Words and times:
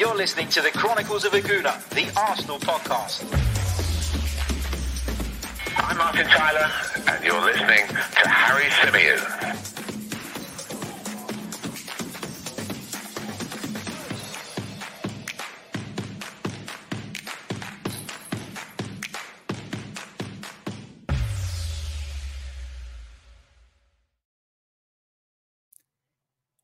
You're 0.00 0.16
listening 0.16 0.48
to 0.48 0.62
the 0.62 0.70
Chronicles 0.70 1.26
of 1.26 1.34
a 1.34 1.42
Gooner, 1.42 1.86
the 1.90 2.10
Arsenal 2.18 2.58
podcast. 2.58 3.22
I'm 5.76 5.98
Martin 5.98 6.26
Tyler, 6.26 6.70
and 7.06 7.22
you're 7.22 7.44
listening 7.44 7.86
to 7.86 8.26
Harry 8.26 8.64
Symeou. 8.70 9.18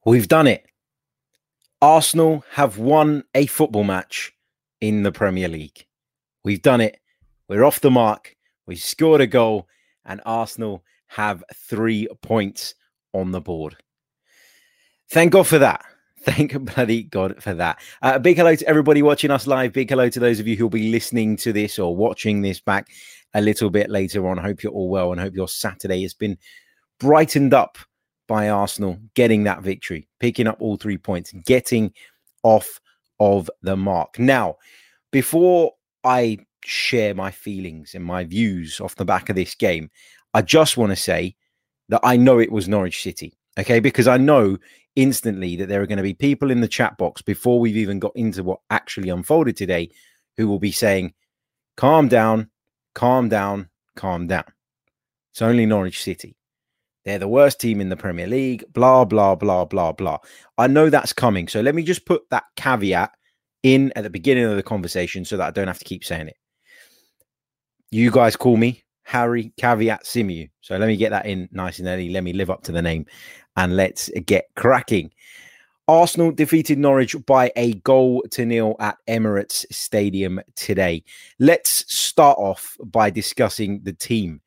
We've 0.07 0.27
done 0.27 0.47
it. 0.47 0.66
Arsenal 1.83 2.43
have 2.53 2.79
won 2.79 3.23
a 3.35 3.47
football 3.47 3.85
match 3.85 4.33
in 4.81 5.03
the 5.03 5.13
Premier 5.13 5.49
League. 5.49 5.85
We've 6.43 6.63
done 6.63 6.81
it. 6.81 6.99
We're 7.49 7.65
off 7.65 7.81
the 7.81 7.91
mark. 7.91 8.35
We 8.67 8.77
scored 8.77 9.21
a 9.21 9.27
goal, 9.27 9.69
and 10.05 10.23
Arsenal 10.25 10.83
have 11.09 11.45
three 11.55 12.09
points 12.23 12.75
on 13.13 13.31
the 13.31 13.41
board. 13.41 13.77
Thank 15.11 15.33
God 15.33 15.47
for 15.47 15.59
that. 15.59 15.85
Thank 16.21 16.59
bloody 16.75 17.05
God 17.05 17.43
for 17.43 17.55
that. 17.55 17.79
Uh, 18.03 18.13
a 18.15 18.21
big 18.21 18.39
hello 18.39 18.57
to 18.57 18.67
everybody 18.67 19.03
watching 19.03 19.31
us 19.31 19.47
live. 19.47 19.73
Big 19.73 19.91
hello 19.91 20.09
to 20.09 20.19
those 20.19 20.41
of 20.41 20.49
you 20.49 20.57
who'll 20.57 20.71
be 20.71 20.91
listening 20.91 21.37
to 21.37 21.53
this 21.53 21.79
or 21.79 21.95
watching 21.95 22.43
this 22.43 22.59
back 22.59 22.89
a 23.35 23.41
little 23.41 23.71
bit 23.71 23.91
later 23.91 24.27
on. 24.27 24.39
Hope 24.39 24.63
you're 24.63 24.73
all 24.73 24.89
well 24.89 25.13
and 25.13 25.21
hope 25.21 25.37
your 25.37 25.47
Saturday 25.47 26.03
has 26.03 26.15
been 26.15 26.39
brightened 26.99 27.55
up 27.55 27.79
by 28.27 28.49
Arsenal 28.49 28.99
getting 29.15 29.45
that 29.45 29.63
victory, 29.63 30.09
picking 30.21 30.47
up 30.47 30.57
all 30.61 30.77
three 30.77 30.99
points, 30.99 31.33
getting 31.45 31.93
off 32.43 32.81
of 33.21 33.51
the 33.63 33.77
mark. 33.77 34.19
Now, 34.19 34.57
before 35.11 35.73
I 36.05 36.39
share 36.65 37.15
my 37.15 37.31
feelings 37.31 37.95
and 37.95 38.05
my 38.05 38.25
views 38.25 38.81
off 38.81 38.97
the 38.97 39.05
back 39.05 39.29
of 39.29 39.37
this 39.37 39.55
game, 39.55 39.91
I 40.35 40.43
just 40.43 40.77
want 40.77 40.91
to 40.91 40.97
say 40.97 41.37
that 41.89 42.01
I 42.03 42.17
know 42.17 42.39
it 42.39 42.53
was 42.53 42.69
Norwich 42.69 43.03
City. 43.03 43.33
Okay, 43.59 43.81
because 43.81 44.07
I 44.07 44.19
know 44.19 44.59
instantly 44.97 45.57
that 45.57 45.69
there 45.69 45.81
are 45.81 45.87
going 45.87 45.97
to 45.97 46.03
be 46.03 46.15
people 46.15 46.51
in 46.51 46.61
the 46.61 46.69
chat 46.69 46.99
box 46.99 47.23
before 47.23 47.59
we've 47.59 47.77
even 47.77 47.99
got 47.99 48.15
into 48.17 48.43
what 48.43 48.61
actually 48.71 49.09
unfolded 49.09 49.57
today 49.57 49.91
who 50.37 50.49
will 50.49 50.59
be 50.59 50.73
saying, 50.73 51.15
calm 51.77 52.09
down, 52.09 52.51
calm 52.95 53.29
down, 53.29 53.69
calm 53.95 54.27
down. 54.27 54.45
It's 55.33 55.43
only 55.43 55.67
Norwich 55.67 56.03
City. 56.03 56.37
They're 57.07 57.21
the 57.21 57.29
worst 57.29 57.61
team 57.61 57.81
in 57.81 57.89
the 57.89 57.97
Premier 57.97 58.27
League, 58.27 58.65
blah, 58.73 59.05
blah, 59.05 59.37
blah, 59.37 59.65
blah, 59.65 59.93
blah. 59.93 60.19
I 60.59 60.67
know 60.67 60.91
that's 60.91 61.13
coming. 61.13 61.47
So 61.47 61.61
let 61.61 61.77
me 61.77 61.85
just 61.85 62.05
put 62.05 62.29
that 62.31 62.43
caveat 62.57 63.13
in 63.63 63.93
at 63.95 64.03
the 64.03 64.11
beginning 64.11 64.45
of 64.45 64.57
the 64.57 64.63
conversation 64.65 65.25
so 65.25 65.37
that 65.37 65.47
I 65.47 65.51
don't 65.53 65.69
have 65.69 65.79
to 65.79 65.85
keep 65.85 66.05
saying 66.05 66.27
it. 66.27 66.37
You 67.93 68.11
guys 68.11 68.35
call 68.35 68.57
me 68.57 68.83
Harry 69.05 69.53
Caveat 69.57 70.03
Symeou. 70.03 70.51
So 70.63 70.77
let 70.77 70.89
me 70.89 70.97
get 70.97 71.11
that 71.11 71.27
in 71.27 71.49
nice 71.53 71.79
and 71.79 71.87
early. 71.87 72.09
Let 72.09 72.25
me 72.25 72.33
live 72.33 72.51
up 72.51 72.65
to 72.65 72.73
the 72.73 72.83
name 72.83 73.07
and 73.57 73.77
let's 73.77 74.11
get 74.27 74.47
cracking. 74.57 75.13
Arsenal 75.87 76.33
defeated 76.33 76.77
Norwich 76.77 77.15
by 77.25 77.53
a 77.55 77.75
goal 77.75 78.25
to 78.33 78.45
nil 78.45 78.75
at 78.81 78.99
Emirates 79.09 79.65
Stadium 79.71 80.41
today. 80.57 81.05
Let's 81.39 81.85
start 81.95 82.37
off 82.37 82.77
by 82.85 83.11
discussing 83.11 83.81
the 83.85 83.93
team 83.93 84.41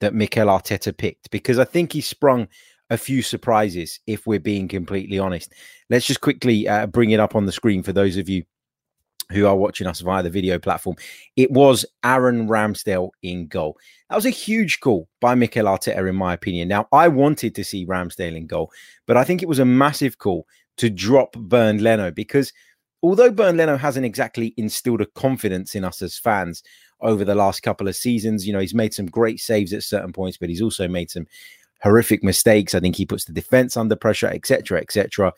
that 0.00 0.14
Mikel 0.14 0.48
Arteta 0.48 0.96
picked 0.96 1.30
because 1.30 1.58
I 1.58 1.64
think 1.64 1.92
he 1.92 2.00
sprung 2.00 2.48
a 2.90 2.98
few 2.98 3.22
surprises, 3.22 4.00
if 4.06 4.26
we're 4.26 4.38
being 4.38 4.68
completely 4.68 5.18
honest. 5.18 5.52
Let's 5.90 6.06
just 6.06 6.20
quickly 6.20 6.68
uh, 6.68 6.86
bring 6.86 7.10
it 7.10 7.20
up 7.20 7.34
on 7.34 7.46
the 7.46 7.52
screen 7.52 7.82
for 7.82 7.92
those 7.92 8.16
of 8.16 8.28
you 8.28 8.44
who 9.32 9.46
are 9.46 9.56
watching 9.56 9.86
us 9.86 10.00
via 10.00 10.22
the 10.22 10.30
video 10.30 10.58
platform. 10.58 10.96
It 11.36 11.50
was 11.50 11.86
Aaron 12.04 12.46
Ramsdale 12.46 13.10
in 13.22 13.46
goal. 13.46 13.78
That 14.10 14.16
was 14.16 14.26
a 14.26 14.30
huge 14.30 14.80
call 14.80 15.08
by 15.20 15.34
Mikel 15.34 15.64
Arteta, 15.64 16.08
in 16.08 16.14
my 16.14 16.34
opinion. 16.34 16.68
Now, 16.68 16.88
I 16.92 17.08
wanted 17.08 17.54
to 17.54 17.64
see 17.64 17.86
Ramsdale 17.86 18.36
in 18.36 18.46
goal, 18.46 18.70
but 19.06 19.16
I 19.16 19.24
think 19.24 19.42
it 19.42 19.48
was 19.48 19.58
a 19.58 19.64
massive 19.64 20.18
call 20.18 20.46
to 20.76 20.90
drop 20.90 21.32
Bernd 21.36 21.80
Leno 21.80 22.10
because 22.10 22.52
although 23.02 23.30
Bernd 23.30 23.56
Leno 23.56 23.76
hasn't 23.76 24.06
exactly 24.06 24.52
instilled 24.56 25.00
a 25.00 25.06
confidence 25.06 25.74
in 25.74 25.84
us 25.84 26.02
as 26.02 26.18
fans, 26.18 26.62
over 27.04 27.24
the 27.24 27.34
last 27.34 27.62
couple 27.62 27.86
of 27.86 27.94
seasons. 27.94 28.46
You 28.46 28.52
know, 28.52 28.58
he's 28.58 28.74
made 28.74 28.94
some 28.94 29.06
great 29.06 29.40
saves 29.40 29.72
at 29.72 29.84
certain 29.84 30.12
points, 30.12 30.36
but 30.36 30.48
he's 30.48 30.62
also 30.62 30.88
made 30.88 31.10
some 31.10 31.26
horrific 31.82 32.24
mistakes. 32.24 32.74
I 32.74 32.80
think 32.80 32.96
he 32.96 33.06
puts 33.06 33.26
the 33.26 33.32
defense 33.32 33.76
under 33.76 33.94
pressure, 33.94 34.28
etc., 34.28 34.80
etc. 34.80 35.32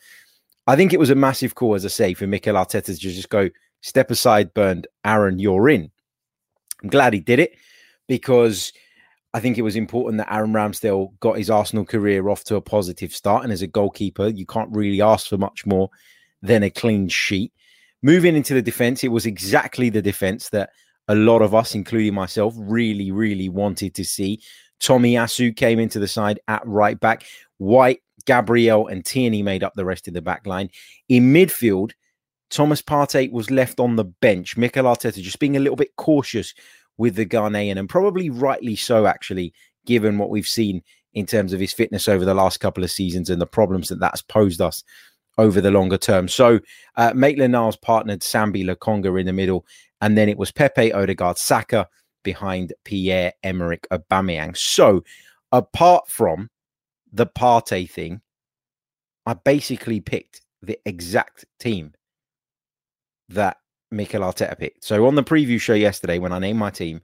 I 0.65 0.75
think 0.75 0.93
it 0.93 0.99
was 0.99 1.09
a 1.09 1.15
massive 1.15 1.55
call, 1.55 1.75
as 1.75 1.85
I 1.85 1.89
say, 1.89 2.13
for 2.13 2.25
Mikel 2.25 2.55
Arteta 2.55 2.85
to 2.85 2.95
just 2.95 3.29
go 3.29 3.49
step 3.81 4.09
aside, 4.09 4.53
Bernd, 4.53 4.87
Aaron, 5.05 5.39
you're 5.39 5.69
in. 5.69 5.91
I'm 6.81 6.89
glad 6.89 7.13
he 7.13 7.19
did 7.19 7.39
it 7.39 7.53
because 8.07 8.73
I 9.33 9.39
think 9.39 9.57
it 9.57 9.63
was 9.63 9.75
important 9.75 10.17
that 10.17 10.33
Aaron 10.33 10.53
Ramsdale 10.53 11.17
got 11.19 11.37
his 11.37 11.49
Arsenal 11.49 11.85
career 11.85 12.29
off 12.29 12.43
to 12.45 12.55
a 12.55 12.61
positive 12.61 13.13
start. 13.13 13.43
And 13.43 13.53
as 13.53 13.61
a 13.61 13.67
goalkeeper, 13.67 14.27
you 14.27 14.45
can't 14.45 14.75
really 14.75 15.01
ask 15.01 15.27
for 15.27 15.37
much 15.37 15.65
more 15.65 15.89
than 16.41 16.63
a 16.63 16.69
clean 16.69 17.07
sheet. 17.07 17.51
Moving 18.01 18.35
into 18.35 18.53
the 18.53 18.61
defense, 18.61 19.03
it 19.03 19.11
was 19.11 19.25
exactly 19.25 19.89
the 19.89 20.01
defense 20.01 20.49
that 20.49 20.69
a 21.07 21.15
lot 21.15 21.41
of 21.41 21.55
us, 21.55 21.75
including 21.75 22.13
myself, 22.13 22.53
really, 22.57 23.11
really 23.11 23.49
wanted 23.49 23.93
to 23.95 24.03
see. 24.03 24.41
Tomiyasu 24.79 25.55
came 25.55 25.79
into 25.79 25.99
the 25.99 26.07
side 26.07 26.39
at 26.47 26.65
right 26.65 26.99
back. 26.99 27.25
White, 27.57 28.01
Gabriel, 28.25 28.87
and 28.87 29.05
Tierney 29.05 29.41
made 29.41 29.63
up 29.63 29.73
the 29.75 29.85
rest 29.85 30.07
of 30.07 30.13
the 30.13 30.21
back 30.21 30.45
line. 30.45 30.69
In 31.09 31.33
midfield, 31.33 31.91
Thomas 32.49 32.81
Partey 32.81 33.31
was 33.31 33.51
left 33.51 33.79
on 33.79 33.95
the 33.95 34.05
bench. 34.05 34.57
Mikel 34.57 34.85
Arteta 34.85 35.21
just 35.21 35.39
being 35.39 35.57
a 35.57 35.61
little 35.61 35.75
bit 35.75 35.95
cautious 35.95 36.53
with 36.97 37.15
the 37.15 37.25
Ghanaian, 37.25 37.77
and 37.77 37.89
probably 37.89 38.29
rightly 38.29 38.75
so, 38.75 39.05
actually, 39.05 39.53
given 39.85 40.17
what 40.17 40.29
we've 40.29 40.47
seen 40.47 40.81
in 41.13 41.25
terms 41.25 41.53
of 41.53 41.59
his 41.59 41.73
fitness 41.73 42.07
over 42.07 42.25
the 42.25 42.33
last 42.33 42.59
couple 42.59 42.83
of 42.83 42.91
seasons 42.91 43.29
and 43.29 43.41
the 43.41 43.47
problems 43.47 43.89
that 43.89 43.99
that's 43.99 44.21
posed 44.21 44.61
us 44.61 44.83
over 45.37 45.61
the 45.61 45.71
longer 45.71 45.97
term. 45.97 46.27
So, 46.27 46.59
uh, 46.95 47.13
Maitland 47.15 47.51
Niles 47.51 47.77
partnered 47.77 48.21
Sambi 48.21 48.65
Lokonga 48.65 49.19
in 49.19 49.25
the 49.25 49.33
middle, 49.33 49.65
and 50.01 50.17
then 50.17 50.29
it 50.29 50.37
was 50.37 50.51
Pepe 50.51 50.93
Odegaard 50.93 51.37
Saka 51.37 51.87
behind 52.23 52.73
Pierre 52.83 53.33
Emerick 53.43 53.87
Aubameyang. 53.91 54.55
So, 54.57 55.03
apart 55.51 56.09
from 56.09 56.49
the 57.11 57.25
Partey 57.25 57.89
thing, 57.89 58.21
I 59.25 59.33
basically 59.33 59.99
picked 59.99 60.41
the 60.61 60.79
exact 60.85 61.45
team 61.59 61.93
that 63.29 63.57
Mikel 63.91 64.21
Arteta 64.21 64.57
picked. 64.57 64.83
So 64.83 65.05
on 65.05 65.15
the 65.15 65.23
preview 65.23 65.59
show 65.59 65.73
yesterday, 65.73 66.19
when 66.19 66.31
I 66.31 66.39
named 66.39 66.59
my 66.59 66.69
team, 66.69 67.01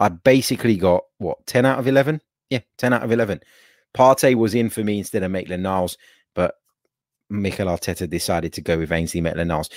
I 0.00 0.08
basically 0.08 0.76
got 0.76 1.04
what 1.18 1.46
10 1.46 1.66
out 1.66 1.78
of 1.78 1.86
11? 1.86 2.20
Yeah, 2.50 2.60
10 2.78 2.92
out 2.92 3.02
of 3.02 3.12
11. 3.12 3.40
Partey 3.96 4.34
was 4.34 4.54
in 4.54 4.70
for 4.70 4.84
me 4.84 4.98
instead 4.98 5.22
of 5.22 5.30
Maitland 5.30 5.62
Niles, 5.62 5.96
but 6.34 6.54
Mikel 7.30 7.68
Arteta 7.68 8.08
decided 8.08 8.52
to 8.54 8.60
go 8.60 8.78
with 8.78 8.92
Ainsley 8.92 9.20
Maitland 9.20 9.48
Niles. 9.48 9.70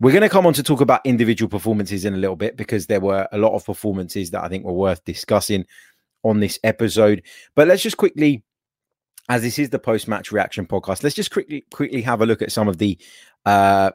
We're 0.00 0.12
going 0.12 0.22
to 0.22 0.28
come 0.28 0.46
on 0.46 0.54
to 0.54 0.62
talk 0.62 0.80
about 0.80 1.00
individual 1.04 1.48
performances 1.48 2.04
in 2.04 2.14
a 2.14 2.18
little 2.18 2.36
bit 2.36 2.56
because 2.56 2.86
there 2.86 3.00
were 3.00 3.28
a 3.32 3.38
lot 3.38 3.54
of 3.54 3.64
performances 3.64 4.30
that 4.30 4.42
I 4.42 4.48
think 4.48 4.64
were 4.64 4.72
worth 4.72 5.04
discussing 5.04 5.64
on 6.22 6.40
this 6.40 6.58
episode. 6.64 7.22
But 7.54 7.68
let's 7.68 7.82
just 7.82 7.96
quickly, 7.96 8.42
as 9.28 9.42
this 9.42 9.58
is 9.58 9.70
the 9.70 9.78
post-match 9.78 10.32
reaction 10.32 10.66
podcast, 10.66 11.02
let's 11.02 11.14
just 11.14 11.30
quickly 11.30 11.64
quickly 11.72 12.02
have 12.02 12.20
a 12.20 12.26
look 12.26 12.42
at 12.42 12.52
some 12.52 12.68
of 12.68 12.78
the 12.78 12.98
uh 13.46 13.90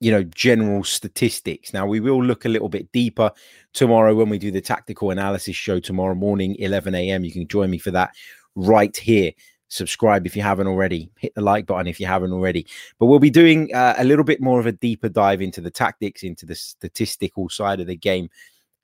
you 0.00 0.10
know 0.10 0.22
general 0.22 0.84
statistics. 0.84 1.72
Now 1.72 1.86
we 1.86 2.00
will 2.00 2.22
look 2.22 2.44
a 2.44 2.48
little 2.48 2.68
bit 2.68 2.90
deeper 2.92 3.30
tomorrow 3.72 4.14
when 4.14 4.28
we 4.28 4.38
do 4.38 4.50
the 4.50 4.60
tactical 4.60 5.10
analysis 5.10 5.56
show 5.56 5.80
tomorrow 5.80 6.14
morning, 6.14 6.56
11 6.58 6.94
a.m. 6.94 7.24
You 7.24 7.32
can 7.32 7.48
join 7.48 7.70
me 7.70 7.78
for 7.78 7.90
that 7.92 8.14
right 8.54 8.96
here 8.96 9.32
subscribe 9.72 10.26
if 10.26 10.36
you 10.36 10.42
haven't 10.42 10.66
already, 10.66 11.10
hit 11.16 11.34
the 11.34 11.40
like 11.40 11.66
button 11.66 11.86
if 11.86 11.98
you 11.98 12.06
haven't 12.06 12.32
already. 12.32 12.66
But 12.98 13.06
we'll 13.06 13.18
be 13.18 13.30
doing 13.30 13.74
uh, 13.74 13.94
a 13.96 14.04
little 14.04 14.24
bit 14.24 14.40
more 14.40 14.60
of 14.60 14.66
a 14.66 14.72
deeper 14.72 15.08
dive 15.08 15.40
into 15.40 15.60
the 15.60 15.70
tactics, 15.70 16.22
into 16.22 16.44
the 16.44 16.54
statistical 16.54 17.48
side 17.48 17.80
of 17.80 17.86
the 17.86 17.96
game 17.96 18.28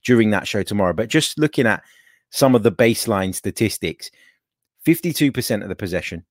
during 0.05 0.31
that 0.31 0.49
show 0.49 0.63
tomorrow. 0.63 0.95
But 0.95 1.09
just 1.09 1.39
looking 1.39 1.67
at 1.67 1.83
some 2.31 2.55
of 2.55 2.63
the 2.63 2.73
baseline 2.73 3.35
statistics 3.35 4.11
52% 4.87 5.63
of 5.63 5.69
the 5.69 5.77
possession, 5.77 6.25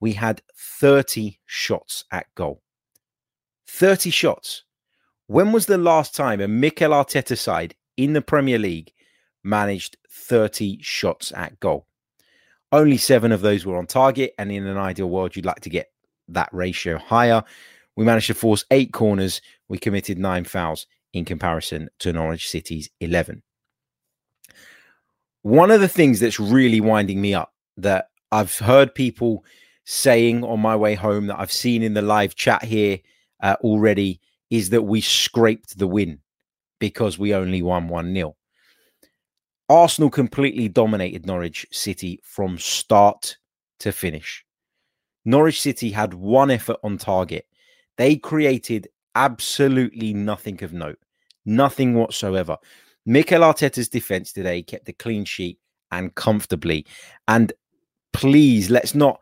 we 0.00 0.12
had 0.12 0.42
30 0.56 1.38
shots 1.46 2.04
at 2.10 2.26
goal. 2.34 2.62
30 3.68 4.10
shots. 4.10 4.64
When 5.28 5.52
was 5.52 5.66
the 5.66 5.78
last 5.78 6.16
time 6.16 6.40
a 6.40 6.48
Mikel 6.48 6.90
Arteta 6.90 7.38
side 7.38 7.76
in 7.96 8.12
the 8.12 8.22
Premier 8.22 8.58
League 8.58 8.92
managed 9.44 9.96
30 10.10 10.82
shots 10.82 11.32
at 11.36 11.60
goal? 11.60 11.86
Only 12.72 12.96
seven 12.96 13.32
of 13.32 13.42
those 13.42 13.66
were 13.66 13.76
on 13.76 13.86
target. 13.86 14.34
And 14.38 14.50
in 14.50 14.66
an 14.66 14.78
ideal 14.78 15.10
world, 15.10 15.36
you'd 15.36 15.46
like 15.46 15.60
to 15.60 15.70
get 15.70 15.92
that 16.28 16.48
ratio 16.52 16.98
higher. 16.98 17.44
We 17.96 18.04
managed 18.04 18.28
to 18.28 18.34
force 18.34 18.64
eight 18.70 18.92
corners. 18.92 19.42
We 19.68 19.78
committed 19.78 20.18
nine 20.18 20.44
fouls 20.44 20.86
in 21.12 21.24
comparison 21.24 21.90
to 21.98 22.12
Norwich 22.12 22.48
City's 22.48 22.88
11. 23.00 23.42
One 25.42 25.70
of 25.70 25.80
the 25.80 25.88
things 25.88 26.20
that's 26.20 26.40
really 26.40 26.80
winding 26.80 27.20
me 27.20 27.34
up 27.34 27.52
that 27.76 28.06
I've 28.30 28.58
heard 28.58 28.94
people 28.94 29.44
saying 29.84 30.44
on 30.44 30.60
my 30.60 30.76
way 30.76 30.94
home 30.94 31.26
that 31.26 31.38
I've 31.38 31.52
seen 31.52 31.82
in 31.82 31.94
the 31.94 32.02
live 32.02 32.34
chat 32.34 32.64
here 32.64 33.00
uh, 33.42 33.56
already 33.60 34.20
is 34.50 34.70
that 34.70 34.82
we 34.82 35.00
scraped 35.00 35.78
the 35.78 35.86
win 35.86 36.20
because 36.78 37.18
we 37.18 37.34
only 37.34 37.60
won 37.60 37.88
1 37.88 38.14
0. 38.14 38.36
Arsenal 39.68 40.10
completely 40.10 40.68
dominated 40.68 41.26
Norwich 41.26 41.66
City 41.70 42.20
from 42.22 42.58
start 42.58 43.36
to 43.80 43.92
finish. 43.92 44.44
Norwich 45.24 45.60
City 45.60 45.90
had 45.90 46.14
one 46.14 46.50
effort 46.50 46.76
on 46.82 46.98
target. 46.98 47.46
They 47.96 48.16
created 48.16 48.88
absolutely 49.14 50.14
nothing 50.14 50.62
of 50.64 50.72
note, 50.72 50.98
nothing 51.44 51.94
whatsoever. 51.94 52.56
Mikel 53.06 53.42
Arteta's 53.42 53.88
defense 53.88 54.32
today 54.32 54.62
kept 54.62 54.88
a 54.88 54.92
clean 54.92 55.24
sheet 55.24 55.58
and 55.90 56.14
comfortably. 56.14 56.86
And 57.28 57.52
please, 58.12 58.70
let's 58.70 58.94
not, 58.94 59.20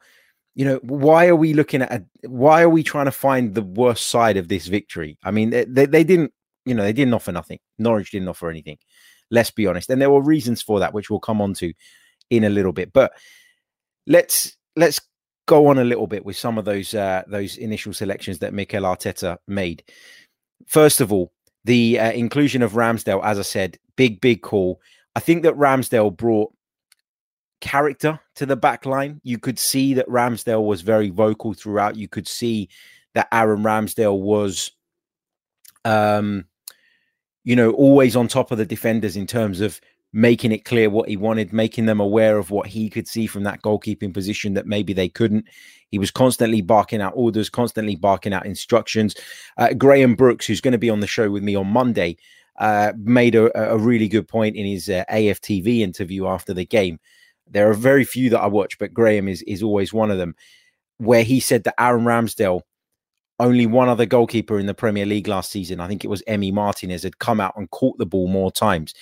you 0.54 0.64
know, 0.64 0.80
why 0.82 1.26
are 1.26 1.36
we 1.36 1.54
looking 1.54 1.82
at, 1.82 1.92
a, 1.92 2.04
why 2.28 2.62
are 2.62 2.68
we 2.68 2.82
trying 2.82 3.06
to 3.06 3.12
find 3.12 3.54
the 3.54 3.62
worst 3.62 4.06
side 4.06 4.36
of 4.36 4.48
this 4.48 4.66
victory? 4.66 5.18
I 5.24 5.30
mean, 5.30 5.50
they, 5.50 5.64
they, 5.64 5.86
they 5.86 6.04
didn't, 6.04 6.32
you 6.64 6.74
know, 6.74 6.82
they 6.82 6.92
didn't 6.92 7.14
offer 7.14 7.32
nothing. 7.32 7.58
Norwich 7.78 8.10
didn't 8.10 8.28
offer 8.28 8.50
anything. 8.50 8.78
Let's 9.30 9.50
be 9.50 9.66
honest. 9.66 9.90
And 9.90 10.00
there 10.00 10.10
were 10.10 10.22
reasons 10.22 10.62
for 10.62 10.80
that, 10.80 10.94
which 10.94 11.10
we'll 11.10 11.20
come 11.20 11.40
on 11.40 11.54
to 11.54 11.72
in 12.30 12.44
a 12.44 12.50
little 12.50 12.72
bit. 12.72 12.92
But 12.92 13.12
let's 14.06 14.56
let's 14.76 15.00
go 15.46 15.66
on 15.68 15.78
a 15.78 15.84
little 15.84 16.06
bit 16.06 16.24
with 16.24 16.36
some 16.36 16.58
of 16.58 16.64
those 16.64 16.94
uh, 16.94 17.22
those 17.26 17.56
initial 17.56 17.92
selections 17.92 18.38
that 18.38 18.54
Mikel 18.54 18.82
Arteta 18.82 19.38
made. 19.46 19.82
First 20.66 21.00
of 21.00 21.12
all, 21.12 21.32
the 21.64 21.98
uh, 21.98 22.12
inclusion 22.12 22.62
of 22.62 22.72
Ramsdale, 22.72 23.24
as 23.24 23.38
I 23.38 23.42
said, 23.42 23.78
big 23.96 24.20
big 24.20 24.42
call. 24.42 24.80
I 25.16 25.20
think 25.20 25.42
that 25.42 25.54
Ramsdale 25.54 26.16
brought 26.16 26.52
character 27.60 28.18
to 28.36 28.46
the 28.46 28.56
back 28.56 28.86
line. 28.86 29.20
You 29.22 29.38
could 29.38 29.58
see 29.58 29.94
that 29.94 30.08
Ramsdale 30.08 30.64
was 30.64 30.82
very 30.82 31.10
vocal 31.10 31.52
throughout. 31.52 31.96
You 31.96 32.08
could 32.08 32.28
see 32.28 32.68
that 33.14 33.28
Aaron 33.32 33.62
Ramsdale 33.62 34.18
was, 34.18 34.70
um, 35.84 36.44
you 37.44 37.56
know, 37.56 37.72
always 37.72 38.16
on 38.16 38.28
top 38.28 38.50
of 38.50 38.58
the 38.58 38.66
defenders 38.66 39.16
in 39.16 39.26
terms 39.26 39.60
of 39.60 39.80
making 40.12 40.52
it 40.52 40.64
clear 40.64 40.90
what 40.90 41.08
he 41.08 41.16
wanted, 41.16 41.52
making 41.52 41.86
them 41.86 42.00
aware 42.00 42.36
of 42.38 42.50
what 42.50 42.66
he 42.66 42.90
could 42.90 43.06
see 43.06 43.26
from 43.26 43.44
that 43.44 43.62
goalkeeping 43.62 44.12
position 44.12 44.54
that 44.54 44.66
maybe 44.66 44.92
they 44.92 45.08
couldn't. 45.08 45.46
He 45.90 45.98
was 45.98 46.10
constantly 46.10 46.62
barking 46.62 47.00
out 47.00 47.12
orders, 47.14 47.48
constantly 47.48 47.96
barking 47.96 48.32
out 48.32 48.46
instructions. 48.46 49.14
Uh, 49.56 49.72
Graham 49.72 50.14
Brooks, 50.14 50.46
who's 50.46 50.60
going 50.60 50.72
to 50.72 50.78
be 50.78 50.90
on 50.90 51.00
the 51.00 51.06
show 51.06 51.30
with 51.30 51.42
me 51.42 51.54
on 51.54 51.68
Monday, 51.68 52.16
uh, 52.58 52.92
made 52.98 53.34
a, 53.34 53.72
a, 53.72 53.78
really 53.78 54.08
good 54.08 54.28
point 54.28 54.54
in 54.54 54.66
his 54.66 54.88
uh, 54.88 55.04
AFTV 55.10 55.80
interview 55.80 56.26
after 56.26 56.52
the 56.52 56.66
game. 56.66 56.98
There 57.48 57.70
are 57.70 57.74
very 57.74 58.04
few 58.04 58.28
that 58.30 58.40
I 58.40 58.46
watch, 58.48 58.78
but 58.78 58.92
Graham 58.92 59.28
is 59.28 59.42
is 59.42 59.62
always 59.62 59.92
one 59.92 60.10
of 60.10 60.18
them, 60.18 60.34
where 60.98 61.24
he 61.24 61.40
said 61.40 61.64
that 61.64 61.80
Aaron 61.80 62.04
Ramsdale, 62.04 62.60
only 63.40 63.66
one 63.66 63.88
other 63.88 64.06
goalkeeper 64.06 64.58
in 64.58 64.66
the 64.66 64.74
Premier 64.74 65.06
League 65.06 65.26
last 65.26 65.50
season, 65.50 65.80
I 65.80 65.88
think 65.88 66.04
it 66.04 66.08
was 66.08 66.22
Emi 66.28 66.52
Martinez, 66.52 67.02
had 67.02 67.18
come 67.18 67.40
out 67.40 67.54
and 67.56 67.70
caught 67.70 67.98
the 67.98 68.06
ball 68.06 68.28
more 68.28 68.52
times. 68.52 68.94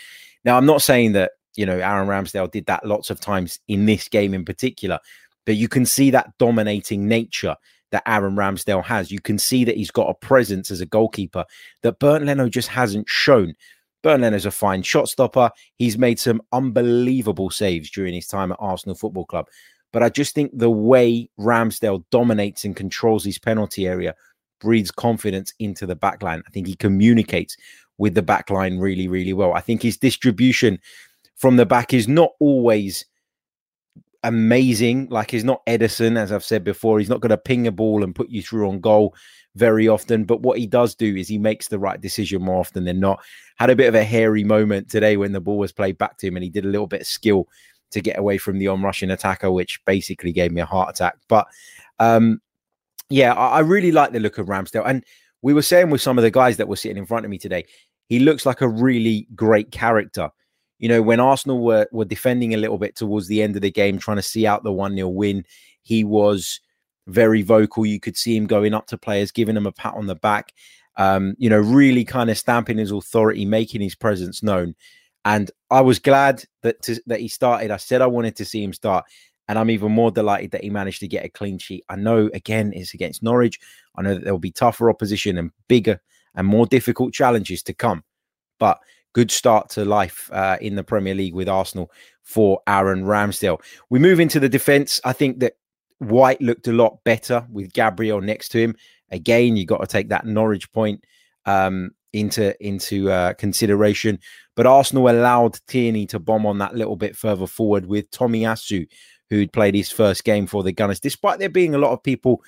Now, 0.44 0.56
I'm 0.56 0.66
not 0.66 0.80
saying 0.80 1.12
that, 1.12 1.32
you 1.56 1.66
know, 1.66 1.78
Aaron 1.78 2.08
Ramsdale 2.08 2.50
did 2.50 2.66
that 2.66 2.86
lots 2.86 3.10
of 3.10 3.20
times 3.20 3.58
in 3.68 3.84
this 3.84 4.08
game 4.08 4.32
in 4.32 4.44
particular, 4.44 5.00
but 5.44 5.56
you 5.56 5.68
can 5.68 5.84
see 5.84 6.10
that 6.12 6.32
dominating 6.38 7.08
nature 7.08 7.56
that 7.90 8.02
Aaron 8.06 8.36
Ramsdale 8.36 8.84
has. 8.84 9.10
You 9.10 9.20
can 9.20 9.38
see 9.38 9.64
that 9.64 9.76
he's 9.76 9.90
got 9.90 10.10
a 10.10 10.14
presence 10.14 10.70
as 10.70 10.80
a 10.80 10.86
goalkeeper 10.86 11.44
that 11.82 11.98
Bernd 11.98 12.26
Leno 12.26 12.48
just 12.48 12.68
hasn't 12.68 13.08
shown. 13.08 13.54
Bernd 14.02 14.22
Leno's 14.22 14.46
a 14.46 14.50
fine 14.50 14.82
shot 14.82 15.08
stopper. 15.08 15.50
He's 15.78 15.98
made 15.98 16.20
some 16.20 16.42
unbelievable 16.52 17.50
saves 17.50 17.90
during 17.90 18.14
his 18.14 18.26
time 18.26 18.52
at 18.52 18.58
Arsenal 18.60 18.94
Football 18.94 19.24
Club. 19.24 19.46
But 19.92 20.02
I 20.02 20.10
just 20.10 20.34
think 20.34 20.50
the 20.54 20.70
way 20.70 21.30
Ramsdale 21.40 22.04
dominates 22.10 22.64
and 22.64 22.76
controls 22.76 23.24
his 23.24 23.38
penalty 23.38 23.86
area 23.86 24.14
breeds 24.60 24.90
confidence 24.90 25.52
into 25.58 25.86
the 25.86 25.96
backline. 25.96 26.42
I 26.46 26.50
think 26.50 26.66
he 26.66 26.74
communicates 26.74 27.56
with 27.98 28.14
the 28.14 28.22
back 28.22 28.50
line 28.50 28.78
really, 28.78 29.08
really 29.08 29.32
well. 29.32 29.54
I 29.54 29.60
think 29.60 29.82
his 29.82 29.96
distribution 29.96 30.78
from 31.36 31.56
the 31.56 31.66
back 31.66 31.92
is 31.92 32.08
not 32.08 32.30
always 32.40 33.04
amazing. 34.24 35.08
Like 35.10 35.30
he's 35.30 35.44
not 35.44 35.64
Ederson, 35.66 36.16
as 36.16 36.32
I've 36.32 36.44
said 36.44 36.64
before. 36.64 36.98
He's 36.98 37.08
not 37.08 37.20
going 37.20 37.30
to 37.30 37.38
ping 37.38 37.66
a 37.66 37.72
ball 37.72 38.02
and 38.02 38.14
put 38.14 38.30
you 38.30 38.42
through 38.42 38.68
on 38.68 38.80
goal 38.80 39.14
very 39.54 39.88
often. 39.88 40.24
But 40.24 40.42
what 40.42 40.58
he 40.58 40.66
does 40.66 40.94
do 40.94 41.16
is 41.16 41.28
he 41.28 41.38
makes 41.38 41.68
the 41.68 41.78
right 41.78 42.00
decision 42.00 42.42
more 42.42 42.60
often 42.60 42.84
than 42.84 43.00
not. 43.00 43.22
Had 43.56 43.70
a 43.70 43.76
bit 43.76 43.88
of 43.88 43.94
a 43.94 44.04
hairy 44.04 44.44
moment 44.44 44.88
today 44.88 45.16
when 45.16 45.32
the 45.32 45.40
ball 45.40 45.58
was 45.58 45.72
played 45.72 45.98
back 45.98 46.18
to 46.18 46.26
him 46.26 46.36
and 46.36 46.44
he 46.44 46.50
did 46.50 46.64
a 46.64 46.68
little 46.68 46.86
bit 46.86 47.02
of 47.02 47.06
skill 47.06 47.48
to 47.90 48.00
get 48.00 48.18
away 48.18 48.38
from 48.38 48.58
the 48.58 48.68
on 48.68 48.84
attacker, 48.84 49.50
which 49.50 49.84
basically 49.84 50.32
gave 50.32 50.52
me 50.52 50.60
a 50.60 50.66
heart 50.66 50.90
attack. 50.90 51.16
But 51.28 51.46
um, 51.98 52.40
yeah, 53.10 53.32
I, 53.32 53.58
I 53.58 53.58
really 53.60 53.92
like 53.92 54.12
the 54.12 54.20
look 54.20 54.38
of 54.38 54.46
Ramsdale. 54.46 54.86
And 54.86 55.04
we 55.42 55.54
were 55.54 55.62
saying 55.62 55.90
with 55.90 56.02
some 56.02 56.18
of 56.18 56.22
the 56.22 56.30
guys 56.30 56.56
that 56.56 56.68
were 56.68 56.76
sitting 56.76 56.96
in 56.96 57.06
front 57.06 57.24
of 57.24 57.30
me 57.30 57.38
today, 57.38 57.64
he 58.08 58.18
looks 58.18 58.46
like 58.46 58.60
a 58.60 58.68
really 58.68 59.26
great 59.34 59.70
character. 59.70 60.30
You 60.78 60.88
know, 60.88 61.02
when 61.02 61.20
Arsenal 61.20 61.60
were 61.60 61.88
were 61.92 62.04
defending 62.04 62.54
a 62.54 62.58
little 62.58 62.78
bit 62.78 62.96
towards 62.96 63.28
the 63.28 63.42
end 63.42 63.56
of 63.56 63.62
the 63.62 63.70
game, 63.70 63.98
trying 63.98 64.16
to 64.16 64.22
see 64.22 64.46
out 64.46 64.62
the 64.62 64.72
1 64.72 64.94
0 64.94 65.08
win, 65.08 65.44
he 65.82 66.04
was 66.04 66.60
very 67.06 67.42
vocal. 67.42 67.84
You 67.84 68.00
could 68.00 68.16
see 68.16 68.36
him 68.36 68.46
going 68.46 68.74
up 68.74 68.86
to 68.88 68.98
players, 68.98 69.32
giving 69.32 69.54
them 69.54 69.66
a 69.66 69.72
pat 69.72 69.94
on 69.94 70.06
the 70.06 70.14
back, 70.14 70.52
um, 70.96 71.34
you 71.38 71.50
know, 71.50 71.58
really 71.58 72.04
kind 72.04 72.30
of 72.30 72.38
stamping 72.38 72.78
his 72.78 72.92
authority, 72.92 73.44
making 73.44 73.80
his 73.80 73.94
presence 73.94 74.42
known. 74.42 74.74
And 75.24 75.50
I 75.70 75.80
was 75.80 75.98
glad 75.98 76.44
that 76.62 76.80
to, 76.82 77.00
that 77.06 77.20
he 77.20 77.28
started. 77.28 77.70
I 77.70 77.76
said 77.76 78.00
I 78.00 78.06
wanted 78.06 78.36
to 78.36 78.44
see 78.44 78.62
him 78.62 78.72
start, 78.72 79.04
and 79.48 79.58
I'm 79.58 79.70
even 79.70 79.92
more 79.92 80.10
delighted 80.10 80.50
that 80.52 80.62
he 80.62 80.70
managed 80.70 81.00
to 81.00 81.08
get 81.08 81.24
a 81.24 81.28
clean 81.28 81.58
sheet. 81.58 81.84
I 81.88 81.96
know 81.96 82.30
again 82.34 82.72
it's 82.74 82.94
against 82.94 83.22
Norwich. 83.22 83.58
I 83.96 84.02
know 84.02 84.14
that 84.14 84.24
there 84.24 84.32
will 84.32 84.38
be 84.38 84.52
tougher 84.52 84.90
opposition 84.90 85.38
and 85.38 85.50
bigger 85.68 86.00
and 86.34 86.46
more 86.46 86.66
difficult 86.66 87.12
challenges 87.12 87.62
to 87.64 87.74
come. 87.74 88.04
But 88.58 88.78
good 89.12 89.30
start 89.30 89.70
to 89.70 89.84
life 89.84 90.30
uh, 90.32 90.58
in 90.60 90.76
the 90.76 90.84
Premier 90.84 91.14
League 91.14 91.34
with 91.34 91.48
Arsenal 91.48 91.90
for 92.22 92.60
Aaron 92.66 93.04
Ramsdale. 93.04 93.60
We 93.90 93.98
move 93.98 94.20
into 94.20 94.38
the 94.38 94.48
defence. 94.48 95.00
I 95.04 95.12
think 95.12 95.40
that 95.40 95.54
White 95.98 96.40
looked 96.40 96.68
a 96.68 96.72
lot 96.72 97.02
better 97.04 97.46
with 97.50 97.72
Gabriel 97.72 98.20
next 98.20 98.50
to 98.50 98.58
him. 98.58 98.76
Again, 99.10 99.56
you 99.56 99.64
got 99.64 99.80
to 99.80 99.86
take 99.86 100.10
that 100.10 100.26
Norwich 100.26 100.70
point 100.72 101.04
um, 101.46 101.92
into 102.12 102.54
into 102.64 103.10
uh, 103.10 103.32
consideration. 103.34 104.20
But 104.54 104.66
Arsenal 104.66 105.08
allowed 105.08 105.58
Tierney 105.66 106.06
to 106.06 106.18
bomb 106.18 106.46
on 106.46 106.58
that 106.58 106.74
little 106.74 106.96
bit 106.96 107.16
further 107.16 107.46
forward 107.46 107.86
with 107.86 108.10
Tomiyasu, 108.10 108.86
who'd 109.30 109.52
played 109.52 109.74
his 109.74 109.90
first 109.90 110.24
game 110.24 110.46
for 110.46 110.62
the 110.62 110.72
Gunners, 110.72 111.00
despite 111.00 111.38
there 111.38 111.48
being 111.48 111.74
a 111.74 111.78
lot 111.78 111.92
of 111.92 112.02
people 112.02 112.42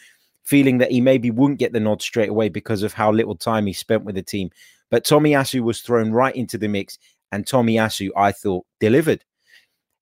feeling 0.45 0.79
that 0.79 0.91
he 0.91 1.01
maybe 1.01 1.31
wouldn't 1.31 1.59
get 1.59 1.73
the 1.73 1.81
nod 1.81 2.03
straight 2.03 2.31
away 2.31 2.49
because 2.49 2.83
of 2.83 2.93
how 2.93 3.13
little 3.13 3.37
time 3.37 3.67
he 3.67 3.73
spent 3.73 4.05
with 4.05 4.15
the 4.15 4.23
team. 4.23 4.51
But 4.91 5.05
Tomiyasu 5.05 5.61
was 5.61 5.81
thrown 5.81 6.11
right 6.11 6.35
into 6.35 6.59
the 6.59 6.69
mix, 6.69 6.99
and 7.31 7.45
Tomiyasu, 7.45 8.11
I 8.17 8.33
thought, 8.33 8.67
delivered. 8.81 9.25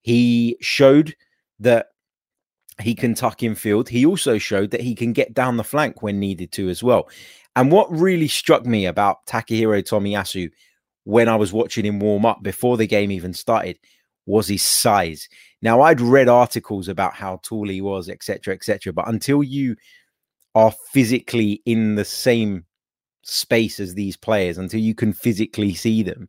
He 0.02 0.56
showed 0.61 1.14
that 1.61 1.88
he 2.80 2.94
can 2.94 3.14
tuck 3.14 3.42
in 3.42 3.54
field. 3.54 3.88
He 3.88 4.06
also 4.06 4.38
showed 4.38 4.70
that 4.70 4.80
he 4.80 4.94
can 4.94 5.12
get 5.12 5.35
down 5.35 5.56
the 5.56 5.64
flank 5.64 6.02
when 6.02 6.20
needed 6.20 6.52
to 6.52 6.68
as 6.68 6.82
well. 6.82 7.08
And 7.56 7.73
what 7.73 7.90
really 7.90 8.28
struck 8.28 8.64
me 8.64 8.87
about 8.87 9.26
Takahiro 9.26 9.82
Tomiyasu 9.82 10.50
when 11.04 11.28
I 11.28 11.37
was 11.37 11.52
watching 11.52 11.85
him 11.85 11.99
warm 11.99 12.25
up 12.25 12.42
before 12.42 12.76
the 12.76 12.87
game 12.87 13.11
even 13.11 13.32
started 13.32 13.78
was 14.26 14.47
his 14.47 14.62
size. 14.62 15.28
Now, 15.61 15.81
I'd 15.83 16.00
read 16.00 16.29
articles 16.29 16.88
about 16.88 17.15
how 17.15 17.41
tall 17.43 17.69
he 17.69 17.81
was, 17.81 18.09
etc., 18.09 18.55
etc., 18.55 18.93
but 18.93 19.09
until 19.09 19.43
you 19.43 19.77
are 20.55 20.73
physically 20.93 21.62
in 21.67 21.95
the 21.95 22.05
same 22.05 22.65
space 23.23 23.79
as 23.79 23.95
these 23.95 24.17
players 24.17 24.59
until 24.59 24.81
you 24.81 24.95
can 24.95 25.12
physically 25.12 25.75
see 25.75 26.03
them. 26.03 26.29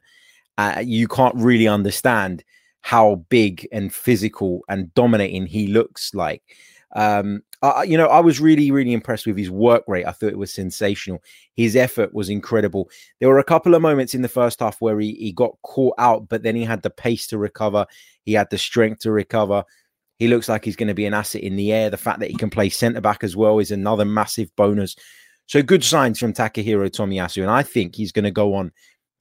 Uh, 0.58 0.84
you 0.86 1.08
can't 1.08 1.36
really 1.36 1.68
understand 1.68 2.44
how 2.82 3.16
big 3.30 3.68
and 3.72 3.94
physical 3.94 4.62
and 4.70 4.94
dominating 4.94 5.46
he 5.46 5.68
looks 5.68 6.14
like. 6.14 6.44
Um, 6.96 7.42
I, 7.62 7.84
you 7.84 7.98
know, 7.98 8.08
I 8.08 8.20
was 8.20 8.40
really, 8.40 8.72
really 8.72 8.94
impressed 8.94 9.28
with 9.28 9.38
his 9.38 9.50
work 9.50 9.84
rate. 9.88 10.06
I 10.06 10.12
thought 10.12 10.32
it 10.32 10.38
was 10.38 10.54
sensational. 10.54 11.22
His 11.56 11.76
effort 11.76 12.14
was 12.14 12.30
incredible. 12.30 12.90
There 13.20 13.30
were 13.30 13.40
a 13.40 13.44
couple 13.44 13.76
of 13.76 13.82
moments 13.82 14.14
in 14.14 14.22
the 14.22 14.30
first 14.30 14.62
half 14.62 14.80
where 14.80 15.00
he, 15.00 15.14
he 15.16 15.32
got 15.32 15.58
caught 15.64 15.96
out, 15.98 16.30
but 16.30 16.44
then 16.44 16.56
he 16.56 16.64
had 16.64 16.82
the 16.82 16.90
pace 16.90 17.28
to 17.28 17.38
recover. 17.38 17.86
He 18.24 18.34
had 18.34 18.50
the 18.50 18.58
strength 18.58 19.02
to 19.02 19.12
recover. 19.12 19.66
He 20.20 20.28
looks 20.28 20.48
like 20.48 20.64
he's 20.64 20.76
going 20.76 20.88
to 20.88 20.94
be 20.94 21.06
an 21.06 21.14
asset 21.14 21.42
in 21.42 21.56
the 21.56 21.74
air. 21.74 21.90
The 21.90 21.98
fact 21.98 22.20
that 22.20 22.30
he 22.30 22.38
can 22.38 22.50
play 22.50 22.70
centre 22.70 23.02
back 23.02 23.24
as 23.24 23.36
well 23.36 23.60
is 23.60 23.72
another 23.72 24.06
massive 24.06 24.54
bonus. 24.56 24.96
So 25.48 25.62
good 25.62 25.84
signs 25.84 26.20
from 26.20 26.34
Takahiro 26.34 26.90
Tomiyasu, 26.90 27.42
and 27.42 27.52
I 27.52 27.64
think 27.64 27.96
he's 27.96 28.12
going 28.12 28.26
to 28.26 28.32
go 28.32 28.54
on 28.54 28.72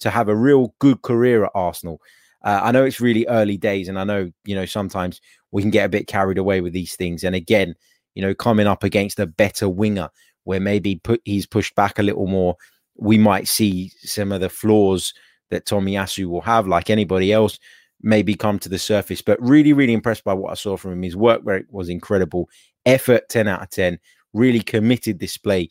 to 0.00 0.11
have 0.11 0.28
a 0.28 0.37
real 0.37 0.75
good 0.78 1.02
career 1.02 1.45
at 1.45 1.52
Arsenal. 1.54 2.00
Uh, 2.45 2.61
I 2.62 2.73
know 2.73 2.85
it's 2.85 3.00
really 3.00 3.26
early 3.28 3.57
days, 3.57 3.88
and 3.88 3.99
I 3.99 4.04
know 4.04 4.30
you 4.45 4.54
know 4.54 4.66
sometimes 4.66 5.21
we 5.50 5.62
can 5.62 5.71
get 5.71 5.87
a 5.87 5.88
bit 5.88 6.07
carried 6.07 6.38
away 6.38 6.61
with 6.61 6.73
these 6.73 6.97
things. 6.97 7.25
And 7.25 7.35
again, 7.35 7.75
you 8.19 8.23
know, 8.23 8.35
coming 8.35 8.67
up 8.67 8.83
against 8.83 9.21
a 9.21 9.29
better 9.29 9.69
winger 9.69 10.09
where 10.43 10.59
maybe 10.59 10.97
put 11.05 11.23
he's 11.25 11.47
pushed 11.47 11.77
back 11.77 12.01
a 12.01 12.03
little 12.03 12.27
more, 12.27 12.57
we 12.97 13.17
might 13.17 13.47
see 13.47 13.93
some 14.03 14.33
of 14.33 14.41
the 14.41 14.49
flaws 14.49 15.15
that 15.51 15.67
Tomiyasu 15.67 16.27
will 16.27 16.41
have, 16.41 16.67
like 16.67 16.91
anybody 16.91 17.33
else 17.33 17.61
maybe 18.03 18.35
come 18.35 18.59
to 18.59 18.69
the 18.69 18.79
surface. 18.79 19.23
But 19.23 19.41
really, 19.41 19.73
really 19.73 19.93
impressed 19.93 20.25
by 20.25 20.35
what 20.35 20.51
I 20.51 20.55
saw 20.55 20.77
from 20.77 20.95
him. 20.95 21.03
His 21.03 21.15
work 21.15 21.43
rate 21.45 21.67
was 21.71 21.89
incredible. 21.89 22.49
Effort, 22.85 23.29
10 23.29 23.47
out 23.47 23.63
of 23.63 23.71
10. 23.71 24.01
Really 24.33 24.63
committed 24.63 25.19
display 25.19 25.69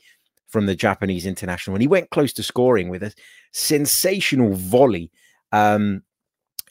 from 0.48 0.68
the 0.68 0.76
Japanese 0.76 1.26
international. 1.26 1.76
And 1.76 1.82
he 1.82 1.88
went 1.90 2.12
close 2.12 2.32
to 2.34 2.44
scoring 2.44 2.88
with 2.88 3.04
a 3.04 3.14
sensational 3.52 4.54
volley. 4.54 5.12
Um, 5.52 6.02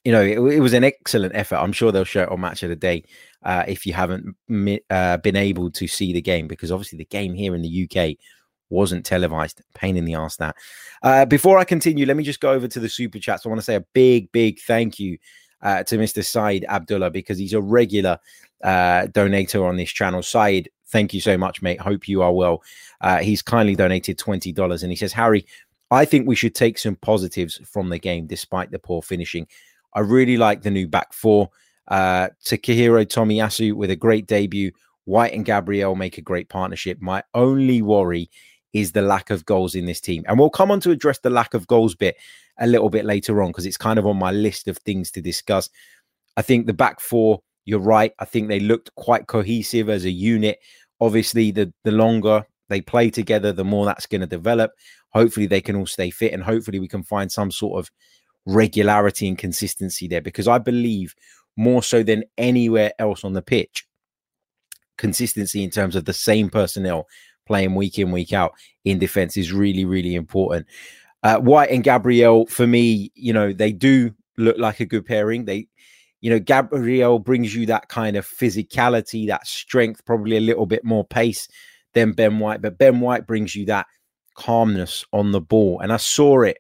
you 0.06 0.12
know, 0.12 0.22
it, 0.22 0.38
it, 0.38 0.60
was 0.60 0.72
an 0.72 0.84
excellent 0.84 1.34
effort. 1.34 1.56
I'm 1.56 1.72
sure 1.72 1.90
they'll 1.90 2.04
show 2.04 2.22
it 2.22 2.28
on 2.28 2.40
Match 2.40 2.62
of 2.62 2.68
the 2.68 2.76
Day 2.76 3.02
uh, 3.42 3.64
if 3.66 3.84
you 3.84 3.92
haven't 3.92 4.36
uh, 4.88 5.16
been 5.16 5.34
able 5.34 5.68
to 5.72 5.88
see 5.88 6.12
the 6.12 6.22
game, 6.22 6.46
because 6.46 6.70
obviously 6.70 6.96
the 6.96 7.06
game 7.06 7.34
here 7.34 7.56
in 7.56 7.62
the 7.62 7.88
UK 7.90 8.16
wasn't 8.70 9.04
televised. 9.04 9.62
Pain 9.74 9.96
in 9.96 10.04
the 10.04 10.14
ass 10.14 10.36
that. 10.36 10.54
Uh, 11.02 11.26
before 11.26 11.58
I 11.58 11.64
continue, 11.64 12.06
let 12.06 12.16
me 12.16 12.22
just 12.22 12.38
go 12.38 12.52
over 12.52 12.68
to 12.68 12.78
the 12.78 12.88
super 12.88 13.18
chats. 13.18 13.44
I 13.44 13.48
want 13.48 13.58
to 13.58 13.64
say 13.64 13.74
a 13.74 13.84
big, 13.94 14.30
big 14.30 14.60
thank 14.60 15.00
you 15.00 15.18
uh, 15.60 15.82
to 15.82 15.98
Mr. 15.98 16.24
Said 16.24 16.64
Abdullah 16.68 17.10
because 17.10 17.36
he's 17.36 17.52
a 17.52 17.60
regular 17.60 18.20
uh, 18.62 19.08
donator 19.08 19.68
on 19.68 19.76
this 19.76 19.90
channel. 19.90 20.22
Said, 20.22 20.68
thank 20.86 21.14
you 21.14 21.20
so 21.20 21.36
much, 21.36 21.62
mate. 21.62 21.80
Hope 21.80 22.06
you 22.06 22.22
are 22.22 22.32
well. 22.32 22.62
Uh, 23.00 23.18
he's 23.18 23.42
kindly 23.42 23.74
donated 23.74 24.20
$20 24.20 24.82
and 24.84 24.92
he 24.92 24.96
says, 24.96 25.12
Harry, 25.12 25.44
I 25.90 26.04
think 26.04 26.28
we 26.28 26.36
should 26.36 26.54
take 26.54 26.78
some 26.78 26.94
positives 26.94 27.60
from 27.64 27.88
the 27.88 27.98
game 27.98 28.28
despite 28.28 28.70
the 28.70 28.78
poor 28.78 29.02
finishing. 29.02 29.48
I 29.96 30.00
really 30.00 30.36
like 30.36 30.62
the 30.62 30.70
new 30.70 30.86
back 30.86 31.14
four. 31.14 31.50
Uh, 31.88 32.28
Takahiro 32.44 33.06
Tomiyasu 33.06 33.72
with 33.72 33.90
a 33.90 33.96
great 33.96 34.26
debut. 34.26 34.70
White 35.06 35.32
and 35.32 35.44
Gabriel 35.44 35.96
make 35.96 36.18
a 36.18 36.22
great 36.22 36.50
partnership. 36.50 36.98
My 37.00 37.22
only 37.32 37.80
worry 37.80 38.28
is 38.74 38.92
the 38.92 39.00
lack 39.00 39.30
of 39.30 39.46
goals 39.46 39.74
in 39.74 39.86
this 39.86 40.00
team. 40.00 40.22
And 40.28 40.38
we'll 40.38 40.50
come 40.50 40.70
on 40.70 40.80
to 40.80 40.90
address 40.90 41.20
the 41.20 41.30
lack 41.30 41.54
of 41.54 41.66
goals 41.66 41.94
bit 41.94 42.16
a 42.58 42.66
little 42.66 42.90
bit 42.90 43.06
later 43.06 43.42
on 43.42 43.48
because 43.48 43.64
it's 43.64 43.78
kind 43.78 43.98
of 43.98 44.06
on 44.06 44.18
my 44.18 44.32
list 44.32 44.68
of 44.68 44.76
things 44.78 45.10
to 45.12 45.22
discuss. 45.22 45.70
I 46.36 46.42
think 46.42 46.66
the 46.66 46.74
back 46.74 47.00
four, 47.00 47.40
you're 47.64 47.80
right. 47.80 48.12
I 48.18 48.26
think 48.26 48.48
they 48.48 48.60
looked 48.60 48.94
quite 48.96 49.28
cohesive 49.28 49.88
as 49.88 50.04
a 50.04 50.10
unit. 50.10 50.58
Obviously, 51.00 51.50
the 51.50 51.72
the 51.84 51.92
longer 51.92 52.46
they 52.68 52.82
play 52.82 53.08
together, 53.10 53.52
the 53.52 53.64
more 53.64 53.86
that's 53.86 54.06
going 54.06 54.20
to 54.20 54.26
develop. 54.26 54.72
Hopefully, 55.10 55.46
they 55.46 55.60
can 55.62 55.76
all 55.76 55.86
stay 55.86 56.10
fit, 56.10 56.32
and 56.32 56.42
hopefully, 56.42 56.80
we 56.80 56.88
can 56.88 57.02
find 57.02 57.32
some 57.32 57.50
sort 57.50 57.78
of 57.78 57.90
regularity 58.46 59.28
and 59.28 59.36
consistency 59.36 60.08
there. 60.08 60.22
Because 60.22 60.48
I 60.48 60.58
believe 60.58 61.14
more 61.56 61.82
so 61.82 62.02
than 62.02 62.24
anywhere 62.38 62.92
else 62.98 63.24
on 63.24 63.32
the 63.32 63.42
pitch, 63.42 63.86
consistency 64.96 65.62
in 65.62 65.70
terms 65.70 65.96
of 65.96 66.04
the 66.04 66.12
same 66.12 66.48
personnel 66.48 67.06
playing 67.46 67.74
week 67.74 67.98
in, 67.98 68.10
week 68.10 68.32
out 68.32 68.52
in 68.84 68.98
defense 68.98 69.36
is 69.36 69.52
really, 69.52 69.84
really 69.84 70.14
important. 70.14 70.66
Uh, 71.22 71.38
White 71.38 71.70
and 71.70 71.84
Gabriel, 71.84 72.46
for 72.46 72.66
me, 72.66 73.10
you 73.14 73.32
know, 73.32 73.52
they 73.52 73.72
do 73.72 74.12
look 74.36 74.58
like 74.58 74.80
a 74.80 74.86
good 74.86 75.06
pairing. 75.06 75.44
They, 75.44 75.68
you 76.20 76.30
know, 76.30 76.38
Gabriel 76.38 77.18
brings 77.18 77.54
you 77.54 77.66
that 77.66 77.88
kind 77.88 78.16
of 78.16 78.26
physicality, 78.26 79.26
that 79.28 79.46
strength, 79.46 80.04
probably 80.04 80.36
a 80.36 80.40
little 80.40 80.66
bit 80.66 80.84
more 80.84 81.04
pace 81.04 81.48
than 81.94 82.12
Ben 82.12 82.38
White, 82.38 82.60
but 82.60 82.78
Ben 82.78 83.00
White 83.00 83.26
brings 83.26 83.54
you 83.54 83.64
that 83.66 83.86
calmness 84.34 85.04
on 85.12 85.32
the 85.32 85.40
ball. 85.40 85.80
And 85.80 85.92
I 85.92 85.96
saw 85.96 86.42
it 86.42 86.58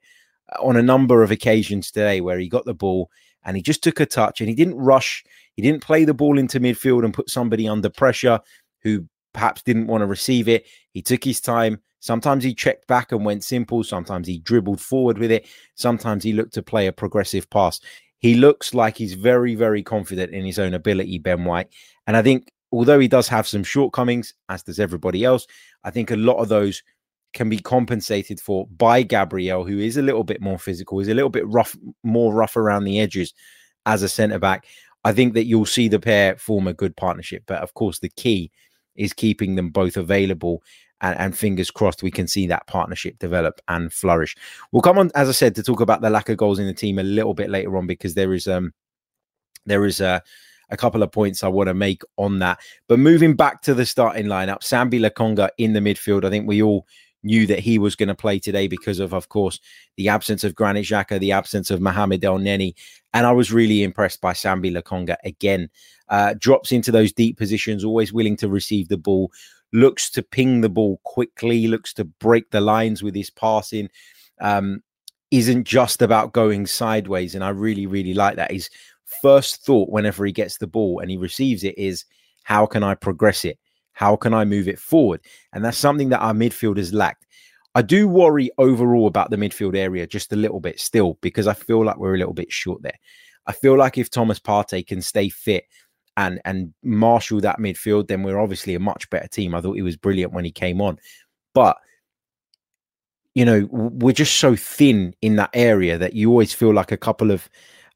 on 0.60 0.76
a 0.76 0.82
number 0.82 1.22
of 1.22 1.30
occasions 1.30 1.90
today 1.90 2.20
where 2.20 2.38
he 2.38 2.48
got 2.48 2.64
the 2.64 2.74
ball 2.74 3.10
and 3.44 3.56
he 3.56 3.62
just 3.62 3.82
took 3.82 4.00
a 4.00 4.06
touch 4.06 4.40
and 4.40 4.48
he 4.48 4.54
didn't 4.54 4.76
rush. 4.76 5.24
He 5.54 5.62
didn't 5.62 5.82
play 5.82 6.04
the 6.04 6.14
ball 6.14 6.38
into 6.38 6.60
midfield 6.60 7.04
and 7.04 7.14
put 7.14 7.30
somebody 7.30 7.68
under 7.68 7.90
pressure 7.90 8.40
who 8.82 9.06
perhaps 9.32 9.62
didn't 9.62 9.86
want 9.86 10.02
to 10.02 10.06
receive 10.06 10.48
it. 10.48 10.66
He 10.92 11.02
took 11.02 11.24
his 11.24 11.40
time. 11.40 11.80
Sometimes 12.00 12.44
he 12.44 12.54
checked 12.54 12.86
back 12.86 13.12
and 13.12 13.24
went 13.24 13.44
simple. 13.44 13.82
Sometimes 13.84 14.26
he 14.26 14.38
dribbled 14.38 14.80
forward 14.80 15.18
with 15.18 15.30
it. 15.30 15.46
Sometimes 15.74 16.24
he 16.24 16.32
looked 16.32 16.54
to 16.54 16.62
play 16.62 16.86
a 16.86 16.92
progressive 16.92 17.48
pass. 17.50 17.80
He 18.18 18.34
looks 18.34 18.74
like 18.74 18.96
he's 18.96 19.14
very, 19.14 19.54
very 19.54 19.82
confident 19.82 20.32
in 20.32 20.44
his 20.44 20.58
own 20.58 20.74
ability, 20.74 21.18
Ben 21.18 21.44
White. 21.44 21.68
And 22.06 22.16
I 22.16 22.22
think, 22.22 22.50
although 22.72 22.98
he 22.98 23.08
does 23.08 23.28
have 23.28 23.46
some 23.46 23.62
shortcomings, 23.62 24.34
as 24.48 24.62
does 24.62 24.80
everybody 24.80 25.24
else, 25.24 25.46
I 25.84 25.90
think 25.90 26.10
a 26.10 26.16
lot 26.16 26.38
of 26.38 26.48
those 26.48 26.82
can 27.36 27.48
be 27.50 27.58
compensated 27.58 28.40
for 28.40 28.66
by 28.66 29.02
Gabriel, 29.02 29.64
who 29.64 29.78
is 29.78 29.96
a 29.96 30.02
little 30.02 30.24
bit 30.24 30.40
more 30.40 30.58
physical, 30.58 30.98
is 30.98 31.08
a 31.08 31.14
little 31.14 31.30
bit 31.30 31.46
rough, 31.46 31.76
more 32.02 32.34
rough 32.34 32.56
around 32.56 32.84
the 32.84 32.98
edges 32.98 33.34
as 33.84 34.02
a 34.02 34.08
centre 34.08 34.38
back. 34.38 34.66
I 35.04 35.12
think 35.12 35.34
that 35.34 35.44
you'll 35.44 35.66
see 35.66 35.86
the 35.86 36.00
pair 36.00 36.36
form 36.36 36.66
a 36.66 36.72
good 36.72 36.96
partnership. 36.96 37.44
But 37.46 37.62
of 37.62 37.74
course, 37.74 38.00
the 38.00 38.08
key 38.08 38.50
is 38.96 39.12
keeping 39.12 39.54
them 39.54 39.68
both 39.68 39.96
available. 39.96 40.62
And, 41.02 41.18
and, 41.20 41.36
fingers 41.36 41.70
crossed 41.70 42.02
we 42.02 42.10
can 42.10 42.26
see 42.26 42.46
that 42.46 42.66
partnership 42.66 43.18
develop 43.18 43.60
and 43.68 43.92
flourish. 43.92 44.34
We'll 44.72 44.80
come 44.80 44.96
on, 44.96 45.10
as 45.14 45.28
I 45.28 45.32
said, 45.32 45.54
to 45.56 45.62
talk 45.62 45.80
about 45.80 46.00
the 46.00 46.08
lack 46.08 46.30
of 46.30 46.38
goals 46.38 46.58
in 46.58 46.66
the 46.66 46.72
team 46.72 46.98
a 46.98 47.02
little 47.02 47.34
bit 47.34 47.50
later 47.50 47.76
on 47.76 47.86
because 47.86 48.14
there 48.14 48.32
is 48.32 48.48
um 48.48 48.72
there 49.66 49.84
is 49.84 50.00
a 50.00 50.22
a 50.70 50.76
couple 50.76 51.02
of 51.02 51.12
points 51.12 51.44
I 51.44 51.48
want 51.48 51.68
to 51.68 51.74
make 51.74 52.02
on 52.16 52.38
that. 52.38 52.60
But 52.88 52.98
moving 52.98 53.36
back 53.36 53.60
to 53.62 53.74
the 53.74 53.84
starting 53.84 54.26
lineup, 54.26 54.60
Sambi 54.60 54.98
Lokonga 54.98 55.50
in 55.58 55.74
the 55.74 55.80
midfield. 55.80 56.24
I 56.24 56.30
think 56.30 56.48
we 56.48 56.62
all 56.62 56.86
knew 57.26 57.46
that 57.46 57.58
he 57.58 57.78
was 57.78 57.94
going 57.94 58.08
to 58.08 58.14
play 58.14 58.38
today 58.38 58.68
because 58.68 59.00
of, 59.00 59.12
of 59.12 59.28
course, 59.28 59.60
the 59.96 60.08
absence 60.08 60.44
of 60.44 60.54
Granit 60.54 60.86
Xhaka, 60.86 61.20
the 61.20 61.32
absence 61.32 61.70
of 61.70 61.80
Mohamed 61.80 62.22
Elneny. 62.22 62.74
And 63.12 63.26
I 63.26 63.32
was 63.32 63.52
really 63.52 63.82
impressed 63.82 64.20
by 64.20 64.32
Sambi 64.32 64.72
Lokonga 64.72 65.16
again. 65.24 65.68
Uh, 66.08 66.34
drops 66.38 66.72
into 66.72 66.92
those 66.92 67.12
deep 67.12 67.36
positions, 67.36 67.84
always 67.84 68.12
willing 68.12 68.36
to 68.36 68.48
receive 68.48 68.88
the 68.88 68.96
ball, 68.96 69.30
looks 69.72 70.08
to 70.10 70.22
ping 70.22 70.60
the 70.60 70.68
ball 70.68 71.00
quickly, 71.04 71.66
looks 71.66 71.92
to 71.94 72.04
break 72.04 72.50
the 72.50 72.60
lines 72.60 73.02
with 73.02 73.14
his 73.14 73.30
passing. 73.30 73.90
Um, 74.40 74.82
isn't 75.30 75.64
just 75.64 76.02
about 76.02 76.32
going 76.32 76.66
sideways. 76.66 77.34
And 77.34 77.42
I 77.42 77.48
really, 77.50 77.86
really 77.86 78.14
like 78.14 78.36
that. 78.36 78.52
His 78.52 78.70
first 79.22 79.64
thought 79.64 79.90
whenever 79.90 80.24
he 80.24 80.32
gets 80.32 80.58
the 80.58 80.66
ball 80.66 81.00
and 81.00 81.10
he 81.10 81.16
receives 81.16 81.64
it 81.64 81.76
is, 81.76 82.04
how 82.44 82.66
can 82.66 82.82
I 82.82 82.94
progress 82.94 83.44
it? 83.44 83.58
How 83.96 84.14
can 84.14 84.34
I 84.34 84.44
move 84.44 84.68
it 84.68 84.78
forward? 84.78 85.22
And 85.54 85.64
that's 85.64 85.78
something 85.78 86.10
that 86.10 86.20
our 86.20 86.34
midfielders 86.34 86.92
lacked. 86.92 87.26
I 87.74 87.80
do 87.80 88.06
worry 88.06 88.50
overall 88.58 89.06
about 89.06 89.30
the 89.30 89.38
midfield 89.38 89.74
area 89.74 90.06
just 90.06 90.34
a 90.34 90.36
little 90.36 90.60
bit 90.60 90.78
still 90.78 91.16
because 91.22 91.46
I 91.46 91.54
feel 91.54 91.82
like 91.82 91.96
we're 91.96 92.14
a 92.14 92.18
little 92.18 92.34
bit 92.34 92.52
short 92.52 92.82
there. 92.82 92.98
I 93.46 93.52
feel 93.52 93.78
like 93.78 93.96
if 93.96 94.10
Thomas 94.10 94.38
Partey 94.38 94.86
can 94.86 95.00
stay 95.00 95.30
fit 95.30 95.64
and 96.18 96.42
and 96.44 96.74
marshal 96.82 97.40
that 97.40 97.58
midfield, 97.58 98.08
then 98.08 98.22
we're 98.22 98.38
obviously 98.38 98.74
a 98.74 98.80
much 98.80 99.08
better 99.08 99.28
team. 99.28 99.54
I 99.54 99.62
thought 99.62 99.76
he 99.76 99.82
was 99.82 99.96
brilliant 99.96 100.34
when 100.34 100.44
he 100.44 100.52
came 100.52 100.82
on, 100.82 100.98
but 101.54 101.78
you 103.34 103.46
know 103.46 103.66
we're 103.70 104.12
just 104.12 104.36
so 104.36 104.54
thin 104.56 105.14
in 105.22 105.36
that 105.36 105.50
area 105.54 105.96
that 105.96 106.12
you 106.12 106.28
always 106.28 106.52
feel 106.52 106.74
like 106.74 106.92
a 106.92 106.98
couple 106.98 107.30
of 107.30 107.48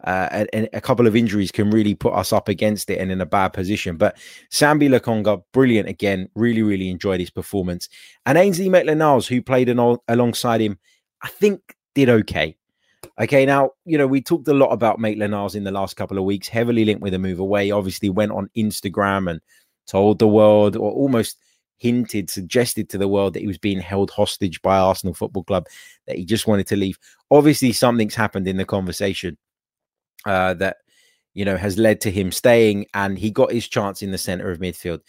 uh, 0.04 0.46
a, 0.52 0.68
a, 0.72 0.80
couple 0.80 1.06
of 1.06 1.14
injuries 1.14 1.50
can 1.50 1.70
really 1.70 1.94
put 1.94 2.14
us 2.14 2.32
up 2.32 2.48
against 2.48 2.88
it 2.90 2.98
and 2.98 3.12
in 3.12 3.20
a 3.20 3.26
bad 3.26 3.48
position. 3.48 3.96
But 3.96 4.16
Sambi 4.50 4.88
Lokonga, 4.88 5.42
brilliant 5.52 5.88
again. 5.88 6.28
Really, 6.34 6.62
really 6.62 6.88
enjoyed 6.88 7.20
his 7.20 7.30
performance. 7.30 7.88
And 8.24 8.38
Ainsley 8.38 8.68
Maitland-Niles, 8.68 9.26
who 9.26 9.42
played 9.42 9.68
an, 9.68 9.96
alongside 10.08 10.60
him, 10.60 10.78
I 11.22 11.28
think 11.28 11.60
did 11.94 12.08
okay. 12.08 12.56
Okay, 13.20 13.44
now, 13.44 13.70
you 13.84 13.98
know, 13.98 14.06
we 14.06 14.22
talked 14.22 14.48
a 14.48 14.54
lot 14.54 14.70
about 14.70 14.98
Maitland-Niles 14.98 15.54
in 15.54 15.64
the 15.64 15.70
last 15.70 15.96
couple 15.96 16.18
of 16.18 16.24
weeks, 16.24 16.48
heavily 16.48 16.84
linked 16.84 17.02
with 17.02 17.14
a 17.14 17.18
move 17.18 17.38
away. 17.38 17.70
Obviously, 17.70 18.08
went 18.08 18.32
on 18.32 18.48
Instagram 18.56 19.30
and 19.30 19.40
told 19.86 20.18
the 20.18 20.28
world, 20.28 20.76
or 20.76 20.90
almost 20.92 21.36
hinted, 21.76 22.30
suggested 22.30 22.88
to 22.88 22.98
the 22.98 23.08
world 23.08 23.34
that 23.34 23.40
he 23.40 23.46
was 23.46 23.58
being 23.58 23.80
held 23.80 24.10
hostage 24.10 24.62
by 24.62 24.78
Arsenal 24.78 25.14
Football 25.14 25.44
Club, 25.44 25.66
that 26.06 26.16
he 26.16 26.24
just 26.24 26.46
wanted 26.46 26.66
to 26.68 26.76
leave. 26.76 26.98
Obviously, 27.30 27.72
something's 27.72 28.14
happened 28.14 28.48
in 28.48 28.56
the 28.56 28.64
conversation 28.64 29.36
uh, 30.26 30.54
that, 30.54 30.78
you 31.34 31.44
know, 31.44 31.56
has 31.56 31.78
led 31.78 32.00
to 32.02 32.10
him 32.10 32.32
staying, 32.32 32.86
and 32.94 33.18
he 33.18 33.30
got 33.30 33.52
his 33.52 33.68
chance 33.68 34.02
in 34.02 34.10
the 34.10 34.18
center 34.18 34.50
of 34.50 34.58
midfield. 34.58 35.00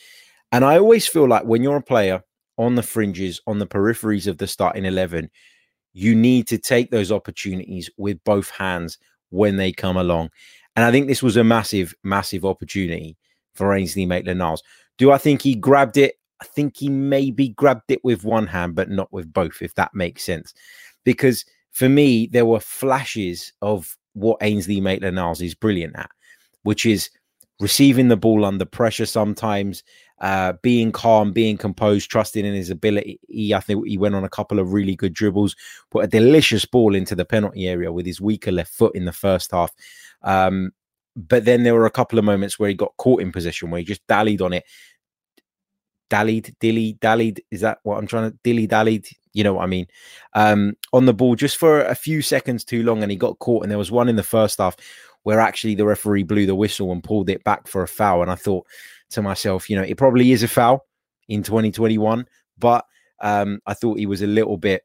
And 0.51 0.65
I 0.65 0.77
always 0.77 1.07
feel 1.07 1.27
like 1.27 1.45
when 1.45 1.63
you're 1.63 1.77
a 1.77 1.81
player 1.81 2.23
on 2.57 2.75
the 2.75 2.83
fringes, 2.83 3.41
on 3.47 3.59
the 3.59 3.67
peripheries 3.67 4.27
of 4.27 4.37
the 4.37 4.47
starting 4.47 4.85
11, 4.85 5.29
you 5.93 6.15
need 6.15 6.47
to 6.47 6.57
take 6.57 6.91
those 6.91 7.11
opportunities 7.11 7.89
with 7.97 8.23
both 8.23 8.49
hands 8.49 8.97
when 9.29 9.57
they 9.57 9.71
come 9.71 9.97
along. 9.97 10.29
And 10.75 10.85
I 10.85 10.91
think 10.91 11.07
this 11.07 11.23
was 11.23 11.37
a 11.37 11.43
massive, 11.43 11.93
massive 12.03 12.45
opportunity 12.45 13.17
for 13.55 13.73
Ainsley 13.73 14.05
Maitland 14.05 14.39
Niles. 14.39 14.63
Do 14.97 15.11
I 15.11 15.17
think 15.17 15.41
he 15.41 15.55
grabbed 15.55 15.97
it? 15.97 16.15
I 16.41 16.45
think 16.45 16.77
he 16.77 16.89
maybe 16.89 17.49
grabbed 17.49 17.89
it 17.91 18.03
with 18.03 18.23
one 18.23 18.47
hand, 18.47 18.75
but 18.75 18.89
not 18.89 19.11
with 19.11 19.31
both, 19.31 19.61
if 19.61 19.75
that 19.75 19.93
makes 19.93 20.23
sense. 20.23 20.53
Because 21.03 21.45
for 21.71 21.89
me, 21.89 22.27
there 22.27 22.45
were 22.45 22.59
flashes 22.59 23.53
of 23.61 23.97
what 24.13 24.37
Ainsley 24.41 24.81
Maitland 24.81 25.15
Niles 25.15 25.41
is 25.41 25.55
brilliant 25.55 25.95
at, 25.95 26.09
which 26.63 26.85
is 26.85 27.09
receiving 27.59 28.07
the 28.07 28.17
ball 28.17 28.43
under 28.43 28.65
pressure 28.65 29.05
sometimes, 29.05 29.83
uh, 30.19 30.53
being 30.61 30.91
calm, 30.91 31.31
being 31.31 31.57
composed, 31.57 32.09
trusting 32.09 32.45
in 32.45 32.53
his 32.53 32.69
ability. 32.69 33.19
He, 33.29 33.53
I 33.53 33.59
think 33.59 33.87
he 33.87 33.97
went 33.97 34.15
on 34.15 34.23
a 34.23 34.29
couple 34.29 34.59
of 34.59 34.73
really 34.73 34.95
good 34.95 35.13
dribbles, 35.13 35.55
put 35.91 36.03
a 36.03 36.07
delicious 36.07 36.65
ball 36.65 36.95
into 36.95 37.15
the 37.15 37.25
penalty 37.25 37.67
area 37.67 37.91
with 37.91 38.05
his 38.05 38.19
weaker 38.19 38.51
left 38.51 38.73
foot 38.73 38.95
in 38.95 39.05
the 39.05 39.11
first 39.11 39.51
half. 39.51 39.71
Um, 40.23 40.71
but 41.15 41.45
then 41.45 41.63
there 41.63 41.75
were 41.75 41.85
a 41.85 41.91
couple 41.91 42.17
of 42.17 42.25
moments 42.25 42.57
where 42.57 42.69
he 42.69 42.75
got 42.75 42.95
caught 42.97 43.21
in 43.21 43.31
position 43.31 43.69
where 43.69 43.79
he 43.79 43.85
just 43.85 44.05
dallied 44.07 44.41
on 44.41 44.53
it. 44.53 44.63
Dallied, 46.09 46.55
dilly, 46.59 46.97
dallied. 46.99 47.41
Is 47.51 47.61
that 47.61 47.79
what 47.83 47.97
I'm 47.97 48.07
trying 48.07 48.31
to 48.31 48.37
dilly 48.43 48.67
dallied? 48.67 49.07
You 49.33 49.43
know 49.43 49.53
what 49.53 49.63
I 49.63 49.67
mean? 49.67 49.87
Um, 50.33 50.75
on 50.93 51.05
the 51.05 51.13
ball 51.13 51.35
just 51.35 51.57
for 51.57 51.81
a 51.81 51.95
few 51.95 52.21
seconds 52.21 52.63
too 52.63 52.83
long, 52.83 53.01
and 53.03 53.11
he 53.11 53.17
got 53.17 53.39
caught. 53.39 53.63
And 53.63 53.71
there 53.71 53.77
was 53.77 53.91
one 53.91 54.09
in 54.09 54.15
the 54.15 54.23
first 54.23 54.59
half 54.59 54.75
where 55.23 55.39
actually 55.39 55.75
the 55.75 55.85
referee 55.85 56.23
blew 56.23 56.45
the 56.45 56.55
whistle 56.55 56.91
and 56.91 57.03
pulled 57.03 57.29
it 57.29 57.43
back 57.43 57.67
for 57.67 57.83
a 57.83 57.87
foul. 57.87 58.21
And 58.21 58.31
I 58.31 58.35
thought, 58.35 58.65
to 59.11 59.21
myself, 59.21 59.69
you 59.69 59.75
know, 59.75 59.83
it 59.83 59.97
probably 59.97 60.31
is 60.31 60.43
a 60.43 60.47
foul 60.47 60.85
in 61.27 61.43
2021, 61.43 62.25
but 62.57 62.85
Um, 63.23 63.59
I 63.67 63.75
thought 63.75 63.99
he 63.99 64.07
was 64.07 64.23
a 64.23 64.27
little 64.27 64.57
bit 64.57 64.81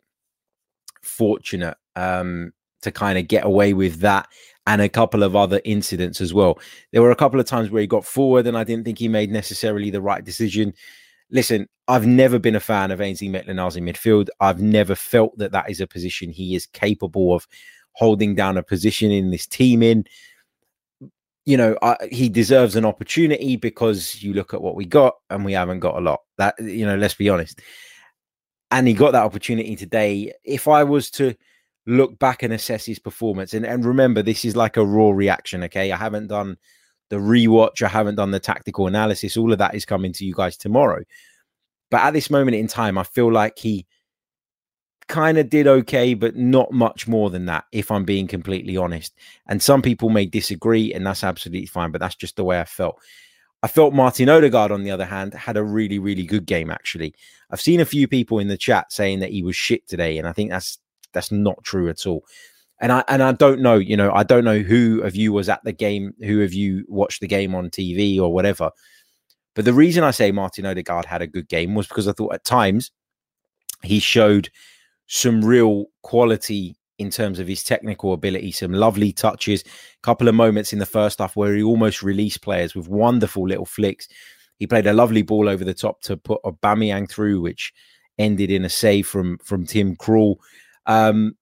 fortunate 1.02 1.76
um, 1.94 2.52
to 2.82 2.90
kind 2.90 3.18
of 3.18 3.28
get 3.28 3.44
away 3.46 3.72
with 3.72 4.00
that 4.00 4.28
and 4.66 4.82
a 4.82 4.88
couple 4.88 5.22
of 5.22 5.34
other 5.34 5.60
incidents 5.64 6.20
as 6.20 6.34
well. 6.34 6.58
There 6.92 7.02
were 7.02 7.12
a 7.12 7.16
couple 7.16 7.40
of 7.40 7.46
times 7.46 7.70
where 7.70 7.80
he 7.80 7.86
got 7.86 8.04
forward 8.04 8.46
and 8.46 8.58
I 8.58 8.64
didn't 8.64 8.84
think 8.84 8.98
he 8.98 9.08
made 9.08 9.30
necessarily 9.30 9.90
the 9.90 10.02
right 10.02 10.22
decision. 10.24 10.74
Listen, 11.30 11.68
I've 11.88 12.06
never 12.06 12.38
been 12.38 12.56
a 12.56 12.60
fan 12.60 12.90
of 12.90 13.00
Ainsley 13.00 13.28
Maitland-Niles 13.28 13.76
in 13.76 13.84
midfield. 13.84 14.28
I've 14.40 14.60
never 14.60 14.94
felt 14.94 15.36
that 15.38 15.52
that 15.52 15.70
is 15.70 15.80
a 15.80 15.86
position 15.86 16.30
he 16.30 16.54
is 16.54 16.66
capable 16.66 17.34
of 17.34 17.46
holding 17.92 18.34
down 18.34 18.56
a 18.56 18.62
position 18.62 19.10
in 19.10 19.30
this 19.30 19.46
team 19.46 19.82
in. 19.82 20.04
You 21.44 21.56
know, 21.56 21.78
I, 21.82 21.96
he 22.10 22.28
deserves 22.28 22.74
an 22.74 22.84
opportunity 22.84 23.56
because 23.56 24.22
you 24.22 24.34
look 24.34 24.52
at 24.52 24.62
what 24.62 24.74
we 24.74 24.84
got 24.84 25.14
and 25.30 25.44
we 25.44 25.52
haven't 25.52 25.80
got 25.80 25.96
a 25.96 26.00
lot. 26.00 26.20
That, 26.38 26.54
you 26.58 26.84
know, 26.84 26.96
let's 26.96 27.14
be 27.14 27.28
honest. 27.28 27.60
And 28.72 28.88
he 28.88 28.94
got 28.94 29.12
that 29.12 29.24
opportunity 29.24 29.76
today. 29.76 30.32
If 30.42 30.66
I 30.66 30.82
was 30.82 31.08
to 31.12 31.36
look 31.86 32.18
back 32.18 32.42
and 32.42 32.52
assess 32.52 32.84
his 32.84 32.98
performance. 32.98 33.54
And, 33.54 33.64
and 33.64 33.84
remember, 33.84 34.22
this 34.22 34.44
is 34.44 34.56
like 34.56 34.76
a 34.76 34.84
raw 34.84 35.10
reaction. 35.10 35.62
Okay. 35.64 35.92
I 35.92 35.96
haven't 35.96 36.26
done 36.26 36.56
the 37.08 37.16
rewatch, 37.16 37.82
I 37.82 37.88
haven't 37.88 38.16
done 38.16 38.30
the 38.30 38.40
tactical 38.40 38.86
analysis. 38.86 39.36
All 39.36 39.52
of 39.52 39.58
that 39.58 39.74
is 39.74 39.84
coming 39.84 40.12
to 40.14 40.24
you 40.24 40.34
guys 40.34 40.56
tomorrow. 40.56 41.02
But 41.90 42.02
at 42.02 42.12
this 42.12 42.30
moment 42.30 42.56
in 42.56 42.66
time, 42.66 42.98
I 42.98 43.04
feel 43.04 43.32
like 43.32 43.58
he 43.58 43.86
kind 45.08 45.38
of 45.38 45.48
did 45.48 45.66
okay, 45.66 46.14
but 46.14 46.36
not 46.36 46.72
much 46.72 47.06
more 47.06 47.30
than 47.30 47.46
that, 47.46 47.64
if 47.72 47.90
I'm 47.90 48.04
being 48.04 48.26
completely 48.26 48.76
honest. 48.76 49.14
And 49.46 49.62
some 49.62 49.82
people 49.82 50.08
may 50.08 50.26
disagree, 50.26 50.92
and 50.92 51.06
that's 51.06 51.22
absolutely 51.22 51.66
fine, 51.66 51.92
but 51.92 52.00
that's 52.00 52.16
just 52.16 52.36
the 52.36 52.44
way 52.44 52.60
I 52.60 52.64
felt. 52.64 52.98
I 53.62 53.68
felt 53.68 53.94
Martin 53.94 54.28
Odegaard, 54.28 54.72
on 54.72 54.82
the 54.82 54.90
other 54.90 55.04
hand, 55.04 55.32
had 55.34 55.56
a 55.56 55.64
really, 55.64 55.98
really 55.98 56.24
good 56.24 56.46
game, 56.46 56.70
actually. 56.70 57.14
I've 57.50 57.60
seen 57.60 57.80
a 57.80 57.86
few 57.86 58.08
people 58.08 58.38
in 58.38 58.48
the 58.48 58.56
chat 58.56 58.92
saying 58.92 59.20
that 59.20 59.30
he 59.30 59.42
was 59.42 59.56
shit 59.56 59.86
today, 59.88 60.18
and 60.18 60.28
I 60.28 60.32
think 60.32 60.50
that's 60.50 60.78
that's 61.12 61.32
not 61.32 61.62
true 61.64 61.88
at 61.88 62.06
all. 62.06 62.24
And 62.80 62.92
I 62.92 63.04
and 63.08 63.22
I 63.22 63.32
don't 63.32 63.60
know, 63.60 63.76
you 63.76 63.96
know, 63.96 64.12
I 64.12 64.22
don't 64.22 64.44
know 64.44 64.58
who 64.58 65.02
of 65.02 65.16
you 65.16 65.32
was 65.32 65.48
at 65.48 65.64
the 65.64 65.72
game, 65.72 66.12
who 66.20 66.42
of 66.42 66.52
you 66.52 66.84
watched 66.88 67.20
the 67.20 67.26
game 67.26 67.54
on 67.54 67.70
TV 67.70 68.20
or 68.20 68.32
whatever. 68.32 68.70
But 69.54 69.64
the 69.64 69.72
reason 69.72 70.04
I 70.04 70.10
say 70.10 70.32
Martin 70.32 70.66
Odegaard 70.66 71.06
had 71.06 71.22
a 71.22 71.26
good 71.26 71.48
game 71.48 71.74
was 71.74 71.86
because 71.86 72.06
I 72.06 72.12
thought 72.12 72.34
at 72.34 72.44
times 72.44 72.90
he 73.82 73.98
showed 73.98 74.50
some 75.06 75.42
real 75.42 75.86
quality 76.02 76.76
in 76.98 77.10
terms 77.10 77.38
of 77.38 77.46
his 77.46 77.62
technical 77.62 78.12
ability, 78.12 78.52
some 78.52 78.72
lovely 78.72 79.12
touches, 79.12 79.62
a 79.62 79.66
couple 80.02 80.28
of 80.28 80.34
moments 80.34 80.72
in 80.72 80.78
the 80.78 80.86
first 80.86 81.18
half 81.18 81.36
where 81.36 81.54
he 81.54 81.62
almost 81.62 82.02
released 82.02 82.42
players 82.42 82.74
with 82.74 82.88
wonderful 82.88 83.46
little 83.46 83.66
flicks. 83.66 84.08
He 84.58 84.66
played 84.66 84.86
a 84.86 84.94
lovely 84.94 85.22
ball 85.22 85.48
over 85.48 85.64
the 85.64 85.74
top 85.74 86.00
to 86.02 86.16
put 86.16 86.40
a 86.44 86.52
Aubameyang 86.52 87.10
through, 87.10 87.40
which 87.40 87.72
ended 88.18 88.50
in 88.50 88.64
a 88.64 88.70
save 88.70 89.06
from 89.06 89.38
from 89.38 89.66
Tim 89.66 89.96
Krul. 89.96 90.36
Um, 90.86 91.36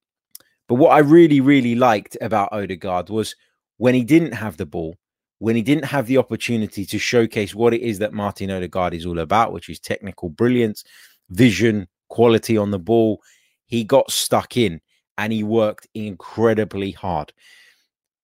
but 0.68 0.76
what 0.76 0.92
I 0.92 0.99
really, 0.99 1.40
really 1.40 1.75
liked 1.75 2.16
about 2.21 2.52
Odegaard 2.52 3.11
was 3.11 3.35
when 3.76 3.94
he 3.94 4.04
didn't 4.04 4.33
have 4.33 4.56
the 4.56 4.66
ball, 4.66 4.97
when 5.38 5.56
he 5.56 5.62
didn't 5.62 5.85
have 5.85 6.06
the 6.06 6.18
opportunity 6.18 6.87
to 6.87 6.99
showcase 6.99 7.54
what 7.54 7.75
it 7.75 7.83
is 7.83 7.99
that 7.99 8.12
Martin 8.12 8.50
Odegaard 8.50 8.94
is 8.94 9.04
all 9.04 9.18
about, 9.18 9.52
which 9.52 9.68
is 9.68 9.78
technical 9.78 10.28
brilliance, 10.28 10.85
vision, 11.30 11.87
quality 12.09 12.56
on 12.56 12.71
the 12.71 12.78
ball, 12.78 13.21
he 13.66 13.85
got 13.85 14.11
stuck 14.11 14.56
in 14.56 14.80
and 15.18 15.33
he 15.33 15.42
worked 15.42 15.87
incredibly 15.94 16.92
hard. 16.92 17.33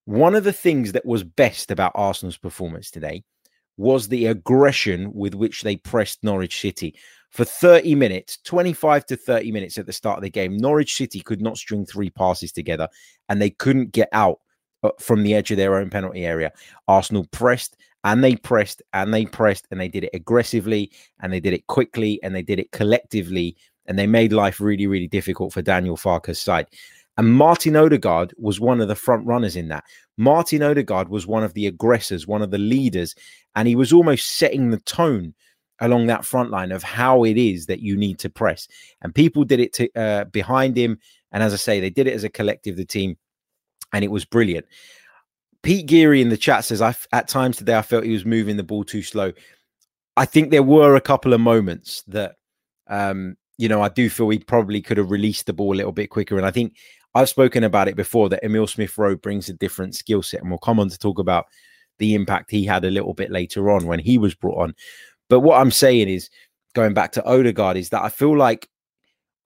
One 0.04 0.34
of 0.34 0.44
the 0.44 0.52
things 0.52 0.92
that 0.92 1.06
was 1.06 1.22
best 1.22 1.70
about 1.70 1.92
Arsenal's 1.94 2.38
performance 2.38 2.90
today 2.90 3.22
was 3.76 4.08
the 4.08 4.26
aggression 4.26 5.12
with 5.12 5.34
which 5.34 5.62
they 5.62 5.76
pressed 5.76 6.22
Norwich 6.22 6.60
City 6.60 6.94
for 7.30 7.44
30 7.44 7.94
minutes, 7.94 8.38
25 8.44 9.06
to 9.06 9.16
30 9.16 9.52
minutes 9.52 9.78
at 9.78 9.86
the 9.86 9.92
start 9.92 10.18
of 10.18 10.22
the 10.22 10.30
game. 10.30 10.56
Norwich 10.56 10.96
City 10.96 11.20
could 11.20 11.40
not 11.40 11.56
string 11.56 11.86
three 11.86 12.10
passes 12.10 12.52
together 12.52 12.88
and 13.28 13.40
they 13.40 13.50
couldn't 13.50 13.92
get 13.92 14.08
out 14.12 14.40
uh, 14.82 14.90
from 14.98 15.22
the 15.22 15.34
edge 15.34 15.50
of 15.50 15.56
their 15.56 15.76
own 15.76 15.90
penalty 15.90 16.26
area. 16.26 16.52
Arsenal 16.88 17.26
pressed 17.30 17.76
and 18.04 18.24
they 18.24 18.34
pressed 18.34 18.82
and 18.92 19.14
they 19.14 19.26
pressed 19.26 19.66
and 19.70 19.80
they 19.80 19.88
did 19.88 20.04
it 20.04 20.10
aggressively 20.12 20.90
and 21.20 21.32
they 21.32 21.40
did 21.40 21.52
it 21.52 21.66
quickly 21.68 22.18
and 22.22 22.34
they 22.34 22.42
did 22.42 22.58
it 22.58 22.72
collectively 22.72 23.56
and 23.86 23.98
they 23.98 24.06
made 24.06 24.32
life 24.32 24.60
really, 24.60 24.86
really 24.86 25.08
difficult 25.08 25.52
for 25.52 25.62
Daniel 25.62 25.96
Farke's 25.96 26.40
side. 26.40 26.66
And 27.16 27.34
Martin 27.34 27.76
Odegaard 27.76 28.34
was 28.38 28.60
one 28.60 28.80
of 28.80 28.88
the 28.88 28.94
front 28.94 29.26
runners 29.26 29.54
in 29.54 29.68
that. 29.68 29.84
Martin 30.16 30.62
Odegaard 30.62 31.08
was 31.08 31.26
one 31.26 31.44
of 31.44 31.54
the 31.54 31.66
aggressors, 31.66 32.26
one 32.26 32.40
of 32.40 32.50
the 32.50 32.58
leaders, 32.58 33.14
and 33.54 33.68
he 33.68 33.76
was 33.76 33.92
almost 33.92 34.36
setting 34.36 34.70
the 34.70 34.80
tone 34.80 35.34
along 35.80 36.06
that 36.06 36.24
front 36.24 36.50
line 36.50 36.72
of 36.72 36.82
how 36.82 37.24
it 37.24 37.36
is 37.36 37.66
that 37.66 37.80
you 37.80 37.96
need 37.96 38.18
to 38.18 38.30
press. 38.30 38.68
And 39.02 39.14
people 39.14 39.44
did 39.44 39.60
it 39.60 39.72
to, 39.74 39.90
uh, 39.94 40.24
behind 40.24 40.76
him. 40.76 40.98
And 41.32 41.42
as 41.42 41.52
I 41.52 41.56
say, 41.56 41.80
they 41.80 41.90
did 41.90 42.06
it 42.06 42.14
as 42.14 42.24
a 42.24 42.28
collective, 42.28 42.76
the 42.76 42.84
team, 42.84 43.16
and 43.92 44.04
it 44.04 44.10
was 44.10 44.24
brilliant. 44.24 44.66
Pete 45.62 45.86
Geary 45.86 46.22
in 46.22 46.28
the 46.28 46.36
chat 46.36 46.64
says, 46.64 46.80
I 46.80 46.94
at 47.12 47.28
times 47.28 47.56
today 47.56 47.76
I 47.76 47.82
felt 47.82 48.04
he 48.04 48.12
was 48.12 48.24
moving 48.24 48.56
the 48.56 48.62
ball 48.62 48.84
too 48.84 49.02
slow. 49.02 49.32
I 50.16 50.24
think 50.24 50.50
there 50.50 50.62
were 50.62 50.96
a 50.96 51.00
couple 51.00 51.32
of 51.32 51.40
moments 51.40 52.02
that, 52.08 52.36
um, 52.88 53.36
you 53.58 53.68
know, 53.68 53.82
I 53.82 53.88
do 53.88 54.08
feel 54.08 54.28
he 54.30 54.38
probably 54.38 54.80
could 54.80 54.96
have 54.96 55.10
released 55.10 55.46
the 55.46 55.52
ball 55.52 55.74
a 55.74 55.76
little 55.76 55.92
bit 55.92 56.08
quicker. 56.08 56.36
And 56.36 56.46
I 56.46 56.50
think 56.50 56.76
I've 57.14 57.28
spoken 57.28 57.64
about 57.64 57.88
it 57.88 57.96
before 57.96 58.28
that 58.30 58.42
Emil 58.44 58.66
Smith 58.66 58.96
Rowe 58.96 59.16
brings 59.16 59.48
a 59.48 59.54
different 59.54 59.94
skill 59.94 60.22
set, 60.22 60.40
and 60.40 60.50
we'll 60.50 60.58
come 60.58 60.80
on 60.80 60.88
to 60.88 60.98
talk 60.98 61.18
about 61.18 61.46
the 61.98 62.14
impact 62.14 62.50
he 62.50 62.64
had 62.64 62.84
a 62.84 62.90
little 62.90 63.12
bit 63.12 63.30
later 63.30 63.70
on 63.70 63.86
when 63.86 63.98
he 63.98 64.16
was 64.16 64.34
brought 64.34 64.62
on. 64.62 64.74
But 65.30 65.40
what 65.40 65.58
I'm 65.58 65.70
saying 65.70 66.10
is, 66.10 66.28
going 66.74 66.92
back 66.92 67.12
to 67.12 67.24
Odegaard, 67.24 67.78
is 67.78 67.88
that 67.88 68.02
I 68.02 68.10
feel 68.10 68.36
like 68.36 68.68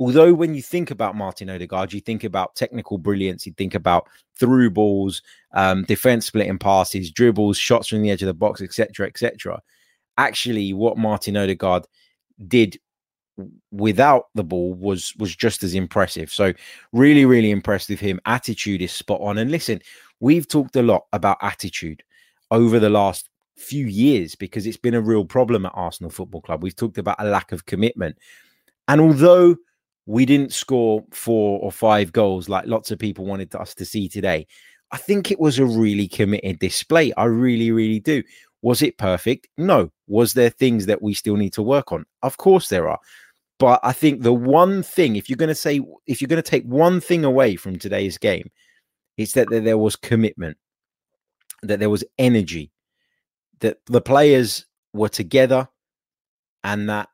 although 0.01 0.35
when 0.35 0.55
you 0.55 0.63
think 0.63 0.91
about 0.91 1.15
Martin 1.15 1.49
Odegaard, 1.49 1.93
you 1.93 2.01
think 2.01 2.25
about 2.25 2.57
technical 2.57 2.99
brilliance, 2.99 3.47
you 3.47 3.53
think 3.53 3.75
about 3.77 4.09
through 4.39 4.71
balls, 4.71 5.23
um, 5.53 5.85
defense 5.85 6.27
splitting 6.27 6.59
passes, 6.59 7.13
dribbles, 7.13 7.57
shots 7.57 7.89
from 7.89 8.03
the 8.03 8.11
edge 8.11 8.23
of 8.23 8.27
the 8.27 8.35
box, 8.35 8.61
etc., 8.61 9.07
etc. 9.07 9.61
Actually, 10.19 10.73
what 10.73 10.99
Martin 10.99 11.37
Odegaard 11.37 11.87
did 12.49 12.79
without 13.71 14.27
the 14.35 14.45
ball 14.45 14.75
was 14.75 15.15
was 15.19 15.37
just 15.37 15.63
as 15.63 15.75
impressive. 15.75 16.33
So 16.33 16.53
really, 16.93 17.27
really 17.27 17.51
impressed 17.51 17.91
with 17.91 18.01
him. 18.01 18.21
Attitude 18.27 18.81
is 18.81 18.93
spot 18.93 19.21
on. 19.21 19.39
And 19.39 19.51
listen, 19.51 19.81
we've 20.21 20.49
talked 20.49 20.77
a 20.77 20.83
lot 20.83 21.05
about 21.13 21.39
attitude 21.43 22.03
over 22.51 22.79
the 22.79 22.91
last 22.91 23.29
few 23.57 23.87
years 23.87 24.35
because 24.35 24.67
it's 24.67 24.77
been 24.77 24.95
a 24.95 25.01
real 25.01 25.25
problem 25.25 25.67
at 25.67 25.73
Arsenal 25.75 26.11
Football 26.11 26.43
Club. 26.43 26.63
We've 26.63 26.77
talked 26.77 26.99
about 26.99 27.17
a 27.19 27.25
lack 27.25 27.53
of 27.53 27.67
commitment. 27.67 28.17
And 28.89 29.01
although 29.01 29.57
we 30.07 30.27
didn't 30.27 30.53
score 30.53 31.05
four 31.13 31.61
or 31.61 31.73
five 31.73 32.13
goals 32.13 32.49
like 32.49 32.67
lots 32.67 32.91
of 32.91 32.99
people 32.99 33.25
wanted 33.25 33.55
us 33.55 33.75
to 33.77 33.85
see 33.85 34.09
today, 34.09 34.47
I 34.91 34.97
think 34.97 35.31
it 35.31 35.41
was 35.41 35.59
a 35.59 35.65
really 35.65 36.09
committed 36.09 36.59
display. 36.59 37.13
I 37.17 37.25
really, 37.25 37.71
really 37.71 38.01
do. 38.01 38.23
Was 38.63 38.83
it 38.83 38.99
perfect? 38.99 39.49
No. 39.59 39.91
Was 40.07 40.35
there 40.35 40.51
things 40.51 40.87
that 40.87 41.03
we 41.03 41.15
still 41.15 41.37
need 41.37 41.53
to 41.55 41.63
work 41.63 41.93
on? 41.93 42.05
Of 42.23 42.37
course 42.37 42.69
there 42.69 42.89
are. 42.89 42.99
But 43.59 43.81
I 43.83 43.93
think 43.93 44.23
the 44.23 44.33
one 44.33 44.83
thing, 44.83 45.17
if 45.17 45.29
you're 45.29 45.37
going 45.37 45.49
to 45.49 45.55
say, 45.55 45.81
if 46.07 46.21
you're 46.21 46.29
going 46.29 46.43
to 46.43 46.51
take 46.51 46.65
one 46.65 47.01
thing 47.01 47.25
away 47.25 47.57
from 47.57 47.79
today's 47.79 48.19
game, 48.19 48.51
it's 49.17 49.33
that 49.33 49.49
there 49.49 49.79
was 49.79 49.97
commitment, 49.97 50.57
that 51.63 51.79
there 51.79 51.91
was 51.91 52.05
energy, 52.19 52.73
that 53.65 53.79
the 53.87 54.01
players 54.01 54.67
were 54.93 55.09
together 55.09 55.67
and 56.63 56.89
that 56.91 57.09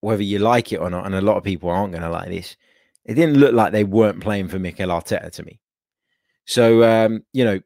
whether 0.00 0.22
you 0.22 0.38
like 0.38 0.72
it 0.72 0.76
or 0.76 0.88
not, 0.88 1.04
and 1.04 1.16
a 1.16 1.20
lot 1.20 1.36
of 1.36 1.42
people 1.42 1.68
aren't 1.68 1.92
going 1.92 2.02
to 2.02 2.08
like 2.08 2.28
this, 2.28 2.56
it 3.04 3.14
didn't 3.14 3.38
look 3.38 3.52
like 3.52 3.72
they 3.72 3.82
weren't 3.82 4.20
playing 4.20 4.46
for 4.46 4.60
Mikel 4.60 4.88
Arteta 4.88 5.32
to 5.32 5.42
me. 5.42 5.58
So 6.44 6.84
um, 6.84 7.24
you 7.32 7.44
know, 7.44 7.60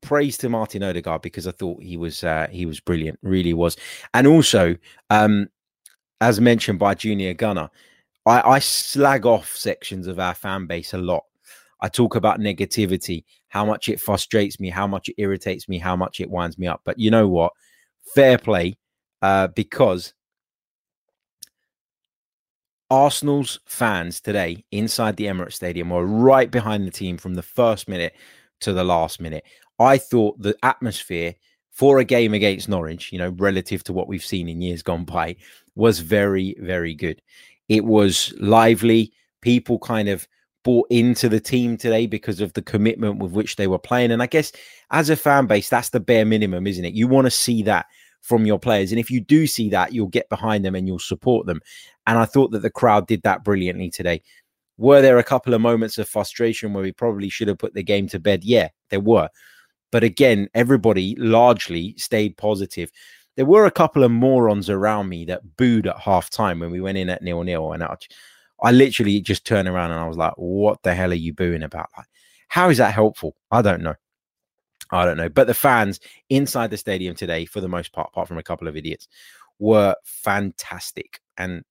praise 0.00 0.38
to 0.38 0.48
Martin 0.48 0.82
Odegaard 0.82 1.20
because 1.20 1.46
I 1.46 1.52
thought 1.52 1.82
he 1.82 1.98
was 1.98 2.24
uh, 2.24 2.46
he 2.50 2.64
was 2.64 2.80
brilliant, 2.80 3.18
really 3.22 3.52
was. 3.52 3.76
And 4.14 4.26
also, 4.26 4.74
um, 5.10 5.48
as 6.22 6.40
mentioned 6.40 6.78
by 6.78 6.94
Junior 6.94 7.34
Gunner, 7.34 7.68
I, 8.24 8.40
I 8.40 8.58
slag 8.58 9.26
off 9.26 9.54
sections 9.54 10.06
of 10.06 10.18
our 10.18 10.34
fan 10.34 10.66
base 10.66 10.94
a 10.94 10.98
lot. 10.98 11.24
I 11.82 11.88
talk 11.88 12.14
about 12.14 12.40
negativity, 12.40 13.24
how 13.52 13.66
much 13.66 13.90
it 13.90 14.00
frustrates 14.00 14.58
me, 14.58 14.70
how 14.70 14.86
much 14.86 15.10
it 15.10 15.14
irritates 15.18 15.68
me, 15.68 15.76
how 15.76 15.94
much 15.94 16.22
it 16.22 16.30
winds 16.30 16.56
me 16.58 16.66
up. 16.66 16.80
But 16.86 16.98
you 16.98 17.10
know 17.10 17.28
what? 17.28 17.52
Fair 18.14 18.38
play, 18.38 18.78
uh, 19.20 19.48
because 19.48 20.14
Arsenal's 22.90 23.60
fans 23.66 24.22
today 24.22 24.64
inside 24.70 25.16
the 25.16 25.26
Emirates 25.26 25.52
Stadium 25.52 25.90
were 25.90 26.06
right 26.06 26.50
behind 26.50 26.86
the 26.86 26.90
team 26.90 27.18
from 27.18 27.34
the 27.34 27.42
first 27.42 27.90
minute 27.90 28.14
to 28.60 28.72
the 28.72 28.84
last 28.84 29.20
minute. 29.20 29.44
I 29.78 29.98
thought 29.98 30.40
the 30.40 30.56
atmosphere 30.62 31.34
for 31.72 31.98
a 31.98 32.04
game 32.04 32.32
against 32.32 32.70
Norwich, 32.70 33.12
you 33.12 33.18
know, 33.18 33.34
relative 33.36 33.84
to 33.84 33.92
what 33.92 34.08
we've 34.08 34.24
seen 34.24 34.48
in 34.48 34.62
years 34.62 34.82
gone 34.82 35.04
by, 35.04 35.36
was 35.74 35.98
very, 35.98 36.56
very 36.58 36.94
good. 36.94 37.20
It 37.68 37.84
was 37.84 38.32
lively. 38.38 39.12
People 39.42 39.78
kind 39.78 40.08
of 40.08 40.26
bought 40.64 40.86
into 40.90 41.28
the 41.28 41.40
team 41.40 41.76
today 41.76 42.06
because 42.06 42.40
of 42.40 42.52
the 42.52 42.62
commitment 42.62 43.18
with 43.18 43.32
which 43.32 43.56
they 43.56 43.66
were 43.66 43.78
playing. 43.78 44.10
And 44.10 44.22
I 44.22 44.26
guess 44.26 44.52
as 44.90 45.10
a 45.10 45.16
fan 45.16 45.46
base, 45.46 45.68
that's 45.68 45.90
the 45.90 46.00
bare 46.00 46.24
minimum, 46.24 46.66
isn't 46.66 46.84
it? 46.84 46.94
You 46.94 47.08
want 47.08 47.26
to 47.26 47.30
see 47.30 47.62
that 47.64 47.86
from 48.20 48.46
your 48.46 48.58
players. 48.58 48.92
And 48.92 49.00
if 49.00 49.10
you 49.10 49.20
do 49.20 49.46
see 49.46 49.68
that, 49.70 49.92
you'll 49.92 50.06
get 50.06 50.28
behind 50.28 50.64
them 50.64 50.74
and 50.74 50.86
you'll 50.86 50.98
support 50.98 51.46
them. 51.46 51.60
And 52.06 52.18
I 52.18 52.24
thought 52.24 52.52
that 52.52 52.62
the 52.62 52.70
crowd 52.70 53.06
did 53.06 53.22
that 53.22 53.44
brilliantly 53.44 53.90
today. 53.90 54.22
Were 54.78 55.02
there 55.02 55.18
a 55.18 55.24
couple 55.24 55.54
of 55.54 55.60
moments 55.60 55.98
of 55.98 56.08
frustration 56.08 56.72
where 56.72 56.82
we 56.82 56.92
probably 56.92 57.28
should 57.28 57.48
have 57.48 57.58
put 57.58 57.74
the 57.74 57.82
game 57.82 58.08
to 58.08 58.18
bed? 58.18 58.44
Yeah, 58.44 58.68
there 58.90 59.00
were. 59.00 59.28
But 59.90 60.04
again, 60.04 60.48
everybody 60.54 61.14
largely 61.18 61.94
stayed 61.98 62.36
positive. 62.36 62.90
There 63.36 63.46
were 63.46 63.66
a 63.66 63.70
couple 63.70 64.04
of 64.04 64.10
morons 64.10 64.70
around 64.70 65.08
me 65.08 65.24
that 65.26 65.56
booed 65.56 65.86
at 65.86 65.98
half 65.98 66.30
time 66.30 66.60
when 66.60 66.70
we 66.70 66.80
went 66.80 66.98
in 66.98 67.10
at 67.10 67.22
nil 67.22 67.42
nil. 67.42 67.72
And 67.72 67.82
I, 67.82 67.96
I 68.62 68.70
literally 68.70 69.20
just 69.20 69.44
turned 69.44 69.68
around 69.68 69.90
and 69.90 70.00
I 70.00 70.06
was 70.06 70.16
like, 70.16 70.34
what 70.36 70.82
the 70.82 70.94
hell 70.94 71.10
are 71.10 71.14
you 71.14 71.32
booing 71.32 71.62
about? 71.62 71.88
Like, 71.96 72.06
how 72.48 72.70
is 72.70 72.78
that 72.78 72.94
helpful? 72.94 73.34
I 73.50 73.62
don't 73.62 73.82
know. 73.82 73.94
I 74.90 75.04
don't 75.04 75.16
know. 75.16 75.28
But 75.28 75.46
the 75.46 75.54
fans 75.54 76.00
inside 76.28 76.70
the 76.70 76.76
stadium 76.76 77.14
today, 77.14 77.44
for 77.44 77.60
the 77.60 77.68
most 77.68 77.92
part, 77.92 78.10
apart 78.12 78.28
from 78.28 78.38
a 78.38 78.42
couple 78.42 78.68
of 78.68 78.76
idiots, 78.76 79.08
were 79.58 79.96
fantastic. 80.04 81.20
And 81.38 81.64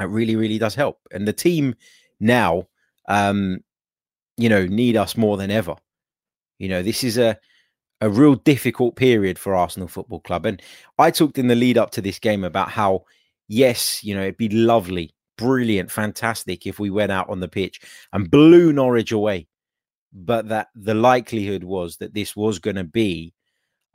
it 0.00 0.04
really, 0.04 0.34
really 0.34 0.58
does 0.58 0.74
help. 0.74 0.98
And 1.12 1.28
the 1.28 1.32
team 1.32 1.74
now, 2.20 2.68
um, 3.08 3.60
you 4.36 4.48
know, 4.48 4.66
need 4.66 4.96
us 4.96 5.16
more 5.16 5.36
than 5.36 5.50
ever. 5.50 5.76
You 6.58 6.68
know, 6.68 6.82
this 6.82 7.04
is 7.04 7.18
a 7.18 7.38
a 8.02 8.10
real 8.10 8.34
difficult 8.34 8.96
period 8.96 9.38
for 9.38 9.54
Arsenal 9.54 9.86
Football 9.86 10.20
Club. 10.20 10.44
And 10.44 10.60
I 10.98 11.12
talked 11.12 11.38
in 11.38 11.46
the 11.46 11.54
lead 11.54 11.78
up 11.78 11.92
to 11.92 12.00
this 12.00 12.18
game 12.18 12.42
about 12.42 12.68
how, 12.68 13.04
yes, 13.46 14.02
you 14.02 14.12
know, 14.12 14.22
it'd 14.22 14.36
be 14.36 14.48
lovely, 14.48 15.14
brilliant, 15.36 15.90
fantastic 15.90 16.66
if 16.66 16.78
we 16.78 16.90
went 16.90 17.12
out 17.12 17.28
on 17.28 17.40
the 17.40 17.48
pitch 17.48 17.80
and 18.12 18.30
blew 18.30 18.72
Norwich 18.72 19.12
away. 19.12 19.48
But 20.12 20.48
that 20.48 20.68
the 20.74 20.94
likelihood 20.94 21.64
was 21.64 21.96
that 21.98 22.14
this 22.14 22.36
was 22.36 22.58
going 22.58 22.76
to 22.76 22.84
be 22.84 23.32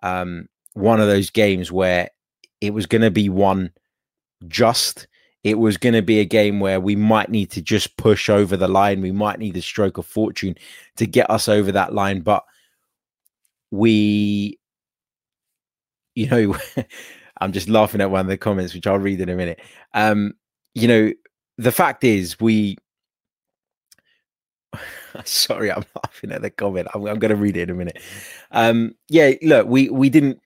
um, 0.01 0.47
one 0.73 0.99
of 0.99 1.07
those 1.07 1.29
games 1.29 1.71
where 1.71 2.09
it 2.59 2.73
was 2.73 2.85
going 2.87 3.03
to 3.03 3.11
be 3.11 3.29
one 3.29 3.71
just 4.47 5.07
it 5.43 5.57
was 5.57 5.77
going 5.77 5.93
to 5.93 6.01
be 6.01 6.19
a 6.19 6.25
game 6.25 6.59
where 6.59 6.79
we 6.81 6.95
might 6.95 7.29
need 7.29 7.51
to 7.51 7.61
just 7.61 7.95
push 7.95 8.29
over 8.29 8.57
the 8.57 8.67
line. 8.67 9.01
We 9.01 9.13
might 9.13 9.39
need 9.39 9.55
a 9.55 9.61
stroke 9.61 9.97
of 9.97 10.05
fortune 10.05 10.55
to 10.97 11.05
get 11.05 11.29
us 11.29 11.47
over 11.47 11.71
that 11.71 11.93
line. 11.93 12.19
But 12.19 12.43
we, 13.71 14.59
you 16.15 16.27
know, 16.27 16.57
I'm 17.41 17.53
just 17.53 17.69
laughing 17.69 18.01
at 18.01 18.11
one 18.11 18.21
of 18.21 18.27
the 18.27 18.37
comments, 18.37 18.73
which 18.73 18.87
I'll 18.87 18.99
read 18.99 19.21
in 19.21 19.29
a 19.29 19.35
minute. 19.35 19.61
Um, 19.93 20.33
you 20.73 20.87
know, 20.87 21.13
the 21.57 21.71
fact 21.71 22.03
is, 22.03 22.39
we. 22.39 22.77
Sorry, 25.25 25.71
I'm 25.71 25.85
laughing 26.03 26.31
at 26.31 26.41
the 26.41 26.49
comment. 26.49 26.87
I'm, 26.93 27.05
I'm 27.07 27.19
going 27.19 27.29
to 27.29 27.35
read 27.35 27.57
it 27.57 27.63
in 27.63 27.69
a 27.71 27.73
minute. 27.73 27.99
Um, 28.51 28.95
yeah, 29.09 29.31
look, 29.41 29.67
we 29.67 29.89
we 29.89 30.09
didn't 30.09 30.39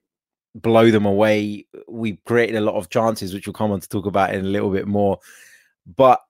blow 0.55 0.91
them 0.91 1.05
away. 1.05 1.65
We 1.87 2.17
created 2.25 2.55
a 2.55 2.61
lot 2.61 2.75
of 2.75 2.89
chances, 2.89 3.33
which 3.33 3.47
we'll 3.47 3.53
come 3.53 3.71
on 3.71 3.79
to 3.79 3.89
talk 3.89 4.05
about 4.05 4.33
in 4.33 4.45
a 4.45 4.49
little 4.49 4.71
bit 4.71 4.87
more. 4.87 5.19
But 5.95 6.21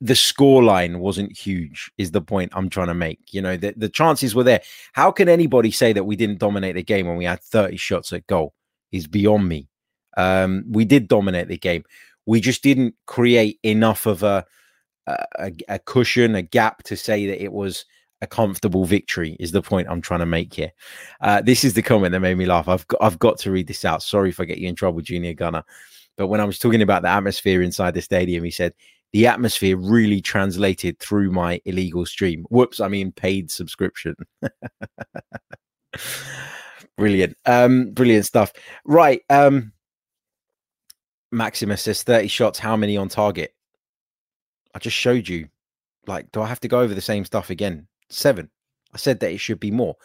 the 0.00 0.14
scoreline 0.14 0.98
wasn't 0.98 1.36
huge, 1.36 1.90
is 1.98 2.10
the 2.10 2.22
point 2.22 2.52
I'm 2.54 2.70
trying 2.70 2.86
to 2.88 2.94
make. 2.94 3.20
You 3.32 3.42
know, 3.42 3.56
the, 3.56 3.74
the 3.76 3.88
chances 3.88 4.34
were 4.34 4.44
there. 4.44 4.62
How 4.92 5.10
can 5.10 5.28
anybody 5.28 5.70
say 5.70 5.92
that 5.92 6.04
we 6.04 6.16
didn't 6.16 6.38
dominate 6.38 6.74
the 6.74 6.82
game 6.82 7.06
when 7.06 7.16
we 7.16 7.24
had 7.24 7.42
30 7.42 7.76
shots 7.76 8.12
at 8.12 8.26
goal? 8.26 8.54
Is 8.92 9.06
beyond 9.06 9.48
me. 9.48 9.68
Um, 10.16 10.64
we 10.68 10.84
did 10.84 11.06
dominate 11.06 11.48
the 11.48 11.58
game. 11.58 11.84
We 12.30 12.40
just 12.40 12.62
didn't 12.62 12.94
create 13.06 13.58
enough 13.64 14.06
of 14.06 14.22
a, 14.22 14.46
a, 15.08 15.50
a 15.68 15.80
cushion, 15.80 16.36
a 16.36 16.42
gap 16.42 16.84
to 16.84 16.96
say 16.96 17.26
that 17.26 17.42
it 17.42 17.52
was 17.52 17.84
a 18.22 18.28
comfortable 18.28 18.84
victory 18.84 19.36
is 19.40 19.50
the 19.50 19.60
point 19.60 19.88
I'm 19.90 20.00
trying 20.00 20.20
to 20.20 20.26
make 20.26 20.54
here. 20.54 20.70
Uh, 21.20 21.42
this 21.42 21.64
is 21.64 21.74
the 21.74 21.82
comment 21.82 22.12
that 22.12 22.20
made 22.20 22.38
me 22.38 22.46
laugh. 22.46 22.68
I've 22.68 22.86
got, 22.86 23.02
I've 23.02 23.18
got 23.18 23.38
to 23.38 23.50
read 23.50 23.66
this 23.66 23.84
out. 23.84 24.04
Sorry 24.04 24.28
if 24.28 24.38
I 24.38 24.44
get 24.44 24.58
you 24.58 24.68
in 24.68 24.76
trouble, 24.76 25.00
Junior 25.00 25.34
Gunner. 25.34 25.64
But 26.16 26.28
when 26.28 26.40
I 26.40 26.44
was 26.44 26.60
talking 26.60 26.82
about 26.82 27.02
the 27.02 27.08
atmosphere 27.08 27.62
inside 27.62 27.94
the 27.94 28.00
stadium, 28.00 28.44
he 28.44 28.52
said 28.52 28.74
the 29.12 29.26
atmosphere 29.26 29.76
really 29.76 30.20
translated 30.20 31.00
through 31.00 31.32
my 31.32 31.60
illegal 31.64 32.06
stream. 32.06 32.46
Whoops, 32.48 32.78
I 32.78 32.86
mean 32.86 33.10
paid 33.10 33.50
subscription. 33.50 34.14
brilliant, 36.96 37.36
um, 37.44 37.90
brilliant 37.90 38.26
stuff. 38.26 38.52
Right, 38.84 39.22
um, 39.30 39.72
Maximus 41.32 41.82
says 41.82 42.02
30 42.02 42.28
shots. 42.28 42.58
How 42.58 42.76
many 42.76 42.96
on 42.96 43.08
target? 43.08 43.54
I 44.74 44.78
just 44.78 44.96
showed 44.96 45.28
you. 45.28 45.48
Like, 46.06 46.32
do 46.32 46.40
I 46.40 46.46
have 46.46 46.60
to 46.60 46.68
go 46.68 46.80
over 46.80 46.94
the 46.94 47.00
same 47.00 47.24
stuff 47.24 47.50
again? 47.50 47.86
seven. 48.10 48.50
I 48.92 48.98
said 48.98 49.20
that 49.20 49.32
it 49.32 49.38
should 49.38 49.60
be 49.60 49.70
more. 49.70 49.96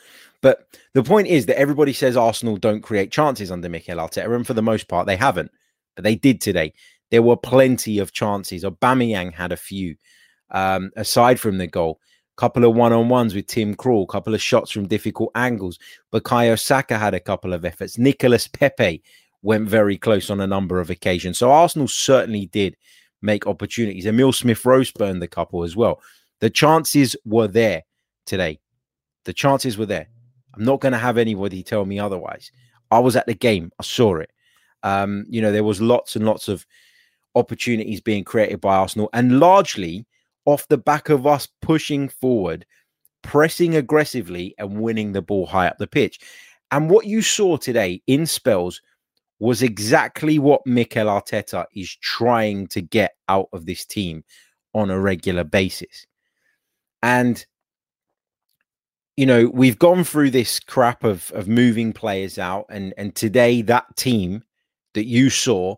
But 0.41 0.67
the 0.93 1.03
point 1.03 1.27
is 1.27 1.47
that 1.47 1.59
everybody 1.59 1.91
says 1.91 2.15
Arsenal 2.15 2.57
don't 2.57 2.81
create 2.81 3.11
chances 3.11 3.51
under 3.51 3.67
Mikel 3.67 3.97
Arteta, 3.97 4.33
and 4.33 4.45
for 4.45 4.53
the 4.53 4.61
most 4.61 4.87
part, 4.87 5.07
they 5.07 5.17
haven't. 5.17 5.51
But 5.95 6.03
they 6.03 6.15
did 6.15 6.39
today. 6.39 6.73
There 7.09 7.23
were 7.23 7.37
plenty 7.37 7.99
of 7.99 8.13
chances. 8.13 8.63
Aubameyang 8.63 9.33
had 9.33 9.51
a 9.51 9.57
few. 9.57 9.95
Um, 10.51 10.91
aside 10.95 11.39
from 11.39 11.57
the 11.57 11.65
goal, 11.65 11.99
couple 12.37 12.65
of 12.65 12.75
one-on-ones 12.75 13.33
with 13.33 13.47
Tim 13.47 13.75
Krul, 13.75 14.07
couple 14.07 14.35
of 14.35 14.41
shots 14.41 14.69
from 14.69 14.87
difficult 14.87 15.31
angles. 15.33 15.79
Bukayo 16.13 16.59
Saka 16.59 16.99
had 16.99 17.15
a 17.15 17.19
couple 17.19 17.53
of 17.53 17.65
efforts. 17.65 17.97
Nicolas 17.97 18.47
Pepe 18.47 19.01
went 19.45 19.69
very 19.69 19.95
close 19.95 20.31
on 20.31 20.41
a 20.41 20.47
number 20.47 20.79
of 20.79 20.89
occasions. 20.89 21.37
So 21.37 21.51
Arsenal 21.51 21.87
certainly 21.87 22.47
did 22.47 22.75
make 23.21 23.45
opportunities. 23.45 24.07
Emil 24.07 24.33
Smith 24.33 24.65
Rowe 24.65 24.83
burned 24.95 25.21
the 25.21 25.27
couple 25.27 25.63
as 25.63 25.75
well. 25.75 26.01
The 26.39 26.49
chances 26.49 27.15
were 27.25 27.47
there 27.47 27.83
today. 28.25 28.59
The 29.25 29.33
chances 29.33 29.77
were 29.77 29.85
there. 29.85 30.07
I'm 30.55 30.65
not 30.65 30.81
going 30.81 30.93
to 30.93 30.97
have 30.97 31.19
anybody 31.19 31.61
tell 31.61 31.85
me 31.85 31.99
otherwise. 31.99 32.51
I 32.89 32.99
was 32.99 33.15
at 33.15 33.27
the 33.27 33.35
game. 33.35 33.71
I 33.79 33.83
saw 33.83 34.17
it. 34.17 34.31
Um, 34.81 35.25
you 35.29 35.41
know, 35.41 35.51
there 35.51 35.63
was 35.63 35.79
lots 35.79 36.15
and 36.15 36.25
lots 36.25 36.47
of 36.47 36.65
opportunities 37.35 38.01
being 38.01 38.23
created 38.23 38.61
by 38.61 38.75
Arsenal, 38.75 39.09
and 39.13 39.39
largely 39.39 40.07
off 40.45 40.67
the 40.67 40.77
back 40.77 41.09
of 41.09 41.27
us 41.27 41.47
pushing 41.61 42.09
forward, 42.09 42.65
pressing 43.21 43.75
aggressively, 43.75 44.55
and 44.57 44.79
winning 44.79 45.11
the 45.11 45.21
ball 45.21 45.45
high 45.45 45.67
up 45.67 45.77
the 45.77 45.87
pitch. 45.87 46.19
And 46.71 46.89
what 46.89 47.05
you 47.05 47.21
saw 47.21 47.57
today 47.57 48.01
in 48.07 48.25
spells 48.25 48.81
was 49.39 49.61
exactly 49.61 50.39
what 50.39 50.65
Mikel 50.65 51.07
Arteta 51.07 51.65
is 51.75 51.95
trying 51.97 52.67
to 52.67 52.81
get 52.81 53.15
out 53.27 53.49
of 53.51 53.65
this 53.65 53.85
team 53.85 54.23
on 54.73 54.89
a 54.89 54.99
regular 54.99 55.43
basis. 55.43 56.05
And 57.03 57.45
you 59.17 59.25
know, 59.25 59.47
we've 59.53 59.79
gone 59.79 60.03
through 60.03 60.31
this 60.31 60.59
crap 60.59 61.03
of 61.03 61.31
of 61.31 61.47
moving 61.47 61.93
players 61.93 62.37
out, 62.37 62.65
and 62.69 62.93
and 62.97 63.15
today 63.15 63.61
that 63.63 63.95
team 63.95 64.43
that 64.93 65.05
you 65.05 65.29
saw 65.29 65.75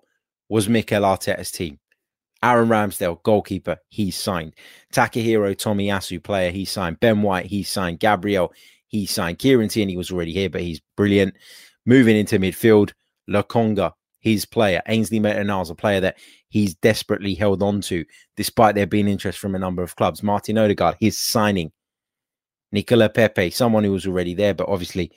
was 0.50 0.70
Mikel 0.70 1.04
Arteta's 1.04 1.52
team. 1.52 1.80
Aaron 2.44 2.70
Ramsdale, 2.70 3.22
goalkeeper, 3.24 3.78
he 3.90 4.12
signed. 4.12 4.54
Takahiro 4.94 5.58
Tommy 5.58 5.88
Tomiyasu, 5.88 6.24
player, 6.24 6.52
he 6.52 6.66
signed. 6.66 7.00
Ben 7.00 7.22
White, 7.22 7.48
he 7.48 7.64
signed. 7.64 8.00
Gabriel, 8.00 8.54
he 8.88 9.06
signed. 9.06 9.40
Kieran 9.40 9.70
Tierney 9.70 9.94
he 9.94 9.98
was 9.98 10.12
already 10.12 10.34
here, 10.34 10.50
but 10.50 10.62
he's 10.62 10.82
brilliant. 10.96 11.36
Moving 11.86 12.16
into 12.16 12.38
midfield, 12.38 12.94
Lokonga, 13.30 13.94
his 14.20 14.46
player. 14.46 14.82
Ainsley 14.88 15.20
Maitland-Niles, 15.20 15.70
a 15.70 15.76
player 15.76 16.00
that 16.02 16.18
he's 16.50 16.76
desperately 16.76 17.34
held 17.34 17.62
on 17.64 17.82
to, 17.82 18.06
despite 18.36 18.76
there 18.76 18.88
being 18.88 19.08
interest 19.08 19.40
from 19.40 19.56
a 19.56 19.60
number 19.60 19.84
of 19.84 19.96
clubs. 19.96 20.24
Martin 20.24 20.58
Odegaard, 20.58 20.98
his 21.00 21.18
signing. 21.18 21.72
Nicola 22.72 23.10
Pepe, 23.10 23.50
someone 23.52 23.84
who 23.84 23.94
was 23.94 24.06
already 24.06 24.34
there, 24.34 24.54
but 24.54 24.68
obviously, 24.68 25.12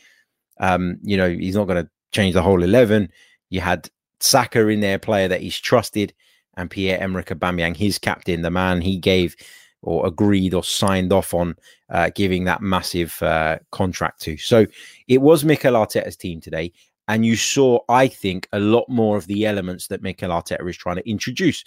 um, 0.61 0.99
you 1.03 1.17
know, 1.17 1.29
he's 1.29 1.57
not 1.57 1.67
going 1.67 1.85
to 1.85 1.91
change 2.13 2.35
the 2.35 2.43
whole 2.43 2.63
11. 2.63 3.09
You 3.49 3.61
had 3.61 3.89
Saka 4.21 4.69
in 4.69 4.81
there, 4.81 4.99
player 4.99 5.27
that 5.29 5.41
he's 5.41 5.59
trusted, 5.59 6.15
and 6.57 6.71
Pierre 6.71 7.01
Emerick 7.01 7.29
Aubameyang, 7.29 7.77
his 7.77 7.99
captain, 7.99 8.43
the 8.43 8.51
man 8.51 8.81
he 8.81 8.99
gave 8.99 9.35
or 9.83 10.07
agreed 10.07 10.53
or 10.53 10.63
signed 10.63 11.13
off 11.13 11.33
on 11.33 11.57
uh, 11.89 12.11
giving 12.15 12.45
that 12.45 12.61
massive 12.61 13.21
uh, 13.23 13.59
contract 13.73 14.21
to. 14.23 14.37
So 14.37 14.67
it 15.09 15.21
was 15.21 15.45
Mikel 15.45 15.75
Arteta's 15.75 16.17
team 16.17 16.41
today. 16.41 16.73
And 17.11 17.27
you 17.27 17.35
saw, 17.35 17.81
I 17.89 18.07
think, 18.07 18.47
a 18.53 18.61
lot 18.61 18.89
more 18.89 19.17
of 19.17 19.27
the 19.27 19.45
elements 19.45 19.89
that 19.89 20.01
Mikel 20.01 20.31
Arteta 20.31 20.69
is 20.69 20.77
trying 20.77 20.95
to 20.95 21.11
introduce 21.11 21.65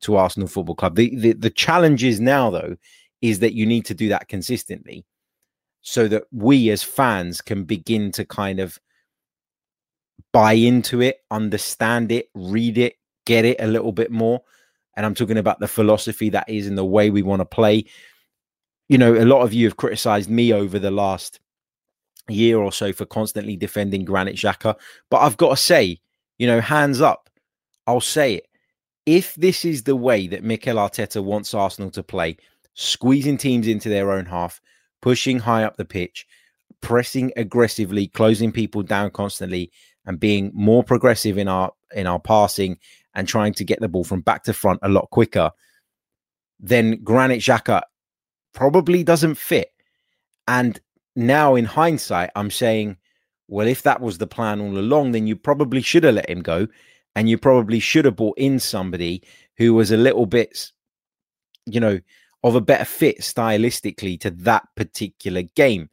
to 0.00 0.16
Arsenal 0.16 0.48
Football 0.48 0.74
Club. 0.74 0.96
The, 0.96 1.14
the, 1.14 1.32
the 1.34 1.50
challenge 1.50 2.02
is 2.02 2.18
now, 2.18 2.48
though, 2.48 2.78
is 3.20 3.40
that 3.40 3.52
you 3.52 3.66
need 3.66 3.84
to 3.84 3.94
do 3.94 4.08
that 4.08 4.28
consistently 4.28 5.04
so 5.82 6.08
that 6.08 6.22
we 6.32 6.70
as 6.70 6.82
fans 6.82 7.42
can 7.42 7.64
begin 7.64 8.10
to 8.12 8.24
kind 8.24 8.58
of 8.58 8.78
buy 10.32 10.54
into 10.54 11.02
it, 11.02 11.18
understand 11.30 12.10
it, 12.10 12.30
read 12.34 12.78
it, 12.78 12.94
get 13.26 13.44
it 13.44 13.60
a 13.60 13.66
little 13.66 13.92
bit 13.92 14.10
more. 14.10 14.40
And 14.96 15.04
I'm 15.04 15.14
talking 15.14 15.36
about 15.36 15.60
the 15.60 15.68
philosophy 15.68 16.30
that 16.30 16.48
is 16.48 16.66
in 16.66 16.74
the 16.74 16.86
way 16.86 17.10
we 17.10 17.20
want 17.20 17.40
to 17.40 17.44
play. 17.44 17.84
You 18.88 18.96
know, 18.96 19.14
a 19.14 19.26
lot 19.26 19.42
of 19.42 19.52
you 19.52 19.66
have 19.66 19.76
criticized 19.76 20.30
me 20.30 20.54
over 20.54 20.78
the 20.78 20.90
last 20.90 21.38
year 22.28 22.58
or 22.58 22.72
so 22.72 22.92
for 22.92 23.06
constantly 23.06 23.56
defending 23.56 24.04
Granit 24.04 24.36
Xhaka. 24.36 24.76
But 25.10 25.18
I've 25.18 25.36
got 25.36 25.50
to 25.50 25.56
say, 25.56 26.00
you 26.38 26.46
know, 26.46 26.60
hands 26.60 27.00
up, 27.00 27.30
I'll 27.86 28.00
say 28.00 28.34
it. 28.34 28.46
If 29.06 29.34
this 29.36 29.64
is 29.64 29.84
the 29.84 29.96
way 29.96 30.26
that 30.26 30.42
Mikel 30.42 30.76
Arteta 30.76 31.22
wants 31.22 31.54
Arsenal 31.54 31.90
to 31.92 32.02
play, 32.02 32.36
squeezing 32.74 33.38
teams 33.38 33.68
into 33.68 33.88
their 33.88 34.10
own 34.10 34.26
half, 34.26 34.60
pushing 35.00 35.38
high 35.38 35.62
up 35.62 35.76
the 35.76 35.84
pitch, 35.84 36.26
pressing 36.80 37.32
aggressively, 37.36 38.08
closing 38.08 38.50
people 38.50 38.82
down 38.82 39.10
constantly, 39.10 39.70
and 40.06 40.20
being 40.20 40.50
more 40.54 40.82
progressive 40.82 41.38
in 41.38 41.48
our 41.48 41.72
in 41.94 42.06
our 42.06 42.20
passing 42.20 42.78
and 43.14 43.26
trying 43.26 43.54
to 43.54 43.64
get 43.64 43.80
the 43.80 43.88
ball 43.88 44.04
from 44.04 44.20
back 44.20 44.42
to 44.44 44.52
front 44.52 44.78
a 44.82 44.88
lot 44.88 45.08
quicker, 45.10 45.50
then 46.60 47.02
Granit 47.02 47.40
Xhaka 47.40 47.82
probably 48.52 49.02
doesn't 49.02 49.36
fit. 49.36 49.70
And 50.48 50.80
now 51.16 51.54
in 51.54 51.64
hindsight, 51.64 52.30
I'm 52.36 52.50
saying, 52.50 52.98
well, 53.48 53.66
if 53.66 53.82
that 53.82 54.00
was 54.00 54.18
the 54.18 54.26
plan 54.26 54.60
all 54.60 54.78
along, 54.78 55.12
then 55.12 55.26
you 55.26 55.36
probably 55.36 55.80
should 55.80 56.04
have 56.04 56.14
let 56.14 56.28
him 56.30 56.42
go. 56.42 56.68
And 57.14 57.30
you 57.30 57.38
probably 57.38 57.80
should 57.80 58.04
have 58.04 58.16
brought 58.16 58.38
in 58.38 58.58
somebody 58.58 59.22
who 59.56 59.72
was 59.72 59.90
a 59.90 59.96
little 59.96 60.26
bit, 60.26 60.70
you 61.64 61.80
know, 61.80 61.98
of 62.44 62.54
a 62.54 62.60
better 62.60 62.84
fit 62.84 63.20
stylistically 63.20 64.20
to 64.20 64.30
that 64.30 64.68
particular 64.76 65.42
game. 65.42 65.88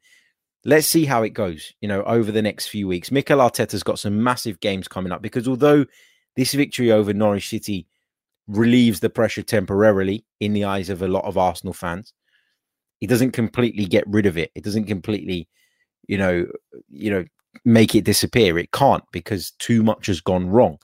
Let's 0.65 0.87
see 0.87 1.05
how 1.05 1.23
it 1.23 1.29
goes, 1.29 1.73
you 1.81 1.87
know, 1.87 2.03
over 2.03 2.31
the 2.31 2.41
next 2.41 2.67
few 2.67 2.87
weeks. 2.87 3.11
Mikel 3.11 3.39
Arteta's 3.39 3.83
got 3.83 3.99
some 3.99 4.21
massive 4.21 4.59
games 4.59 4.87
coming 4.87 5.11
up 5.11 5.21
because 5.21 5.47
although 5.47 5.85
this 6.35 6.53
victory 6.53 6.91
over 6.91 7.13
Norwich 7.13 7.49
City 7.49 7.87
relieves 8.47 8.99
the 8.99 9.09
pressure 9.09 9.43
temporarily 9.43 10.25
in 10.39 10.53
the 10.53 10.65
eyes 10.65 10.89
of 10.89 11.01
a 11.01 11.07
lot 11.07 11.25
of 11.25 11.37
Arsenal 11.37 11.73
fans, 11.73 12.13
he 13.03 13.07
doesn't 13.07 13.31
completely 13.31 13.83
get 13.83 14.07
rid 14.07 14.25
of 14.25 14.37
it. 14.37 14.49
It 14.55 14.63
doesn't 14.63 14.85
completely, 14.85 15.49
you 16.07 16.17
know, 16.17 16.47
you 16.89 17.11
know, 17.11 17.25
make 17.65 17.95
it 17.95 18.05
disappear. 18.05 18.57
It 18.57 18.71
can't 18.71 19.03
because 19.11 19.51
too 19.59 19.83
much 19.83 20.05
has 20.05 20.21
gone 20.21 20.47
wrong. 20.47 20.77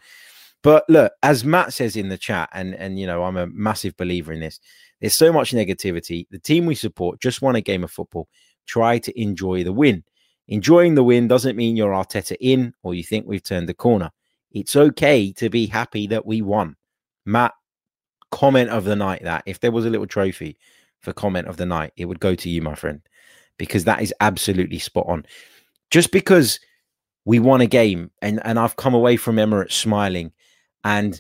But 0.62 0.84
look, 0.90 1.14
as 1.24 1.46
Matt 1.46 1.72
says 1.72 1.96
in 1.96 2.10
the 2.10 2.18
chat, 2.18 2.50
and 2.52 2.76
and 2.76 3.00
you 3.00 3.08
know, 3.08 3.24
I'm 3.24 3.38
a 3.38 3.48
massive 3.48 3.96
believer 3.96 4.34
in 4.34 4.42
this. 4.42 4.60
There's 5.00 5.18
so 5.18 5.32
much 5.32 5.54
negativity. 5.54 6.28
The 6.30 6.40
team 6.40 6.66
we 6.66 6.76
support 6.76 7.22
just 7.22 7.42
won 7.42 7.56
a 7.56 7.62
game 7.62 7.86
of 7.86 7.92
football. 7.92 8.28
Try 8.68 9.00
to 9.00 9.18
enjoy 9.18 9.64
the 9.64 9.72
win. 9.72 10.04
Enjoying 10.50 10.96
the 10.96 11.06
win 11.06 11.30
doesn't 11.30 11.56
mean 11.56 11.78
you're 11.78 11.94
Arteta 11.94 12.36
in 12.42 12.74
or 12.84 12.96
you 12.96 13.04
think 13.06 13.28
we've 13.28 13.42
turned 13.42 13.70
the 13.70 13.74
corner. 13.74 14.12
It's 14.52 14.76
okay 14.76 15.32
to 15.38 15.50
be 15.50 15.68
happy 15.68 16.06
that 16.08 16.26
we 16.26 16.42
won. 16.42 16.76
Matt, 17.26 17.54
comment 18.30 18.72
of 18.72 18.84
the 18.84 18.98
night 18.98 19.24
that 19.24 19.44
if 19.46 19.62
there 19.62 19.72
was 19.72 19.86
a 19.86 19.90
little 19.90 20.06
trophy 20.06 20.58
for 21.00 21.14
comment 21.14 21.48
of 21.48 21.58
the 21.58 21.66
night, 21.66 21.94
it 21.98 22.06
would 22.06 22.20
go 22.20 22.36
to 22.36 22.50
you, 22.50 22.62
my 22.62 22.76
friend, 22.76 23.02
because 23.58 23.86
that 23.86 24.02
is 24.02 24.14
absolutely 24.20 24.80
spot 24.80 25.06
on. 25.08 25.26
Just 25.92 26.12
because 26.12 26.60
we 27.26 27.40
won 27.40 27.62
a 27.62 27.68
game 27.68 28.12
and, 28.22 28.40
and 28.44 28.60
I've 28.60 28.76
come 28.76 28.94
away 28.94 29.18
from 29.18 29.38
Emirates 29.38 29.74
smiling 29.74 30.32
and 30.84 31.20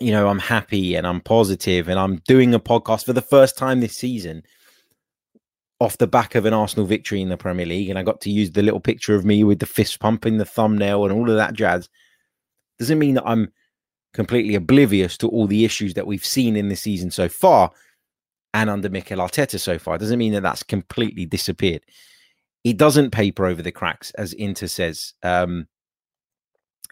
you 0.00 0.12
know, 0.12 0.28
I'm 0.28 0.38
happy 0.38 0.94
and 0.94 1.06
I'm 1.06 1.20
positive 1.20 1.88
and 1.88 1.98
I'm 1.98 2.16
doing 2.26 2.54
a 2.54 2.60
podcast 2.60 3.04
for 3.04 3.12
the 3.12 3.20
first 3.20 3.56
time 3.58 3.80
this 3.80 3.96
season 3.96 4.42
off 5.78 5.98
the 5.98 6.06
back 6.06 6.34
of 6.34 6.46
an 6.46 6.54
Arsenal 6.54 6.86
victory 6.86 7.20
in 7.20 7.28
the 7.28 7.36
Premier 7.36 7.66
League. 7.66 7.90
And 7.90 7.98
I 7.98 8.02
got 8.02 8.20
to 8.22 8.30
use 8.30 8.50
the 8.50 8.62
little 8.62 8.80
picture 8.80 9.14
of 9.14 9.26
me 9.26 9.44
with 9.44 9.58
the 9.58 9.66
fist 9.66 10.00
pumping 10.00 10.38
the 10.38 10.44
thumbnail 10.46 11.04
and 11.04 11.12
all 11.12 11.28
of 11.28 11.36
that 11.36 11.52
jazz. 11.52 11.88
Doesn't 12.78 12.98
mean 12.98 13.14
that 13.14 13.26
I'm 13.26 13.52
completely 14.14 14.54
oblivious 14.54 15.18
to 15.18 15.28
all 15.28 15.46
the 15.46 15.64
issues 15.66 15.94
that 15.94 16.06
we've 16.06 16.24
seen 16.24 16.56
in 16.56 16.68
the 16.68 16.76
season 16.76 17.10
so 17.10 17.28
far 17.28 17.70
and 18.54 18.68
under 18.68 18.88
Mikel 18.88 19.18
Arteta 19.18 19.58
so 19.60 19.78
far. 19.78 19.96
It 19.96 19.98
doesn't 20.00 20.18
mean 20.18 20.32
that 20.32 20.42
that's 20.42 20.62
completely 20.62 21.26
disappeared. 21.26 21.82
It 22.64 22.76
doesn't 22.76 23.10
paper 23.10 23.46
over 23.46 23.62
the 23.62 23.72
cracks, 23.72 24.10
as 24.12 24.32
Inter 24.32 24.66
says, 24.66 25.14
um, 25.22 25.66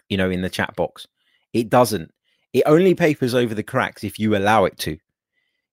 you 0.07 0.17
know, 0.17 0.29
in 0.29 0.41
the 0.41 0.49
chat 0.49 0.75
box. 0.75 1.07
It 1.53 1.69
doesn't. 1.69 2.11
It 2.53 2.63
only 2.65 2.95
papers 2.95 3.35
over 3.35 3.53
the 3.53 3.63
cracks 3.63 4.03
if 4.03 4.17
you 4.17 4.35
allow 4.35 4.65
it 4.65 4.77
to. 4.79 4.97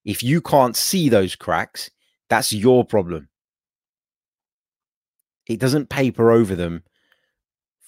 If 0.04 0.22
you 0.22 0.40
can't 0.40 0.76
see 0.76 1.08
those 1.08 1.34
cracks, 1.34 1.90
that's 2.28 2.52
your 2.52 2.84
problem. 2.84 3.28
It 5.46 5.60
doesn't 5.60 5.88
paper 5.88 6.30
over 6.30 6.54
them 6.54 6.82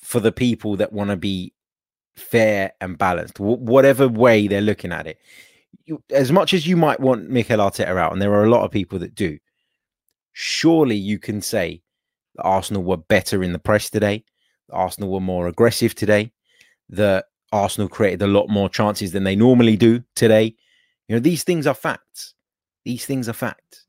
for 0.02 0.20
the 0.20 0.32
people 0.32 0.76
that 0.76 0.92
want 0.92 1.10
to 1.10 1.16
be 1.16 1.52
fair 2.16 2.72
and 2.80 2.96
balanced, 2.96 3.38
whatever 3.38 4.08
way 4.08 4.48
they're 4.48 4.60
looking 4.60 4.92
at 4.92 5.06
it. 5.06 5.18
You, 5.84 6.02
as 6.10 6.30
much 6.32 6.54
as 6.54 6.66
you 6.66 6.76
might 6.76 7.00
want 7.00 7.30
Mikel 7.30 7.58
Arteta 7.58 7.96
out, 7.96 8.12
and 8.12 8.20
there 8.20 8.34
are 8.34 8.44
a 8.44 8.50
lot 8.50 8.64
of 8.64 8.70
people 8.70 8.98
that 8.98 9.14
do, 9.14 9.38
surely 10.32 10.96
you 10.96 11.18
can 11.18 11.40
say 11.40 11.82
that 12.36 12.42
Arsenal 12.42 12.84
were 12.84 12.96
better 12.96 13.42
in 13.42 13.52
the 13.52 13.58
press 13.58 13.88
today, 13.90 14.24
Arsenal 14.70 15.10
were 15.10 15.20
more 15.20 15.48
aggressive 15.48 15.94
today, 15.94 16.30
that 16.90 17.26
Arsenal 17.52 17.88
created 17.88 18.22
a 18.22 18.26
lot 18.26 18.48
more 18.48 18.68
chances 18.68 19.12
than 19.12 19.24
they 19.24 19.36
normally 19.36 19.76
do 19.76 20.02
today. 20.14 20.54
You 21.08 21.16
know, 21.16 21.20
these 21.20 21.42
things 21.42 21.66
are 21.66 21.74
facts. 21.74 22.34
These 22.84 23.06
things 23.06 23.28
are 23.28 23.34
facts. 23.34 23.86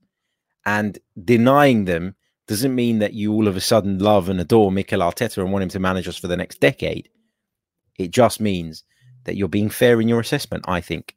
And 0.66 0.98
denying 1.24 1.86
them 1.86 2.16
doesn't 2.48 2.74
mean 2.74 3.00
that 3.00 3.14
you 3.14 3.34
all 3.34 3.48
of 3.48 3.56
a 3.56 3.62
sudden 3.62 4.00
love 4.00 4.30
and 4.30 4.40
adore 4.40 4.72
Mikel 4.72 5.02
Arteta 5.02 5.38
and 5.38 5.52
want 5.52 5.64
him 5.64 5.70
to 5.70 5.80
manage 5.80 6.08
us 6.08 6.18
for 6.18 6.28
the 6.28 6.38
next 6.38 6.60
decade. 6.60 7.10
It 7.98 8.12
just 8.12 8.40
means 8.40 8.84
that 9.26 9.36
you're 9.36 9.50
being 9.50 9.70
fair 9.70 10.00
in 10.00 10.08
your 10.08 10.20
assessment, 10.20 10.66
I 10.68 10.82
think. 10.82 11.16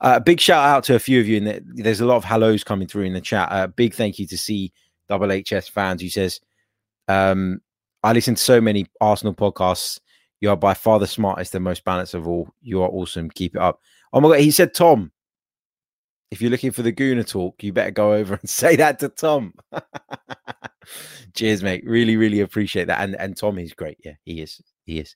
Uh, 0.00 0.18
big 0.18 0.40
shout 0.40 0.64
out 0.64 0.84
to 0.84 0.94
a 0.94 0.98
few 0.98 1.20
of 1.20 1.28
you. 1.28 1.36
And 1.38 1.62
there's 1.74 2.00
a 2.00 2.06
lot 2.06 2.16
of 2.16 2.24
hellos 2.24 2.64
coming 2.64 2.88
through 2.88 3.04
in 3.04 3.12
the 3.12 3.20
chat. 3.20 3.48
Uh, 3.50 3.66
big 3.66 3.94
thank 3.94 4.18
you 4.18 4.26
to 4.26 4.38
C 4.38 4.72
Double 5.08 5.28
HS 5.28 5.68
fans 5.68 6.00
who 6.00 6.08
says, 6.08 6.40
um, 7.08 7.60
I 8.02 8.12
listen 8.12 8.34
to 8.34 8.42
so 8.42 8.60
many 8.60 8.86
Arsenal 9.00 9.34
podcasts 9.34 10.00
you 10.40 10.48
are 10.48 10.56
by 10.56 10.74
far 10.74 10.98
the 10.98 11.06
smartest 11.06 11.54
and 11.54 11.64
most 11.64 11.84
balanced 11.84 12.14
of 12.14 12.26
all. 12.26 12.48
You 12.62 12.82
are 12.82 12.88
awesome. 12.88 13.30
Keep 13.30 13.56
it 13.56 13.62
up. 13.62 13.80
Oh 14.12 14.20
my 14.20 14.28
god, 14.30 14.40
he 14.40 14.50
said 14.50 14.74
Tom. 14.74 15.12
If 16.30 16.40
you're 16.40 16.50
looking 16.50 16.70
for 16.70 16.82
the 16.82 16.92
Gooner 16.92 17.26
talk, 17.26 17.62
you 17.62 17.72
better 17.72 17.90
go 17.90 18.14
over 18.14 18.34
and 18.34 18.48
say 18.48 18.76
that 18.76 18.98
to 19.00 19.08
Tom. 19.08 19.52
Cheers, 21.34 21.62
mate. 21.62 21.82
Really, 21.86 22.16
really 22.16 22.40
appreciate 22.40 22.86
that. 22.86 23.00
And 23.00 23.14
and 23.16 23.36
Tom 23.36 23.58
is 23.58 23.74
great. 23.74 23.98
Yeah, 24.02 24.14
he 24.24 24.40
is. 24.40 24.60
He 24.84 25.00
is. 25.00 25.14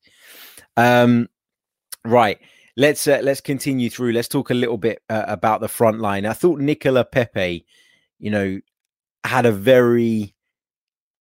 Um, 0.77 1.29
right. 2.05 2.39
Let's 2.77 3.07
uh, 3.07 3.21
let's 3.23 3.41
continue 3.41 3.89
through. 3.89 4.13
Let's 4.13 4.29
talk 4.29 4.51
a 4.51 4.55
little 4.55 4.79
bit 4.79 5.03
uh, 5.09 5.25
about 5.29 5.61
the 5.61 5.69
front 5.69 6.01
line. 6.01 6.27
I 6.27 6.33
thought 6.33 6.59
Nicola 6.59 7.05
Pepe, 7.05 7.65
you 8.19 8.31
know, 8.31 8.61
had 9.23 9.47
a 9.47 9.53
very 9.53 10.35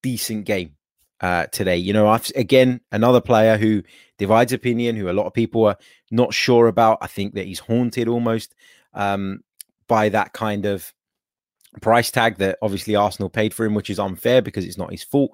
decent 0.01 0.45
game 0.45 0.75
uh, 1.21 1.45
today. 1.47 1.77
You 1.77 1.93
know, 1.93 2.07
I've 2.07 2.29
again 2.35 2.81
another 2.91 3.21
player 3.21 3.57
who 3.57 3.83
divides 4.17 4.51
opinion, 4.51 4.95
who 4.95 5.09
a 5.09 5.13
lot 5.13 5.27
of 5.27 5.33
people 5.33 5.65
are 5.65 5.77
not 6.11 6.33
sure 6.33 6.67
about. 6.67 6.97
I 7.01 7.07
think 7.07 7.35
that 7.35 7.45
he's 7.45 7.59
haunted 7.59 8.07
almost 8.07 8.55
um, 8.93 9.43
by 9.87 10.09
that 10.09 10.33
kind 10.33 10.65
of 10.65 10.91
price 11.81 12.11
tag 12.11 12.37
that 12.37 12.57
obviously 12.61 12.95
Arsenal 12.95 13.29
paid 13.29 13.53
for 13.53 13.65
him, 13.65 13.73
which 13.73 13.89
is 13.89 13.99
unfair 13.99 14.41
because 14.41 14.65
it's 14.65 14.77
not 14.77 14.91
his 14.91 15.03
fault. 15.03 15.31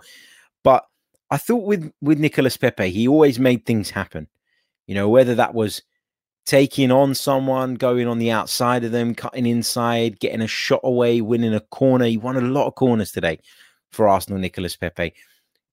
But 0.64 0.86
I 1.32 1.38
thought 1.38 1.64
with 1.64 1.92
with 2.02 2.20
Nicolas 2.20 2.58
Pepe, 2.58 2.90
he 2.90 3.08
always 3.08 3.40
made 3.40 3.66
things 3.66 3.90
happen. 3.90 4.28
You 4.86 4.96
know, 4.96 5.10
whether 5.10 5.36
that 5.36 5.54
was 5.54 5.82
taking 6.50 6.92
on 6.92 7.14
someone, 7.14 7.76
going 7.76 8.08
on 8.08 8.18
the 8.18 8.32
outside 8.32 8.84
of 8.84 8.92
them, 8.92 9.14
cutting 9.14 9.46
inside, 9.46 10.20
getting 10.20 10.42
a 10.42 10.48
shot 10.48 10.82
away, 10.84 11.22
winning 11.22 11.54
a 11.54 11.60
corner. 11.60 12.06
He 12.06 12.18
won 12.18 12.38
a 12.38 12.42
lot 12.42 12.68
of 12.68 12.76
corners 12.76 13.12
today 13.12 13.40
for 13.92 14.08
Arsenal, 14.08 14.40
Nicolas 14.40 14.76
Pepe 14.76 15.14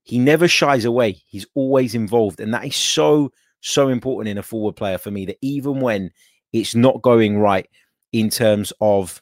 he 0.07 0.21
never 0.21 0.47
shies 0.47 0.85
away. 0.85 1.21
He's 1.27 1.47
always 1.55 1.97
involved. 1.97 2.39
And 2.39 2.55
that 2.55 2.65
is 2.65 2.77
so, 2.77 3.33
so 3.61 3.89
important 3.89 4.31
in 4.31 4.39
a 4.39 4.43
forward 4.43 4.77
player 4.77 4.99
for 4.99 5.11
me 5.11 5.27
that 5.27 5.37
even 5.43 5.81
when 5.81 6.13
it's 6.53 6.77
not 6.77 7.03
going 7.03 7.39
right 7.39 7.69
in 8.13 8.31
terms 8.31 8.73
of, 8.81 9.21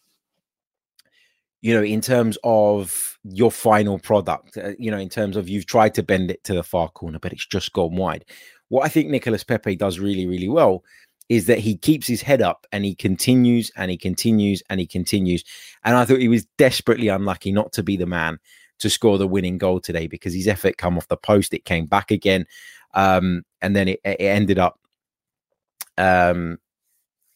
you 1.62 1.72
know, 1.72 1.82
in 1.82 2.02
terms 2.02 2.36
of 2.44 3.18
your 3.24 3.50
final 3.50 3.98
product, 3.98 4.58
uh, 4.58 4.72
you 4.78 4.90
know, 4.90 4.98
in 4.98 5.08
terms 5.08 5.38
of 5.38 5.48
you've 5.48 5.64
tried 5.64 5.94
to 5.94 6.02
bend 6.02 6.30
it 6.30 6.44
to 6.44 6.52
the 6.52 6.62
far 6.62 6.90
corner, 6.90 7.18
but 7.18 7.32
it's 7.32 7.46
just 7.46 7.72
gone 7.72 7.96
wide. 7.96 8.26
What 8.68 8.84
I 8.84 8.90
think 8.90 9.08
Nicolas 9.08 9.42
Pepe 9.42 9.76
does 9.76 9.98
really, 9.98 10.26
really 10.26 10.50
well 10.50 10.84
is 11.28 11.46
that 11.46 11.58
he 11.58 11.76
keeps 11.76 12.06
his 12.06 12.22
head 12.22 12.42
up 12.42 12.66
and 12.70 12.84
he 12.84 12.94
continues 12.94 13.70
and 13.76 13.90
he 13.90 13.96
continues 13.96 14.62
and 14.68 14.78
he 14.78 14.87
continues. 14.87 15.42
And 15.84 15.96
I 15.96 16.04
thought 16.04 16.20
he 16.20 16.28
was 16.28 16.46
desperately 16.58 17.08
unlucky 17.08 17.52
not 17.52 17.72
to 17.72 17.82
be 17.82 17.96
the 17.96 18.06
man 18.06 18.38
to 18.80 18.90
score 18.90 19.18
the 19.18 19.26
winning 19.26 19.58
goal 19.58 19.80
today 19.80 20.06
because 20.06 20.34
his 20.34 20.48
effort 20.48 20.76
come 20.76 20.96
off 20.96 21.08
the 21.08 21.16
post. 21.16 21.54
It 21.54 21.64
came 21.64 21.87
back 21.87 22.10
again, 22.10 22.46
um, 22.94 23.44
and 23.62 23.74
then 23.74 23.88
it, 23.88 24.00
it 24.04 24.20
ended 24.20 24.58
up. 24.58 24.78
Um, 25.96 26.58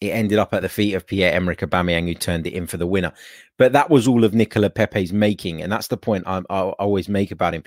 it 0.00 0.10
ended 0.10 0.38
up 0.38 0.54
at 0.54 0.62
the 0.62 0.68
feet 0.68 0.94
of 0.94 1.06
Pierre 1.06 1.34
Emerick 1.34 1.58
Aubameyang, 1.58 2.06
who 2.06 2.14
turned 2.14 2.46
it 2.46 2.52
in 2.52 2.68
for 2.68 2.76
the 2.76 2.86
winner. 2.86 3.12
But 3.56 3.72
that 3.72 3.90
was 3.90 4.06
all 4.06 4.24
of 4.24 4.32
Nicola 4.32 4.70
Pepe's 4.70 5.12
making, 5.12 5.60
and 5.60 5.72
that's 5.72 5.88
the 5.88 5.96
point 5.96 6.24
I, 6.26 6.42
I 6.50 6.60
always 6.60 7.08
make 7.08 7.32
about 7.32 7.54
him. 7.54 7.64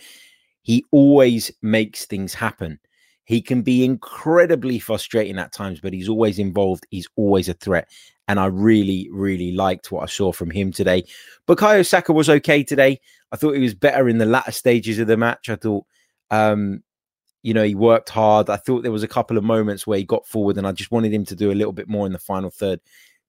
He 0.61 0.85
always 0.91 1.51
makes 1.61 2.05
things 2.05 2.33
happen. 2.33 2.79
He 3.31 3.41
can 3.41 3.61
be 3.61 3.85
incredibly 3.85 4.77
frustrating 4.77 5.39
at 5.39 5.53
times, 5.53 5.79
but 5.79 5.93
he's 5.93 6.09
always 6.09 6.37
involved. 6.37 6.85
He's 6.89 7.07
always 7.15 7.47
a 7.47 7.53
threat. 7.53 7.87
And 8.27 8.37
I 8.37 8.47
really, 8.47 9.07
really 9.09 9.53
liked 9.53 9.89
what 9.89 10.03
I 10.03 10.07
saw 10.07 10.33
from 10.33 10.49
him 10.49 10.73
today. 10.73 11.05
Bukayo 11.47 11.87
Saka 11.87 12.11
was 12.11 12.29
okay 12.29 12.61
today. 12.61 12.99
I 13.31 13.37
thought 13.37 13.55
he 13.55 13.61
was 13.61 13.73
better 13.73 14.09
in 14.09 14.17
the 14.17 14.25
latter 14.25 14.51
stages 14.51 14.99
of 14.99 15.07
the 15.07 15.15
match. 15.15 15.47
I 15.47 15.55
thought, 15.55 15.85
um, 16.29 16.83
you 17.41 17.53
know, 17.53 17.63
he 17.63 17.73
worked 17.73 18.09
hard. 18.09 18.49
I 18.49 18.57
thought 18.57 18.83
there 18.83 18.91
was 18.91 19.01
a 19.01 19.07
couple 19.07 19.37
of 19.37 19.45
moments 19.45 19.87
where 19.87 19.97
he 19.97 20.03
got 20.03 20.27
forward, 20.27 20.57
and 20.57 20.67
I 20.67 20.73
just 20.73 20.91
wanted 20.91 21.13
him 21.13 21.23
to 21.27 21.35
do 21.35 21.53
a 21.53 21.55
little 21.55 21.71
bit 21.71 21.87
more 21.87 22.05
in 22.05 22.11
the 22.11 22.19
final 22.19 22.49
third. 22.49 22.81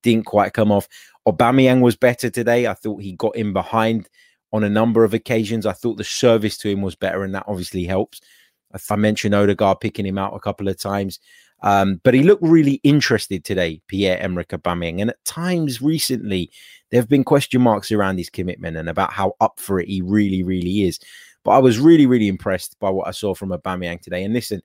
Didn't 0.02 0.26
quite 0.26 0.52
come 0.52 0.72
off. 0.72 0.88
Aubameyang 1.28 1.80
was 1.80 1.94
better 1.94 2.28
today. 2.28 2.66
I 2.66 2.74
thought 2.74 3.02
he 3.02 3.12
got 3.12 3.36
in 3.36 3.52
behind 3.52 4.08
on 4.52 4.64
a 4.64 4.68
number 4.68 5.04
of 5.04 5.14
occasions. 5.14 5.64
I 5.64 5.74
thought 5.74 5.96
the 5.96 6.02
service 6.02 6.58
to 6.58 6.68
him 6.68 6.82
was 6.82 6.96
better, 6.96 7.22
and 7.22 7.36
that 7.36 7.44
obviously 7.46 7.84
helps. 7.84 8.20
I 8.90 8.96
mentioned 8.96 9.34
Odegaard 9.34 9.80
picking 9.80 10.06
him 10.06 10.18
out 10.18 10.34
a 10.34 10.40
couple 10.40 10.68
of 10.68 10.78
times. 10.78 11.18
Um, 11.62 12.00
but 12.02 12.14
he 12.14 12.22
looked 12.22 12.42
really 12.42 12.80
interested 12.82 13.44
today, 13.44 13.80
Pierre 13.86 14.18
Emerick 14.18 14.48
Aubameyang. 14.48 15.00
And 15.00 15.10
at 15.10 15.24
times 15.24 15.80
recently, 15.80 16.50
there 16.90 17.00
have 17.00 17.08
been 17.08 17.24
question 17.24 17.62
marks 17.62 17.92
around 17.92 18.18
his 18.18 18.30
commitment 18.30 18.76
and 18.76 18.88
about 18.88 19.12
how 19.12 19.34
up 19.40 19.60
for 19.60 19.78
it 19.78 19.88
he 19.88 20.02
really, 20.02 20.42
really 20.42 20.82
is. 20.82 20.98
But 21.44 21.52
I 21.52 21.58
was 21.58 21.78
really, 21.78 22.06
really 22.06 22.28
impressed 22.28 22.78
by 22.80 22.90
what 22.90 23.06
I 23.06 23.12
saw 23.12 23.34
from 23.34 23.50
Aubameyang 23.50 24.00
today. 24.00 24.24
And 24.24 24.34
listen, 24.34 24.60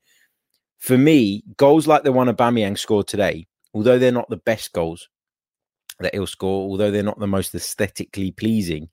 for 0.79 0.97
me, 0.97 1.43
goals 1.57 1.87
like 1.87 2.03
the 2.03 2.11
one 2.11 2.27
Aubameyang 2.27 2.77
scored 2.77 3.07
today, 3.07 3.47
although 3.73 3.99
they're 3.99 4.11
not 4.11 4.29
the 4.29 4.37
best 4.37 4.73
goals 4.73 5.07
that 5.99 6.13
he'll 6.13 6.27
score, 6.27 6.69
although 6.69 6.91
they're 6.91 7.03
not 7.03 7.19
the 7.19 7.27
most 7.27 7.53
aesthetically 7.55 8.31
pleasing 8.31 8.89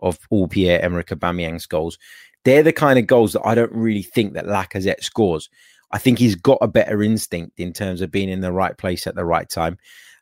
of 0.00 0.18
all 0.30 0.48
Pierre 0.48 0.80
Emerick 0.82 1.08
Aubameyang's 1.08 1.66
goals, 1.66 1.98
they're 2.46 2.62
the 2.62 2.72
kind 2.72 2.96
of 2.96 3.08
goals 3.08 3.32
that 3.32 3.44
I 3.44 3.56
don't 3.56 3.72
really 3.72 4.04
think 4.04 4.34
that 4.34 4.46
Lacazette 4.46 5.02
scores. 5.02 5.50
I 5.90 5.98
think 5.98 6.20
he's 6.20 6.36
got 6.36 6.58
a 6.60 6.68
better 6.68 7.02
instinct 7.02 7.58
in 7.58 7.72
terms 7.72 8.00
of 8.00 8.12
being 8.12 8.28
in 8.28 8.40
the 8.40 8.52
right 8.52 8.78
place 8.78 9.08
at 9.08 9.16
the 9.16 9.24
right 9.24 9.48
time. 9.48 9.78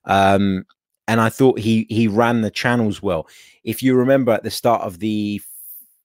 Um, 0.06 0.64
and 1.06 1.20
I 1.20 1.28
thought 1.28 1.58
he 1.58 1.86
he 1.90 2.08
ran 2.08 2.40
the 2.40 2.50
channels 2.50 3.02
well. 3.02 3.28
If 3.62 3.82
you 3.82 3.94
remember 3.94 4.32
at 4.32 4.42
the 4.42 4.50
start 4.50 4.80
of 4.82 5.00
the 5.00 5.42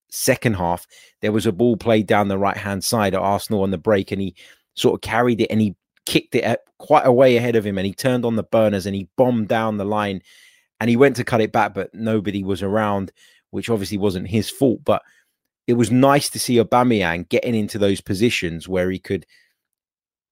second 0.10 0.56
half, 0.58 0.86
there 1.22 1.32
was 1.32 1.46
a 1.46 1.54
ball 1.54 1.78
played 1.78 2.06
down 2.06 2.28
the 2.28 2.38
right 2.38 2.58
hand 2.58 2.84
side 2.84 3.14
at 3.14 3.22
Arsenal 3.22 3.64
on 3.64 3.72
the 3.72 3.78
break, 3.78 4.12
and 4.12 4.22
he 4.22 4.36
sort 4.74 4.96
of 4.96 5.02
carried 5.02 5.40
it 5.40 5.48
and 5.50 5.62
he 5.62 5.74
kicked 6.06 6.36
it 6.36 6.60
quite 6.80 7.06
a 7.06 7.14
way 7.14 7.38
ahead 7.38 7.56
of 7.56 7.66
him, 7.66 7.78
and 7.78 7.88
he 7.88 7.94
turned 7.94 8.26
on 8.26 8.36
the 8.36 8.44
burners 8.44 8.86
and 8.86 8.96
he 8.96 9.08
bombed 9.16 9.48
down 9.48 9.78
the 9.78 9.86
line, 9.86 10.22
and 10.82 10.90
he 10.90 10.98
went 10.98 11.16
to 11.16 11.24
cut 11.24 11.40
it 11.40 11.54
back, 11.54 11.74
but 11.74 11.94
nobody 11.94 12.44
was 12.44 12.62
around, 12.62 13.14
which 13.52 13.70
obviously 13.70 13.98
wasn't 13.98 14.28
his 14.28 14.50
fault. 14.50 14.82
But 14.84 15.02
it 15.70 15.78
was 15.78 15.92
nice 15.92 16.32
to 16.32 16.40
see 16.40 16.56
Aubameyang 16.56 17.30
getting 17.30 17.54
into 17.54 17.78
those 17.78 18.02
positions 18.02 18.68
where 18.68 18.90
he 18.90 18.98
could 18.98 19.24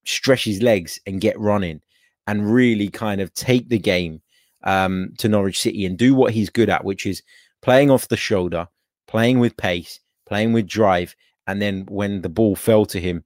stretch 0.04 0.42
his 0.42 0.60
legs 0.62 0.98
and 1.06 1.20
get 1.20 1.38
running 1.38 1.80
and 2.26 2.52
really 2.52 2.88
kind 2.88 3.20
of 3.20 3.32
take 3.34 3.68
the 3.68 3.78
game 3.78 4.20
um, 4.64 5.12
to 5.18 5.28
Norwich 5.28 5.60
City 5.60 5.86
and 5.86 5.96
do 5.96 6.12
what 6.12 6.32
he's 6.32 6.50
good 6.50 6.68
at, 6.68 6.84
which 6.84 7.06
is 7.06 7.22
playing 7.62 7.88
off 7.88 8.08
the 8.08 8.16
shoulder, 8.16 8.66
playing 9.06 9.38
with 9.38 9.56
pace, 9.56 10.00
playing 10.26 10.54
with 10.54 10.66
drive. 10.66 11.14
And 11.46 11.62
then 11.62 11.86
when 11.88 12.22
the 12.22 12.28
ball 12.28 12.56
fell 12.56 12.84
to 12.86 12.98
him, 12.98 13.22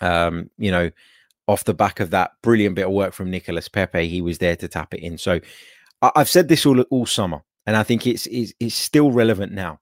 um, 0.00 0.48
you 0.56 0.70
know, 0.70 0.90
off 1.46 1.64
the 1.64 1.74
back 1.74 2.00
of 2.00 2.12
that 2.12 2.30
brilliant 2.42 2.76
bit 2.76 2.86
of 2.86 2.92
work 2.92 3.12
from 3.12 3.30
Nicolas 3.30 3.68
Pepe, 3.68 4.08
he 4.08 4.22
was 4.22 4.38
there 4.38 4.56
to 4.56 4.68
tap 4.68 4.94
it 4.94 5.00
in. 5.00 5.18
So 5.18 5.38
I- 6.00 6.12
have 6.16 6.30
said 6.30 6.48
this 6.48 6.64
all 6.64 6.80
all 6.80 7.04
summer, 7.04 7.42
and 7.66 7.76
I 7.76 7.82
think 7.82 8.06
it's, 8.06 8.24
it's 8.28 8.54
it's 8.58 8.74
still 8.74 9.12
relevant 9.12 9.52
now. 9.52 9.80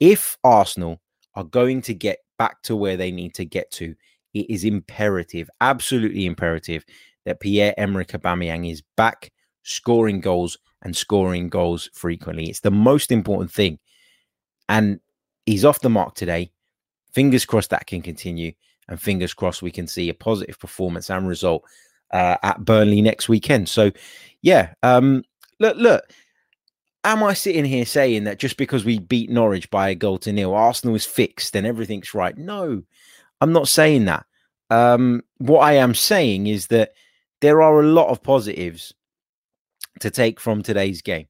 If 0.00 0.38
Arsenal 0.44 1.00
are 1.34 1.44
going 1.44 1.82
to 1.82 1.94
get 1.94 2.18
back 2.38 2.62
to 2.62 2.76
where 2.76 2.96
they 2.96 3.10
need 3.10 3.34
to 3.34 3.44
get 3.44 3.70
to, 3.72 3.94
it 4.34 4.50
is 4.50 4.64
imperative, 4.64 5.48
absolutely 5.60 6.26
imperative, 6.26 6.84
that 7.24 7.40
Pierre 7.40 7.74
Emerick 7.78 8.08
Aubameyang 8.08 8.70
is 8.70 8.82
back 8.96 9.32
scoring 9.62 10.20
goals 10.20 10.56
and 10.82 10.96
scoring 10.96 11.48
goals 11.48 11.90
frequently. 11.92 12.48
It's 12.48 12.60
the 12.60 12.70
most 12.70 13.10
important 13.10 13.52
thing. 13.52 13.78
And 14.68 15.00
he's 15.46 15.64
off 15.64 15.80
the 15.80 15.90
mark 15.90 16.14
today. 16.14 16.50
Fingers 17.12 17.44
crossed 17.44 17.70
that 17.70 17.86
can 17.86 18.02
continue. 18.02 18.52
And 18.88 19.00
fingers 19.00 19.34
crossed 19.34 19.62
we 19.62 19.70
can 19.70 19.86
see 19.86 20.08
a 20.08 20.14
positive 20.14 20.58
performance 20.58 21.10
and 21.10 21.28
result 21.28 21.64
uh, 22.12 22.36
at 22.42 22.64
Burnley 22.64 23.02
next 23.02 23.28
weekend. 23.28 23.68
So, 23.68 23.90
yeah, 24.40 24.72
um, 24.82 25.24
look, 25.60 25.76
look. 25.76 26.04
Am 27.04 27.22
I 27.22 27.32
sitting 27.34 27.64
here 27.64 27.86
saying 27.86 28.24
that 28.24 28.38
just 28.38 28.56
because 28.56 28.84
we 28.84 28.98
beat 28.98 29.30
Norwich 29.30 29.70
by 29.70 29.90
a 29.90 29.94
goal 29.94 30.18
to 30.18 30.32
nil, 30.32 30.54
Arsenal 30.54 30.96
is 30.96 31.06
fixed 31.06 31.54
and 31.54 31.66
everything's 31.66 32.12
right? 32.12 32.36
No, 32.36 32.82
I'm 33.40 33.52
not 33.52 33.68
saying 33.68 34.06
that. 34.06 34.26
Um, 34.70 35.22
what 35.38 35.60
I 35.60 35.74
am 35.74 35.94
saying 35.94 36.48
is 36.48 36.66
that 36.68 36.92
there 37.40 37.62
are 37.62 37.80
a 37.80 37.86
lot 37.86 38.08
of 38.08 38.22
positives 38.22 38.92
to 40.00 40.10
take 40.10 40.40
from 40.40 40.62
today's 40.62 41.02
game. 41.02 41.26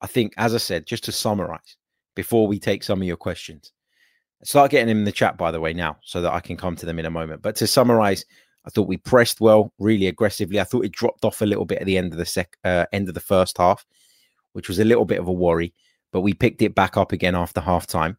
I 0.00 0.06
think, 0.06 0.34
as 0.36 0.54
I 0.54 0.58
said, 0.58 0.86
just 0.86 1.04
to 1.04 1.12
summarize 1.12 1.76
before 2.14 2.46
we 2.46 2.58
take 2.58 2.82
some 2.82 3.00
of 3.00 3.06
your 3.06 3.16
questions, 3.16 3.72
start 4.44 4.70
getting 4.70 4.88
them 4.88 4.98
in 4.98 5.04
the 5.04 5.12
chat, 5.12 5.38
by 5.38 5.50
the 5.50 5.60
way, 5.60 5.72
now, 5.72 5.96
so 6.02 6.20
that 6.20 6.32
I 6.32 6.40
can 6.40 6.56
come 6.56 6.76
to 6.76 6.86
them 6.86 6.98
in 6.98 7.06
a 7.06 7.10
moment. 7.10 7.42
But 7.42 7.56
to 7.56 7.66
summarize, 7.66 8.24
I 8.66 8.70
thought 8.70 8.88
we 8.88 8.96
pressed 8.98 9.40
well, 9.40 9.72
really 9.78 10.06
aggressively. 10.06 10.60
I 10.60 10.64
thought 10.64 10.84
it 10.84 10.92
dropped 10.92 11.24
off 11.24 11.40
a 11.40 11.46
little 11.46 11.64
bit 11.64 11.78
at 11.78 11.86
the 11.86 11.98
end 11.98 12.12
of 12.12 12.18
the 12.18 12.26
sec, 12.26 12.56
uh, 12.64 12.86
end 12.92 13.08
of 13.08 13.14
the 13.14 13.20
first 13.20 13.58
half, 13.58 13.86
which 14.52 14.68
was 14.68 14.78
a 14.78 14.84
little 14.84 15.04
bit 15.04 15.20
of 15.20 15.28
a 15.28 15.32
worry. 15.32 15.74
But 16.12 16.20
we 16.20 16.34
picked 16.34 16.62
it 16.62 16.74
back 16.74 16.96
up 16.96 17.12
again 17.12 17.34
after 17.34 17.60
half 17.60 17.86
time. 17.86 18.18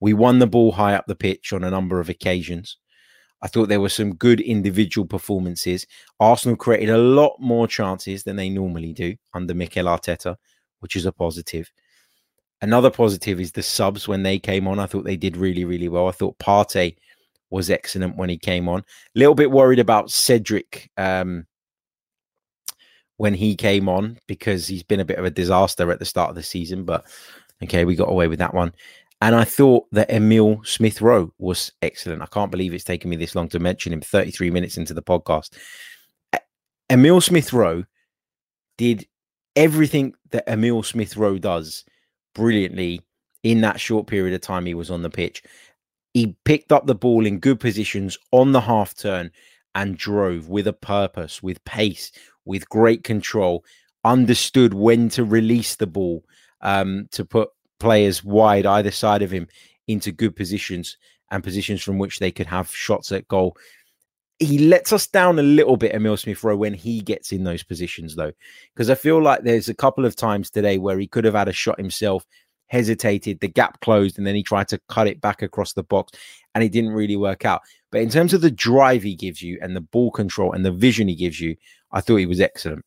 We 0.00 0.14
won 0.14 0.38
the 0.38 0.46
ball 0.46 0.72
high 0.72 0.94
up 0.94 1.06
the 1.06 1.14
pitch 1.14 1.52
on 1.52 1.62
a 1.62 1.70
number 1.70 2.00
of 2.00 2.08
occasions. 2.08 2.76
I 3.42 3.48
thought 3.48 3.68
there 3.68 3.80
were 3.80 3.88
some 3.88 4.14
good 4.14 4.40
individual 4.40 5.06
performances. 5.06 5.86
Arsenal 6.18 6.56
created 6.56 6.90
a 6.90 6.98
lot 6.98 7.36
more 7.38 7.66
chances 7.66 8.22
than 8.22 8.36
they 8.36 8.50
normally 8.50 8.92
do 8.92 9.16
under 9.32 9.54
Mikel 9.54 9.86
Arteta, 9.86 10.36
which 10.80 10.96
is 10.96 11.06
a 11.06 11.12
positive. 11.12 11.70
Another 12.62 12.90
positive 12.90 13.40
is 13.40 13.52
the 13.52 13.62
subs 13.62 14.06
when 14.06 14.22
they 14.22 14.38
came 14.38 14.68
on. 14.68 14.78
I 14.78 14.86
thought 14.86 15.04
they 15.04 15.16
did 15.16 15.36
really, 15.36 15.64
really 15.64 15.88
well. 15.88 16.08
I 16.08 16.12
thought 16.12 16.38
Partey 16.38 16.96
was 17.48 17.70
excellent 17.70 18.16
when 18.16 18.28
he 18.28 18.36
came 18.36 18.68
on. 18.68 18.80
A 18.80 18.84
little 19.18 19.34
bit 19.34 19.50
worried 19.50 19.78
about 19.78 20.10
Cedric 20.10 20.90
um, 20.98 21.46
when 23.20 23.34
he 23.34 23.54
came 23.54 23.86
on 23.86 24.18
because 24.26 24.66
he's 24.66 24.82
been 24.82 24.98
a 24.98 25.04
bit 25.04 25.18
of 25.18 25.26
a 25.26 25.30
disaster 25.30 25.92
at 25.92 25.98
the 25.98 26.06
start 26.06 26.30
of 26.30 26.36
the 26.36 26.42
season, 26.42 26.84
but 26.84 27.04
okay, 27.62 27.84
we 27.84 27.94
got 27.94 28.08
away 28.08 28.28
with 28.28 28.38
that 28.38 28.54
one. 28.54 28.72
And 29.20 29.34
I 29.34 29.44
thought 29.44 29.84
that 29.92 30.10
Emil 30.10 30.62
Smith 30.64 31.02
Rowe 31.02 31.30
was 31.36 31.70
excellent. 31.82 32.22
I 32.22 32.26
can't 32.26 32.50
believe 32.50 32.72
it's 32.72 32.82
taken 32.82 33.10
me 33.10 33.16
this 33.16 33.34
long 33.34 33.50
to 33.50 33.58
mention 33.58 33.92
him 33.92 34.00
33 34.00 34.50
minutes 34.50 34.78
into 34.78 34.94
the 34.94 35.02
podcast. 35.02 35.50
Emil 36.88 37.20
Smith 37.20 37.52
Rowe 37.52 37.84
did 38.78 39.06
everything 39.54 40.14
that 40.30 40.48
Emil 40.48 40.82
Smith 40.82 41.14
Rowe 41.14 41.36
does 41.36 41.84
brilliantly 42.34 43.02
in 43.42 43.60
that 43.60 43.78
short 43.80 44.06
period 44.06 44.34
of 44.34 44.40
time 44.40 44.64
he 44.64 44.72
was 44.72 44.90
on 44.90 45.02
the 45.02 45.10
pitch. 45.10 45.42
He 46.14 46.38
picked 46.46 46.72
up 46.72 46.86
the 46.86 46.94
ball 46.94 47.26
in 47.26 47.38
good 47.38 47.60
positions 47.60 48.16
on 48.32 48.52
the 48.52 48.62
half 48.62 48.94
turn 48.96 49.30
and 49.74 49.98
drove 49.98 50.48
with 50.48 50.66
a 50.66 50.72
purpose, 50.72 51.42
with 51.42 51.62
pace, 51.66 52.12
with 52.50 52.68
great 52.68 53.04
control, 53.04 53.64
understood 54.04 54.74
when 54.74 55.08
to 55.10 55.24
release 55.24 55.76
the 55.76 55.86
ball 55.86 56.24
um, 56.62 57.08
to 57.12 57.24
put 57.24 57.48
players 57.78 58.24
wide 58.24 58.66
either 58.66 58.90
side 58.90 59.22
of 59.22 59.30
him 59.30 59.46
into 59.86 60.10
good 60.10 60.34
positions 60.34 60.96
and 61.30 61.44
positions 61.44 61.80
from 61.80 61.96
which 61.96 62.18
they 62.18 62.32
could 62.32 62.48
have 62.48 62.74
shots 62.74 63.12
at 63.12 63.28
goal. 63.28 63.56
He 64.40 64.58
lets 64.58 64.92
us 64.92 65.06
down 65.06 65.38
a 65.38 65.42
little 65.42 65.76
bit, 65.76 65.94
Emil 65.94 66.16
Smith 66.16 66.42
Rowe, 66.42 66.56
when 66.56 66.74
he 66.74 67.00
gets 67.00 67.30
in 67.30 67.44
those 67.44 67.62
positions, 67.62 68.16
though, 68.16 68.32
because 68.74 68.90
I 68.90 68.96
feel 68.96 69.22
like 69.22 69.42
there's 69.42 69.68
a 69.68 69.74
couple 69.74 70.04
of 70.04 70.16
times 70.16 70.50
today 70.50 70.76
where 70.76 70.98
he 70.98 71.06
could 71.06 71.24
have 71.24 71.34
had 71.34 71.48
a 71.48 71.52
shot 71.52 71.78
himself, 71.78 72.26
hesitated, 72.70 73.40
the 73.40 73.48
gap 73.48 73.80
closed, 73.80 74.16
and 74.16 74.26
then 74.26 74.34
he 74.34 74.42
tried 74.42 74.68
to 74.68 74.80
cut 74.88 75.08
it 75.08 75.20
back 75.20 75.42
across 75.42 75.72
the 75.72 75.82
box, 75.82 76.18
and 76.54 76.64
it 76.64 76.72
didn't 76.72 76.92
really 76.92 77.16
work 77.16 77.44
out. 77.44 77.60
But 77.90 78.00
in 78.00 78.08
terms 78.08 78.32
of 78.32 78.40
the 78.40 78.50
drive 78.50 79.02
he 79.02 79.14
gives 79.14 79.42
you 79.42 79.58
and 79.60 79.74
the 79.74 79.80
ball 79.80 80.10
control 80.10 80.52
and 80.52 80.64
the 80.64 80.72
vision 80.72 81.08
he 81.08 81.16
gives 81.16 81.40
you, 81.40 81.56
I 81.92 82.00
thought 82.00 82.16
he 82.16 82.26
was 82.26 82.40
excellent. 82.40 82.84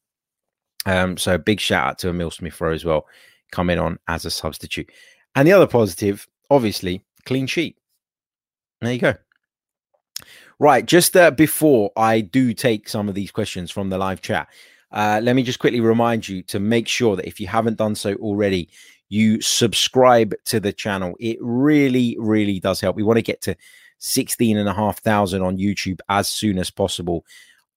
Um, 0.85 1.17
so 1.17 1.37
big 1.37 1.59
shout 1.59 1.87
out 1.87 1.99
to 1.99 2.09
Emil 2.09 2.31
Smith 2.31 2.59
Rowe 2.59 2.73
as 2.73 2.85
well 2.85 3.05
coming 3.51 3.77
on 3.79 3.99
as 4.07 4.25
a 4.25 4.31
substitute. 4.31 4.89
And 5.35 5.47
the 5.47 5.53
other 5.53 5.67
positive, 5.67 6.27
obviously, 6.49 7.03
clean 7.25 7.47
sheet. 7.47 7.77
There 8.81 8.91
you 8.93 8.99
go. 8.99 9.15
Right, 10.59 10.85
just 10.85 11.15
uh, 11.17 11.31
before 11.31 11.91
I 11.97 12.21
do 12.21 12.53
take 12.53 12.87
some 12.87 13.09
of 13.09 13.15
these 13.15 13.31
questions 13.31 13.69
from 13.71 13.89
the 13.89 13.97
live 13.97 14.21
chat, 14.21 14.47
uh, 14.91 15.19
let 15.23 15.35
me 15.35 15.43
just 15.43 15.59
quickly 15.59 15.81
remind 15.81 16.27
you 16.27 16.43
to 16.43 16.59
make 16.59 16.87
sure 16.87 17.15
that 17.15 17.27
if 17.27 17.39
you 17.39 17.47
haven't 17.47 17.77
done 17.77 17.95
so 17.95 18.13
already, 18.15 18.69
you 19.13 19.39
subscribe 19.41 20.33
to 20.45 20.59
the 20.59 20.73
channel. 20.73 21.13
It 21.19 21.37
really, 21.39 22.17
really 22.19 22.59
does 22.59 22.81
help. 22.81 22.95
We 22.95 23.03
want 23.03 23.17
to 23.17 23.21
get 23.21 23.41
to 23.41 23.55
16 23.99 24.57
and 24.57 24.67
a 24.67 24.73
half 24.73 25.01
thousand 25.01 25.43
on 25.43 25.59
YouTube 25.59 25.99
as 26.09 26.27
soon 26.27 26.57
as 26.57 26.71
possible. 26.71 27.23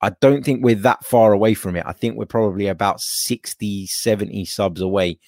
I 0.01 0.11
don't 0.23 0.43
think 0.43 0.65
we're 0.65 0.77
that 0.77 1.05
far 1.05 1.35
away 1.35 1.53
from 1.53 1.77
it. 1.77 1.85
I 1.87 1.93
think 1.93 2.17
we're 2.17 2.25
probably 2.25 2.69
about 2.69 3.03
60, 3.03 3.87
70 3.87 4.47
subs 4.47 4.81
away 4.81 5.19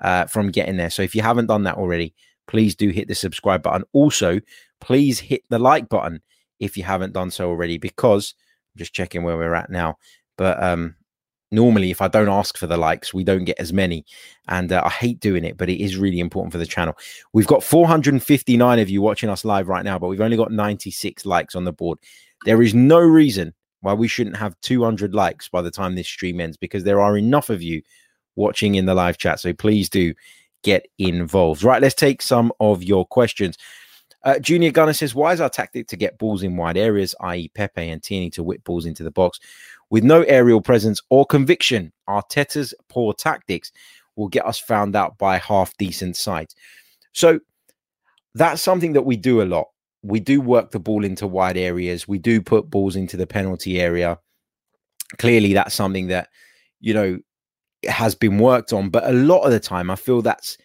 uh, 0.00 0.26
from 0.26 0.50
getting 0.50 0.78
there. 0.78 0.90
So 0.90 1.02
if 1.02 1.14
you 1.14 1.22
haven't 1.22 1.46
done 1.46 1.62
that 1.62 1.76
already, 1.76 2.12
please 2.48 2.74
do 2.74 2.88
hit 2.88 3.06
the 3.06 3.14
subscribe 3.14 3.62
button. 3.62 3.84
Also, 3.92 4.40
please 4.80 5.20
hit 5.20 5.42
the 5.48 5.60
like 5.60 5.88
button 5.88 6.22
if 6.58 6.76
you 6.76 6.82
haven't 6.82 7.12
done 7.12 7.30
so 7.30 7.48
already, 7.48 7.78
because 7.78 8.34
I'm 8.74 8.78
just 8.80 8.94
checking 8.94 9.22
where 9.22 9.36
we're 9.36 9.54
at 9.54 9.70
now. 9.70 9.98
But 10.36 10.60
um, 10.60 10.96
normally, 11.52 11.90
if 11.90 12.00
I 12.00 12.08
don't 12.08 12.28
ask 12.28 12.56
for 12.56 12.66
the 12.66 12.76
likes, 12.76 13.12
we 13.14 13.24
don't 13.24 13.44
get 13.44 13.60
as 13.60 13.72
many. 13.72 14.04
And 14.48 14.72
uh, 14.72 14.82
I 14.84 14.88
hate 14.88 15.20
doing 15.20 15.44
it, 15.44 15.56
but 15.56 15.68
it 15.68 15.82
is 15.82 15.96
really 15.96 16.18
important 16.18 16.52
for 16.52 16.58
the 16.58 16.66
channel. 16.66 16.96
We've 17.32 17.46
got 17.46 17.62
459 17.62 18.78
of 18.78 18.90
you 18.90 19.02
watching 19.02 19.30
us 19.30 19.44
live 19.44 19.68
right 19.68 19.84
now, 19.84 19.98
but 19.98 20.08
we've 20.08 20.20
only 20.20 20.36
got 20.36 20.50
96 20.50 21.26
likes 21.26 21.54
on 21.54 21.64
the 21.64 21.72
board. 21.72 21.98
There 22.44 22.62
is 22.62 22.74
no 22.74 22.98
reason 22.98 23.54
why 23.82 23.94
we 23.94 24.08
shouldn't 24.08 24.36
have 24.36 24.58
200 24.62 25.14
likes 25.14 25.48
by 25.48 25.60
the 25.62 25.70
time 25.70 25.94
this 25.94 26.08
stream 26.08 26.40
ends 26.40 26.56
because 26.56 26.84
there 26.84 27.00
are 27.00 27.16
enough 27.16 27.50
of 27.50 27.62
you 27.62 27.82
watching 28.36 28.76
in 28.76 28.86
the 28.86 28.94
live 28.94 29.18
chat. 29.18 29.40
So 29.40 29.52
please 29.52 29.88
do 29.88 30.14
get 30.62 30.86
involved. 30.98 31.62
Right, 31.62 31.82
let's 31.82 31.94
take 31.94 32.22
some 32.22 32.52
of 32.60 32.82
your 32.82 33.04
questions. 33.06 33.56
Uh, 34.24 34.38
Junior 34.38 34.70
Gunner 34.70 34.92
says, 34.92 35.14
Why 35.14 35.32
is 35.32 35.40
our 35.40 35.48
tactic 35.48 35.88
to 35.88 35.96
get 35.96 36.18
balls 36.18 36.42
in 36.42 36.56
wide 36.56 36.76
areas, 36.76 37.14
i.e., 37.20 37.48
Pepe 37.48 37.88
and 37.88 38.02
Tierney 38.02 38.30
to 38.30 38.42
whip 38.42 38.62
balls 38.64 38.86
into 38.86 39.02
the 39.02 39.10
box, 39.10 39.40
with 39.90 40.04
no 40.04 40.22
aerial 40.22 40.60
presence 40.60 41.00
or 41.10 41.26
conviction? 41.26 41.92
Arteta's 42.08 42.72
poor 42.88 43.12
tactics 43.12 43.72
will 44.16 44.28
get 44.28 44.46
us 44.46 44.58
found 44.58 44.94
out 44.94 45.18
by 45.18 45.38
half 45.38 45.76
decent 45.76 46.16
sides. 46.16 46.54
So 47.12 47.40
that's 48.34 48.62
something 48.62 48.92
that 48.92 49.02
we 49.02 49.16
do 49.16 49.42
a 49.42 49.44
lot. 49.44 49.68
We 50.02 50.20
do 50.20 50.40
work 50.40 50.70
the 50.70 50.80
ball 50.80 51.04
into 51.04 51.26
wide 51.26 51.56
areas, 51.56 52.06
we 52.06 52.18
do 52.18 52.40
put 52.40 52.70
balls 52.70 52.96
into 52.96 53.16
the 53.16 53.26
penalty 53.26 53.80
area. 53.80 54.18
Clearly, 55.18 55.52
that's 55.52 55.74
something 55.74 56.06
that, 56.06 56.28
you 56.80 56.94
know, 56.94 57.18
has 57.86 58.14
been 58.14 58.38
worked 58.38 58.72
on. 58.72 58.88
But 58.88 59.04
a 59.04 59.12
lot 59.12 59.42
of 59.42 59.50
the 59.50 59.60
time, 59.60 59.90
I 59.90 59.96
feel 59.96 60.22
that's 60.22 60.56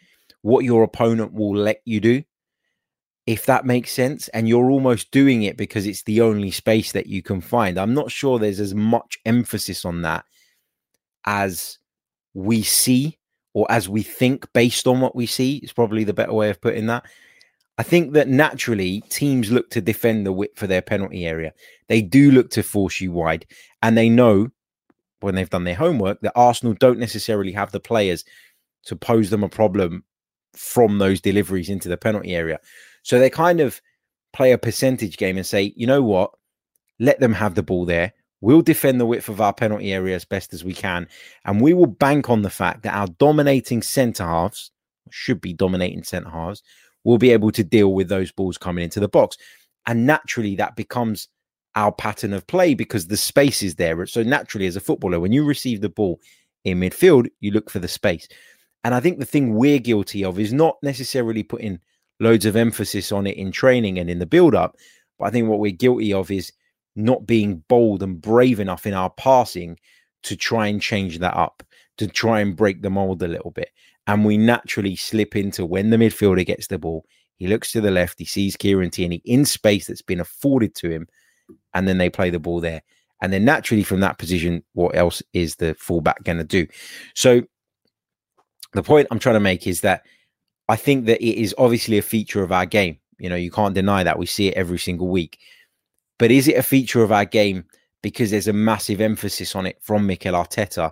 what 0.41 0.63
your 0.63 0.83
opponent 0.83 1.33
will 1.33 1.55
let 1.55 1.81
you 1.83 1.99
do 1.99 2.23
if 3.27 3.45
that 3.45 3.65
makes 3.65 3.91
sense. 3.91 4.29
And 4.29 4.47
you're 4.47 4.71
almost 4.71 5.11
doing 5.11 5.43
it 5.43 5.57
because 5.57 5.85
it's 5.85 6.03
the 6.03 6.21
only 6.21 6.49
space 6.49 6.93
that 6.93 7.07
you 7.07 7.21
can 7.21 7.41
find. 7.41 7.77
I'm 7.77 7.93
not 7.93 8.09
sure 8.09 8.39
there's 8.39 8.59
as 8.59 8.73
much 8.73 9.19
emphasis 9.25 9.85
on 9.85 10.01
that 10.01 10.25
as 11.25 11.77
we 12.33 12.63
see 12.63 13.19
or 13.53 13.69
as 13.69 13.89
we 13.89 14.01
think 14.01 14.51
based 14.53 14.87
on 14.87 15.01
what 15.01 15.15
we 15.15 15.25
see. 15.25 15.57
It's 15.57 15.73
probably 15.73 16.05
the 16.05 16.13
better 16.13 16.33
way 16.33 16.49
of 16.49 16.61
putting 16.61 16.87
that. 16.87 17.05
I 17.77 17.83
think 17.83 18.13
that 18.13 18.27
naturally 18.27 19.01
teams 19.09 19.51
look 19.51 19.69
to 19.71 19.81
defend 19.81 20.25
the 20.25 20.31
width 20.31 20.57
for 20.57 20.65
their 20.65 20.81
penalty 20.81 21.27
area. 21.27 21.53
They 21.89 22.01
do 22.01 22.31
look 22.31 22.49
to 22.51 22.63
force 22.63 22.99
you 22.99 23.11
wide, 23.11 23.45
and 23.83 23.95
they 23.95 24.09
know 24.09 24.49
when 25.19 25.35
they've 25.35 25.49
done 25.49 25.63
their 25.63 25.75
homework 25.75 26.21
that 26.21 26.33
Arsenal 26.35 26.73
don't 26.73 26.97
necessarily 26.97 27.51
have 27.51 27.71
the 27.71 27.79
players 27.79 28.23
to 28.85 28.95
pose 28.95 29.29
them 29.29 29.43
a 29.43 29.49
problem 29.49 30.03
from 30.53 30.97
those 30.97 31.21
deliveries 31.21 31.69
into 31.69 31.87
the 31.87 31.97
penalty 31.97 32.33
area. 32.35 32.59
So 33.07 33.19
they 33.19 33.29
kind 33.29 33.61
of 33.61 33.81
play 34.33 34.51
a 34.51 34.57
percentage 34.57 35.15
game 35.15 35.37
and 35.37 35.45
say, 35.45 35.71
you 35.77 35.87
know 35.87 36.03
what? 36.03 36.31
Let 36.99 37.21
them 37.21 37.31
have 37.31 37.55
the 37.55 37.63
ball 37.63 37.85
there. 37.85 38.11
We'll 38.41 38.61
defend 38.61 38.99
the 38.99 39.05
width 39.05 39.29
of 39.29 39.39
our 39.39 39.53
penalty 39.53 39.93
area 39.93 40.13
as 40.13 40.25
best 40.25 40.53
as 40.53 40.65
we 40.65 40.73
can. 40.73 41.07
And 41.45 41.61
we 41.61 41.73
will 41.73 41.85
bank 41.85 42.29
on 42.29 42.41
the 42.41 42.49
fact 42.49 42.83
that 42.83 42.93
our 42.93 43.07
dominating 43.07 43.81
centre 43.81 44.25
halves, 44.25 44.71
should 45.09 45.39
be 45.39 45.53
dominating 45.53 46.03
centre 46.03 46.29
halves, 46.29 46.61
will 47.05 47.17
be 47.17 47.31
able 47.31 47.49
to 47.53 47.63
deal 47.63 47.93
with 47.93 48.09
those 48.09 48.33
balls 48.33 48.57
coming 48.57 48.83
into 48.83 48.99
the 48.99 49.07
box. 49.07 49.37
And 49.85 50.05
naturally, 50.05 50.57
that 50.57 50.75
becomes 50.75 51.29
our 51.75 51.93
pattern 51.93 52.33
of 52.33 52.45
play 52.45 52.73
because 52.73 53.07
the 53.07 53.15
space 53.15 53.63
is 53.63 53.75
there. 53.75 54.05
So 54.05 54.21
naturally, 54.21 54.67
as 54.67 54.75
a 54.75 54.81
footballer, 54.81 55.21
when 55.21 55.31
you 55.31 55.45
receive 55.45 55.79
the 55.79 55.87
ball 55.87 56.19
in 56.65 56.81
midfield, 56.81 57.29
you 57.39 57.51
look 57.51 57.69
for 57.69 57.79
the 57.79 57.87
space. 57.87 58.27
And 58.83 58.93
I 58.93 58.99
think 58.99 59.19
the 59.19 59.25
thing 59.25 59.55
we're 59.55 59.79
guilty 59.79 60.25
of 60.25 60.37
is 60.37 60.51
not 60.51 60.75
necessarily 60.83 61.43
putting 61.43 61.79
loads 62.19 62.45
of 62.45 62.55
emphasis 62.55 63.11
on 63.11 63.27
it 63.27 63.37
in 63.37 63.51
training 63.51 63.99
and 63.99 64.09
in 64.09 64.19
the 64.19 64.25
build 64.25 64.55
up. 64.55 64.75
But 65.19 65.25
I 65.25 65.29
think 65.31 65.47
what 65.47 65.59
we're 65.59 65.71
guilty 65.71 66.13
of 66.13 66.31
is 66.31 66.51
not 66.95 67.27
being 67.27 67.63
bold 67.67 68.01
and 68.01 68.21
brave 68.21 68.59
enough 68.59 68.85
in 68.85 68.93
our 68.93 69.09
passing 69.11 69.77
to 70.23 70.35
try 70.35 70.67
and 70.67 70.81
change 70.81 71.19
that 71.19 71.35
up, 71.35 71.63
to 71.97 72.07
try 72.07 72.39
and 72.39 72.55
break 72.55 72.81
the 72.81 72.89
mold 72.89 73.21
a 73.21 73.27
little 73.27 73.51
bit. 73.51 73.69
And 74.07 74.25
we 74.25 74.37
naturally 74.37 74.95
slip 74.95 75.35
into 75.35 75.65
when 75.65 75.89
the 75.89 75.97
midfielder 75.97 76.45
gets 76.45 76.67
the 76.67 76.79
ball, 76.79 77.05
he 77.37 77.47
looks 77.47 77.71
to 77.71 77.81
the 77.81 77.91
left, 77.91 78.17
he 78.17 78.25
sees 78.25 78.55
Kieran 78.55 78.89
Tierney 78.89 79.21
in 79.25 79.45
space 79.45 79.85
that's 79.87 80.01
been 80.01 80.19
afforded 80.19 80.73
to 80.75 80.89
him, 80.89 81.07
and 81.73 81.87
then 81.87 81.99
they 81.99 82.09
play 82.09 82.29
the 82.29 82.39
ball 82.39 82.59
there. 82.59 82.81
And 83.21 83.31
then 83.31 83.45
naturally 83.45 83.83
from 83.83 83.99
that 83.99 84.17
position, 84.17 84.63
what 84.73 84.95
else 84.95 85.21
is 85.33 85.55
the 85.55 85.75
fullback 85.75 86.23
going 86.23 86.37
to 86.37 86.43
do? 86.43 86.67
So 87.15 87.41
the 88.73 88.83
point 88.83 89.07
I'm 89.11 89.19
trying 89.19 89.35
to 89.35 89.39
make 89.39 89.67
is 89.67 89.81
that 89.81 90.03
I 90.69 90.75
think 90.75 91.05
that 91.05 91.21
it 91.21 91.41
is 91.41 91.55
obviously 91.57 91.97
a 91.97 92.01
feature 92.03 92.43
of 92.43 92.51
our 92.51 92.65
game. 92.65 92.97
You 93.19 93.29
know, 93.29 93.35
you 93.35 93.51
can't 93.51 93.75
deny 93.75 94.03
that. 94.03 94.19
We 94.19 94.25
see 94.25 94.49
it 94.49 94.55
every 94.55 94.77
single 94.77 95.07
week. 95.07 95.39
But 96.19 96.31
is 96.31 96.47
it 96.47 96.57
a 96.57 96.63
feature 96.63 97.03
of 97.03 97.11
our 97.11 97.25
game 97.25 97.65
because 98.01 98.31
there's 98.31 98.47
a 98.47 98.53
massive 98.53 99.01
emphasis 99.01 99.55
on 99.55 99.65
it 99.65 99.77
from 99.81 100.05
Mikel 100.05 100.33
Arteta? 100.33 100.91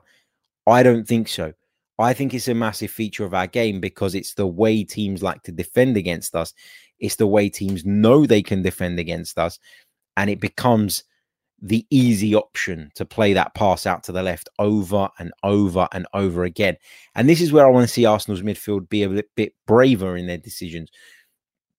I 0.68 0.84
don't 0.84 1.08
think 1.08 1.28
so. 1.28 1.54
I 1.98 2.14
think 2.14 2.34
it's 2.34 2.48
a 2.48 2.54
massive 2.54 2.92
feature 2.92 3.26
of 3.26 3.34
our 3.34 3.48
game 3.48 3.80
because 3.80 4.16
it's 4.16 4.34
the 4.34 4.48
way 4.48 4.84
teams 4.84 5.24
like 5.24 5.44
to 5.44 5.52
defend 5.52 5.98
against 5.98 6.36
us. 6.36 6.54
It's 7.00 7.16
the 7.16 7.28
way 7.28 7.50
teams 7.50 7.86
know 7.86 8.26
they 8.26 8.42
can 8.42 8.62
defend 8.62 9.00
against 9.00 9.38
us. 9.38 9.60
And 10.18 10.30
it 10.30 10.40
becomes 10.40 11.04
the 11.62 11.86
easy 11.90 12.36
option 12.36 12.92
to 12.96 13.06
play 13.06 13.34
that 13.34 13.56
pass 13.56 13.86
out 13.86 14.04
to 14.04 14.12
the 14.12 14.22
left 14.22 14.50
over 14.60 15.10
and 15.20 15.32
over 15.44 15.88
and 15.92 16.06
over 16.14 16.44
again. 16.44 16.78
And 17.16 17.30
this 17.30 17.42
is 17.42 17.52
where 17.52 17.66
I 17.66 17.70
want 17.70 17.88
to 17.88 17.94
see 17.94 18.06
Arsenal's 18.06 18.42
midfield 18.42 18.90
be 18.90 19.04
a 19.04 19.24
bit 19.36 19.54
braver 19.66 20.18
in 20.18 20.28
their 20.28 20.38
decisions. 20.38 20.90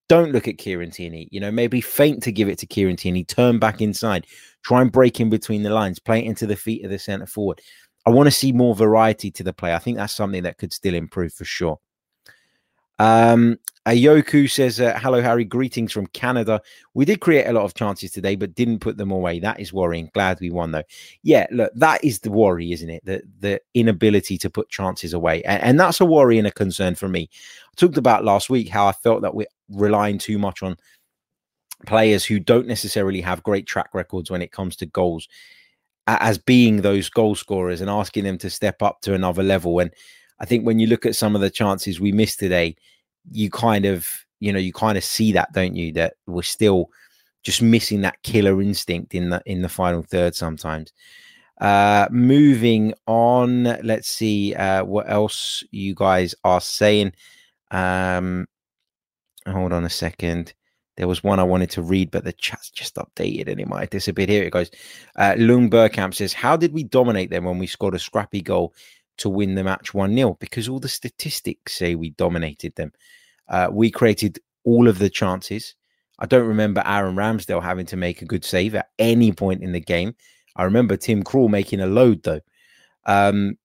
Don't 0.09 0.33
look 0.33 0.49
at 0.49 0.59
Kieran 0.59 0.91
Tierney. 0.91 1.29
You 1.31 1.41
know, 1.41 1.51
maybe 1.51 1.81
feint 1.81 2.23
to 2.23 2.33
give 2.33 2.49
it 2.49 2.59
to 2.59 2.67
Kieran 2.67 2.97
Tierney, 2.97 3.25
turn 3.25 3.59
back 3.59 3.81
inside, 3.81 4.27
try 4.65 4.81
and 4.81 4.93
break 4.93 5.21
in 5.21 5.31
between 5.31 5.63
the 5.63 5.71
lines, 5.71 5.99
play 5.99 6.21
it 6.21 6.27
into 6.27 6.47
the 6.47 6.57
feet 6.57 6.85
of 6.85 6.91
the 6.91 6.99
centre 6.99 7.27
forward. 7.27 7.61
I 8.07 8.11
want 8.11 8.29
to 8.29 8.31
see 8.31 8.53
more 8.53 8.75
variety 8.75 9.31
to 9.33 9.43
the 9.43 9.53
play. 9.53 9.75
I 9.75 9.79
think 9.79 9.97
that's 9.97 10.15
something 10.15 10.45
that 10.45 10.59
could 10.59 10.73
still 10.73 10.95
improve 10.95 11.35
for 11.35 11.45
sure. 11.45 11.79
Um, 12.99 13.59
Ayoku 13.87 14.51
says, 14.51 14.81
uh, 14.81 14.99
Hello, 15.01 15.23
Harry. 15.23 15.45
Greetings 15.45 15.93
from 15.93 16.09
Canada. 16.09 16.61
We 16.95 17.05
did 17.05 17.21
create 17.21 17.47
a 17.47 17.53
lot 17.53 17.65
of 17.65 17.75
chances 17.75 18.11
today, 18.11 18.35
but 18.35 18.55
didn't 18.57 18.81
put 18.81 18.97
them 18.97 19.13
away. 19.13 19.39
That 19.39 19.61
is 19.61 19.73
worrying. 19.73 20.11
Glad 20.13 20.41
we 20.41 20.51
won, 20.51 20.73
though. 20.73 20.83
Yeah, 21.23 21.47
look, 21.53 21.73
that 21.77 22.03
is 22.03 22.19
the 22.19 22.33
worry, 22.33 22.73
isn't 22.73 22.91
it? 22.91 23.05
The, 23.05 23.23
the 23.39 23.61
inability 23.75 24.39
to 24.39 24.51
put 24.51 24.71
chances 24.71 25.13
away. 25.13 25.43
And, 25.45 25.63
and 25.63 25.81
that's 25.81 26.01
a 26.01 26.05
worry 26.05 26.37
and 26.39 26.49
a 26.49 26.53
concern 26.53 26.97
for 26.97 27.09
me. 27.09 27.31
I 27.33 27.75
talked 27.77 27.97
about 27.97 28.25
last 28.25 28.51
week 28.51 28.69
how 28.69 28.87
I 28.87 28.93
felt 28.93 29.23
that 29.23 29.35
we're 29.35 29.47
relying 29.69 30.19
too 30.19 30.39
much 30.39 30.65
on 30.65 30.77
players 31.87 32.25
who 32.25 32.41
don't 32.41 32.67
necessarily 32.67 33.21
have 33.21 33.43
great 33.45 33.67
track 33.67 33.91
records 33.95 34.31
when 34.31 34.43
it 34.43 34.51
comes 34.51 34.75
to 34.77 34.87
goals 34.87 35.29
as 36.09 36.39
being 36.39 36.83
those 36.83 37.09
goal 37.09 37.35
scorers 37.35 37.81
and 37.81 37.91
asking 37.91 38.25
them 38.25 38.39
to 38.39 38.51
step 38.51 38.83
up 38.83 39.01
to 39.03 39.15
another 39.15 39.43
level. 39.43 39.79
And 39.79 39.93
I 40.39 40.45
think 40.45 40.67
when 40.67 40.79
you 40.79 40.87
look 40.87 41.07
at 41.07 41.17
some 41.17 41.35
of 41.35 41.41
the 41.41 41.51
chances 41.51 42.01
we 42.01 42.13
missed 42.13 42.39
today, 42.39 42.77
you 43.31 43.51
kind 43.51 43.85
of, 43.87 44.09
you 44.41 44.53
know, 44.53 44.59
you 44.59 44.73
kind 44.73 44.99
of 44.99 45.05
see 45.05 45.33
that, 45.33 45.53
don't 45.53 45.75
you? 45.75 45.93
That 45.93 46.15
we're 46.27 46.43
still 46.43 46.91
just 47.43 47.63
missing 47.63 48.01
that 48.03 48.23
killer 48.23 48.61
instinct 48.61 49.15
in 49.15 49.31
the 49.31 49.43
in 49.47 49.63
the 49.63 49.69
final 49.69 50.03
third 50.03 50.35
sometimes. 50.35 50.93
Uh 51.61 52.07
moving 52.11 52.93
on, 53.07 53.65
let's 53.83 54.09
see 54.09 54.55
uh 54.55 54.85
what 54.85 55.09
else 55.09 55.65
you 55.71 55.95
guys 55.95 56.35
are 56.45 56.61
saying. 56.61 57.13
Um 57.71 58.47
hold 59.47 59.73
on 59.73 59.85
a 59.85 59.91
second. 59.91 60.53
There 60.97 61.09
was 61.09 61.23
one 61.23 61.39
I 61.39 61.45
wanted 61.45 61.71
to 61.71 61.83
read, 61.83 62.11
but 62.11 62.25
the 62.25 62.33
chat's 62.33 62.71
just 62.71 62.97
updated 62.97 63.49
and 63.49 63.61
it 63.61 63.69
might 63.69 63.91
disappear. 63.91 64.27
Here 64.27 64.45
it 64.45 64.53
goes. 64.53 64.71
Uh, 65.15 65.35
Lung 65.37 65.69
Burkamp 65.69 66.15
says, 66.15 66.33
How 66.33 66.57
did 66.57 66.73
we 66.73 66.85
dominate 66.85 67.29
them 67.29 67.45
when 67.45 67.59
we 67.59 67.67
scored 67.67 67.95
a 67.95 67.99
scrappy 67.99 68.41
goal 68.41 68.75
to 69.19 69.29
win 69.29 69.55
the 69.55 69.65
match 69.65 69.95
1 69.95 70.15
0 70.15 70.37
because 70.41 70.69
all 70.69 70.79
the 70.79 70.89
statistics 70.89 71.75
say 71.75 71.95
we 71.95 72.11
dominated 72.11 72.75
them. 72.77 72.93
Uh, 73.49 73.69
we 73.71 73.91
created 73.91 74.39
all 74.65 74.89
of 74.89 74.99
the 74.99 75.11
chances. 75.11 75.75
I 76.19 76.27
don't 76.27 76.47
remember 76.47 76.83
Aaron 76.85 77.17
Ramsdale 77.17 77.63
having 77.63 77.87
to 77.87 77.97
make 77.97 78.23
a 78.23 78.27
good 78.27 78.45
save 78.45 78.75
at 78.75 78.89
any 78.99 79.33
point 79.33 79.63
in 79.63 79.73
the 79.73 79.81
game. 79.81 80.15
I 80.57 80.65
remember 80.65 80.97
Tim 80.97 81.23
Krul 81.23 81.49
making 81.49 81.81
a 81.81 81.87
load 81.87 82.23
though. 82.23 82.41
Um, 83.05 83.59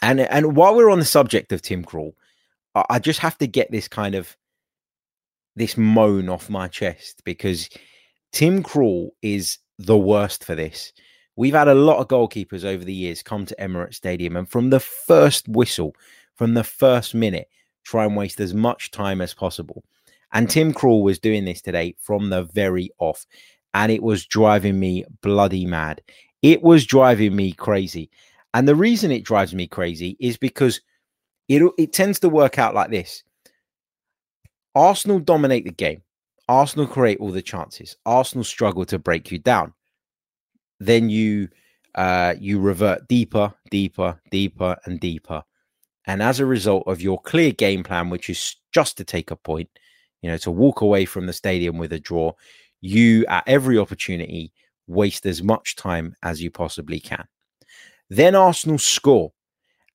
and 0.00 0.20
and 0.20 0.56
while 0.56 0.74
we're 0.74 0.90
on 0.90 1.00
the 1.00 1.04
subject 1.04 1.52
of 1.52 1.62
Tim 1.62 1.84
Krul, 1.84 2.12
I, 2.74 2.84
I 2.90 2.98
just 2.98 3.20
have 3.20 3.36
to 3.38 3.46
get 3.46 3.70
this 3.70 3.88
kind 3.88 4.14
of 4.14 4.36
this 5.56 5.76
moan 5.76 6.28
off 6.28 6.48
my 6.48 6.68
chest 6.68 7.22
because 7.24 7.68
Tim 8.32 8.62
Krul 8.62 9.10
is 9.22 9.58
the 9.78 9.98
worst 9.98 10.44
for 10.44 10.54
this. 10.54 10.92
We've 11.38 11.54
had 11.54 11.68
a 11.68 11.74
lot 11.74 11.98
of 11.98 12.08
goalkeepers 12.08 12.64
over 12.64 12.84
the 12.84 12.92
years 12.92 13.22
come 13.22 13.46
to 13.46 13.54
Emirates 13.60 13.94
Stadium 13.94 14.34
and 14.34 14.48
from 14.48 14.70
the 14.70 14.80
first 14.80 15.46
whistle, 15.46 15.94
from 16.34 16.54
the 16.54 16.64
first 16.64 17.14
minute, 17.14 17.48
try 17.84 18.04
and 18.04 18.16
waste 18.16 18.40
as 18.40 18.54
much 18.54 18.90
time 18.90 19.20
as 19.20 19.34
possible. 19.34 19.84
And 20.32 20.46
hmm. 20.46 20.50
Tim 20.50 20.74
Krul 20.74 21.04
was 21.04 21.20
doing 21.20 21.44
this 21.44 21.62
today 21.62 21.94
from 22.00 22.30
the 22.30 22.42
very 22.42 22.90
off. 22.98 23.24
And 23.72 23.92
it 23.92 24.02
was 24.02 24.26
driving 24.26 24.80
me 24.80 25.04
bloody 25.22 25.64
mad. 25.64 26.02
It 26.42 26.60
was 26.60 26.84
driving 26.84 27.36
me 27.36 27.52
crazy. 27.52 28.10
And 28.52 28.66
the 28.66 28.74
reason 28.74 29.12
it 29.12 29.22
drives 29.22 29.54
me 29.54 29.68
crazy 29.68 30.16
is 30.18 30.36
because 30.36 30.80
it, 31.46 31.62
it 31.78 31.92
tends 31.92 32.18
to 32.18 32.28
work 32.28 32.58
out 32.58 32.74
like 32.74 32.90
this 32.90 33.22
Arsenal 34.74 35.20
dominate 35.20 35.66
the 35.66 35.70
game. 35.70 36.02
Arsenal 36.48 36.88
create 36.88 37.20
all 37.20 37.30
the 37.30 37.42
chances. 37.42 37.96
Arsenal 38.04 38.42
struggle 38.42 38.84
to 38.86 38.98
break 38.98 39.30
you 39.30 39.38
down 39.38 39.72
then 40.80 41.10
you 41.10 41.48
uh, 41.94 42.34
you 42.38 42.60
revert 42.60 43.08
deeper, 43.08 43.52
deeper, 43.70 44.20
deeper, 44.30 44.76
and 44.84 45.00
deeper. 45.00 45.42
And 46.06 46.22
as 46.22 46.40
a 46.40 46.46
result 46.46 46.84
of 46.86 47.00
your 47.00 47.20
clear 47.20 47.52
game 47.52 47.82
plan, 47.82 48.08
which 48.08 48.30
is 48.30 48.56
just 48.72 48.96
to 48.98 49.04
take 49.04 49.30
a 49.30 49.36
point, 49.36 49.68
you 50.22 50.30
know, 50.30 50.36
to 50.38 50.50
walk 50.50 50.80
away 50.80 51.04
from 51.04 51.26
the 51.26 51.32
stadium 51.32 51.76
with 51.76 51.92
a 51.92 51.98
draw, 51.98 52.32
you 52.80 53.26
at 53.26 53.44
every 53.46 53.78
opportunity 53.78 54.52
waste 54.86 55.26
as 55.26 55.42
much 55.42 55.76
time 55.76 56.14
as 56.22 56.42
you 56.42 56.50
possibly 56.50 57.00
can. 57.00 57.26
Then 58.08 58.34
Arsenal 58.34 58.78
score, 58.78 59.32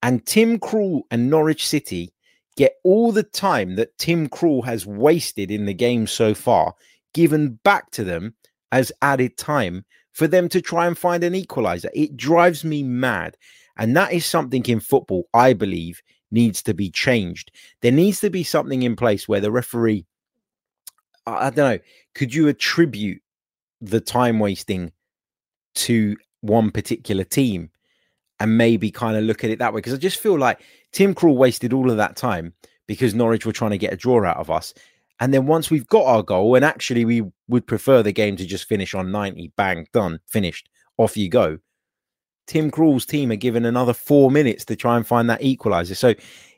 and 0.02 0.26
Tim 0.26 0.60
Krul 0.60 1.04
and 1.10 1.30
Norwich 1.30 1.68
City 1.68 2.14
get 2.58 2.76
all 2.84 3.12
the 3.12 3.24
time 3.24 3.76
that 3.78 3.98
Tim 3.98 4.30
Krul 4.30 4.64
has 4.66 4.86
wasted 4.86 5.50
in 5.50 5.66
the 5.66 5.74
game 5.74 6.06
so 6.06 6.34
far 6.34 6.76
given 7.14 7.60
back 7.64 7.90
to 7.92 8.04
them 8.04 8.36
as 8.72 8.92
added 9.02 9.38
time 9.38 9.86
for 10.14 10.28
them 10.28 10.48
to 10.50 10.62
try 10.62 10.88
and 10.88 10.98
find 10.98 11.24
an 11.24 11.36
equalizer. 11.36 11.90
It 11.94 12.16
drives 12.16 12.64
me 12.64 12.84
mad. 12.84 13.36
And 13.78 13.98
that 13.98 14.14
is 14.14 14.26
something 14.26 14.64
in 14.66 14.80
football, 14.80 15.28
I 15.34 15.54
believe, 15.54 16.02
needs 16.32 16.62
to 16.64 16.74
be 16.74 16.90
changed. 16.90 17.52
There 17.82 17.92
needs 17.92 18.20
to 18.22 18.30
be 18.30 18.44
something 18.44 18.84
in 18.84 18.96
place 18.96 19.28
where 19.28 19.42
the 19.42 19.52
referee, 19.52 20.06
I 21.26 21.50
don't 21.50 21.58
know, 21.58 21.80
could 22.14 22.34
you 22.34 22.48
attribute 22.48 23.22
the 23.82 24.00
time 24.00 24.40
wasting 24.40 24.92
to 25.76 26.16
one 26.42 26.70
particular 26.70 27.24
team 27.24 27.72
and 28.40 28.58
maybe 28.58 28.92
kind 28.92 29.18
of 29.18 29.24
look 29.24 29.44
at 29.44 29.50
it 29.50 29.60
that 29.60 29.74
way? 29.74 29.80
Because 29.80 29.94
I 29.94 29.98
just 29.98 30.20
feel 30.20 30.38
like 30.38 30.62
Tim 30.92 31.16
Krul 31.16 31.36
wasted 31.36 31.74
all 31.74 31.90
of 31.90 31.98
that 31.98 32.16
time 32.16 32.54
because 32.88 33.16
Norwich 33.16 33.46
were 33.46 33.54
trying 33.54 33.72
to 33.72 33.78
get 33.78 33.94
a 33.94 33.98
draw 33.98 34.24
out 34.24 34.38
of 34.38 34.52
us. 34.52 34.74
And 35.24 35.34
then 35.34 35.46
once 35.46 35.72
we've 35.72 35.88
got 35.88 36.04
our 36.04 36.22
goal, 36.22 36.54
and 36.56 36.66
actually 36.66 37.06
we 37.06 37.24
would 37.48 37.66
prefer 37.66 38.04
the 38.04 38.12
game 38.12 38.36
to 38.36 38.46
just 38.46 38.68
finish 38.68 38.94
on 38.94 39.10
90, 39.10 39.54
bang, 39.56 39.88
done, 39.94 40.20
finished, 40.28 40.68
off 40.98 41.16
you 41.16 41.30
go. 41.30 41.60
Tim 42.46 42.70
Krul's 42.70 43.06
team 43.06 43.32
are 43.32 43.38
given 43.38 43.64
another 43.64 43.94
four 43.94 44.30
minutes 44.30 44.66
to 44.66 44.76
try 44.76 44.98
and 44.98 45.08
find 45.08 45.30
that 45.30 45.42
equalizer. 45.42 45.96
So 45.96 46.14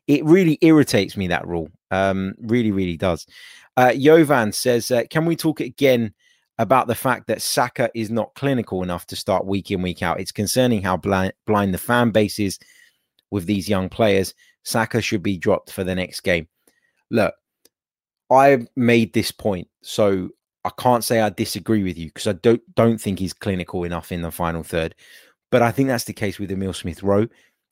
it 0.07 0.26
really 0.26 0.57
irritates 0.61 1.16
me, 1.16 1.28
that 1.28 1.45
rule. 1.45 1.70
Um, 1.91 2.34
really, 2.39 2.72
really 2.72 2.97
does. 2.97 3.28
Uh, 3.78 3.93
Jovan 3.93 4.51
says, 4.51 4.89
uh, 4.89 5.03
Can 5.11 5.28
we 5.28 5.36
talk 5.36 5.59
again 5.59 6.16
about 6.57 6.88
the 6.88 6.95
fact 6.95 7.28
that 7.28 7.43
Saka 7.43 7.91
is 7.93 8.09
not 8.09 8.34
clinical 8.34 8.82
enough 8.82 9.05
to 9.07 9.16
start 9.16 9.45
week 9.45 9.70
in, 9.70 9.84
week 9.84 10.01
out? 10.01 10.20
It's 10.20 10.32
concerning 10.32 10.82
how 10.82 10.97
blind, 10.97 11.34
blind 11.45 11.72
the 11.72 11.78
fan 11.78 12.09
base 12.09 12.39
is 12.39 12.57
with 13.30 13.45
these 13.45 13.70
young 13.70 13.89
players. 13.89 14.34
Saka 14.63 15.01
should 15.01 15.22
be 15.22 15.38
dropped 15.38 15.72
for 15.72 15.84
the 15.84 15.93
next 15.93 16.22
game. 16.22 16.47
Look, 17.11 17.36
I 18.30 18.67
made 18.76 19.13
this 19.13 19.32
point, 19.32 19.67
so 19.82 20.30
I 20.63 20.71
can't 20.80 21.03
say 21.03 21.21
I 21.21 21.30
disagree 21.30 21.84
with 21.84 21.97
you 21.97 22.07
because 22.07 22.28
I 22.28 22.34
don't 22.34 22.61
don't 22.76 22.99
think 22.99 23.19
he's 23.19 23.34
clinical 23.34 23.84
enough 23.84 24.11
in 24.11 24.21
the 24.21 24.32
final 24.32 24.63
third. 24.63 24.95
But 25.51 25.61
I 25.61 25.71
think 25.71 25.88
that's 25.88 26.05
the 26.05 26.13
case 26.13 26.39
with 26.39 26.51
Emil 26.51 26.73
Smith 26.73 27.03
Rowe. 27.03 27.28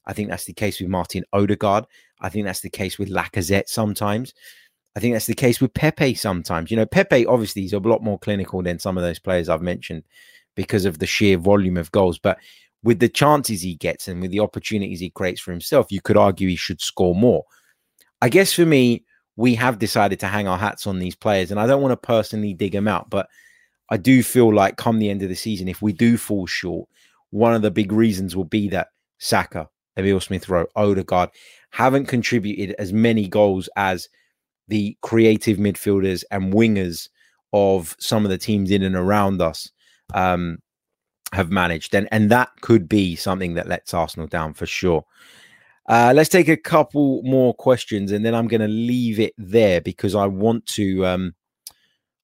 I 0.05 0.13
think 0.13 0.29
that's 0.29 0.45
the 0.45 0.53
case 0.53 0.79
with 0.79 0.89
Martin 0.89 1.23
Odegaard. 1.33 1.85
I 2.21 2.29
think 2.29 2.45
that's 2.45 2.61
the 2.61 2.69
case 2.69 2.99
with 2.99 3.09
Lacazette 3.09 3.67
sometimes. 3.67 4.33
I 4.95 4.99
think 4.99 5.15
that's 5.15 5.25
the 5.25 5.33
case 5.33 5.59
with 5.59 5.73
Pepe 5.73 6.13
sometimes. 6.13 6.69
You 6.69 6.77
know, 6.77 6.85
Pepe 6.85 7.25
obviously 7.25 7.65
is 7.65 7.73
a 7.73 7.79
lot 7.79 8.03
more 8.03 8.19
clinical 8.19 8.61
than 8.61 8.79
some 8.79 8.97
of 8.97 9.03
those 9.03 9.19
players 9.19 9.49
I've 9.49 9.61
mentioned 9.61 10.03
because 10.55 10.85
of 10.85 10.99
the 10.99 11.07
sheer 11.07 11.37
volume 11.37 11.77
of 11.77 11.91
goals. 11.91 12.19
But 12.19 12.37
with 12.83 12.99
the 12.99 13.09
chances 13.09 13.61
he 13.61 13.75
gets 13.75 14.07
and 14.07 14.21
with 14.21 14.29
the 14.29 14.39
opportunities 14.39 14.99
he 14.99 15.09
creates 15.09 15.41
for 15.41 15.51
himself, 15.51 15.91
you 15.91 16.01
could 16.01 16.17
argue 16.17 16.47
he 16.47 16.55
should 16.55 16.81
score 16.81 17.15
more. 17.15 17.43
I 18.21 18.29
guess 18.29 18.53
for 18.53 18.65
me, 18.65 19.03
we 19.35 19.55
have 19.55 19.79
decided 19.79 20.19
to 20.19 20.27
hang 20.27 20.47
our 20.47 20.57
hats 20.57 20.85
on 20.87 20.99
these 20.99 21.15
players, 21.15 21.51
and 21.51 21.59
I 21.59 21.67
don't 21.67 21.81
want 21.81 21.91
to 21.91 22.07
personally 22.07 22.53
dig 22.53 22.73
them 22.73 22.87
out, 22.87 23.09
but 23.09 23.27
I 23.89 23.97
do 23.97 24.23
feel 24.23 24.53
like 24.53 24.77
come 24.77 24.99
the 24.99 25.09
end 25.09 25.23
of 25.23 25.29
the 25.29 25.35
season, 25.35 25.67
if 25.67 25.81
we 25.81 25.93
do 25.93 26.17
fall 26.17 26.47
short, 26.47 26.87
one 27.31 27.53
of 27.53 27.61
the 27.61 27.71
big 27.71 27.91
reasons 27.91 28.35
will 28.35 28.45
be 28.45 28.69
that 28.69 28.89
Saka, 29.17 29.69
Emil 29.97 30.19
Smith 30.19 30.49
Rowe, 30.49 30.67
Odegaard 30.75 31.29
haven't 31.71 32.05
contributed 32.05 32.75
as 32.77 32.93
many 32.93 33.27
goals 33.27 33.69
as 33.75 34.09
the 34.67 34.97
creative 35.01 35.57
midfielders 35.57 36.23
and 36.31 36.53
wingers 36.53 37.09
of 37.51 37.95
some 37.99 38.25
of 38.25 38.31
the 38.31 38.37
teams 38.37 38.71
in 38.71 38.83
and 38.83 38.95
around 38.95 39.41
us 39.41 39.71
um, 40.13 40.57
have 41.31 41.51
managed. 41.51 41.93
And, 41.93 42.07
and 42.11 42.29
that 42.31 42.49
could 42.61 42.87
be 42.87 43.15
something 43.15 43.55
that 43.55 43.67
lets 43.67 43.93
Arsenal 43.93 44.27
down 44.27 44.53
for 44.53 44.65
sure. 44.65 45.05
Uh, 45.87 46.13
let's 46.15 46.29
take 46.29 46.47
a 46.47 46.57
couple 46.57 47.21
more 47.23 47.53
questions, 47.53 48.11
and 48.11 48.25
then 48.25 48.33
I'm 48.33 48.47
going 48.47 48.61
to 48.61 48.67
leave 48.67 49.19
it 49.19 49.33
there 49.37 49.81
because 49.81 50.15
I 50.15 50.25
want 50.25 50.65
to. 50.67 51.05
Um, 51.05 51.35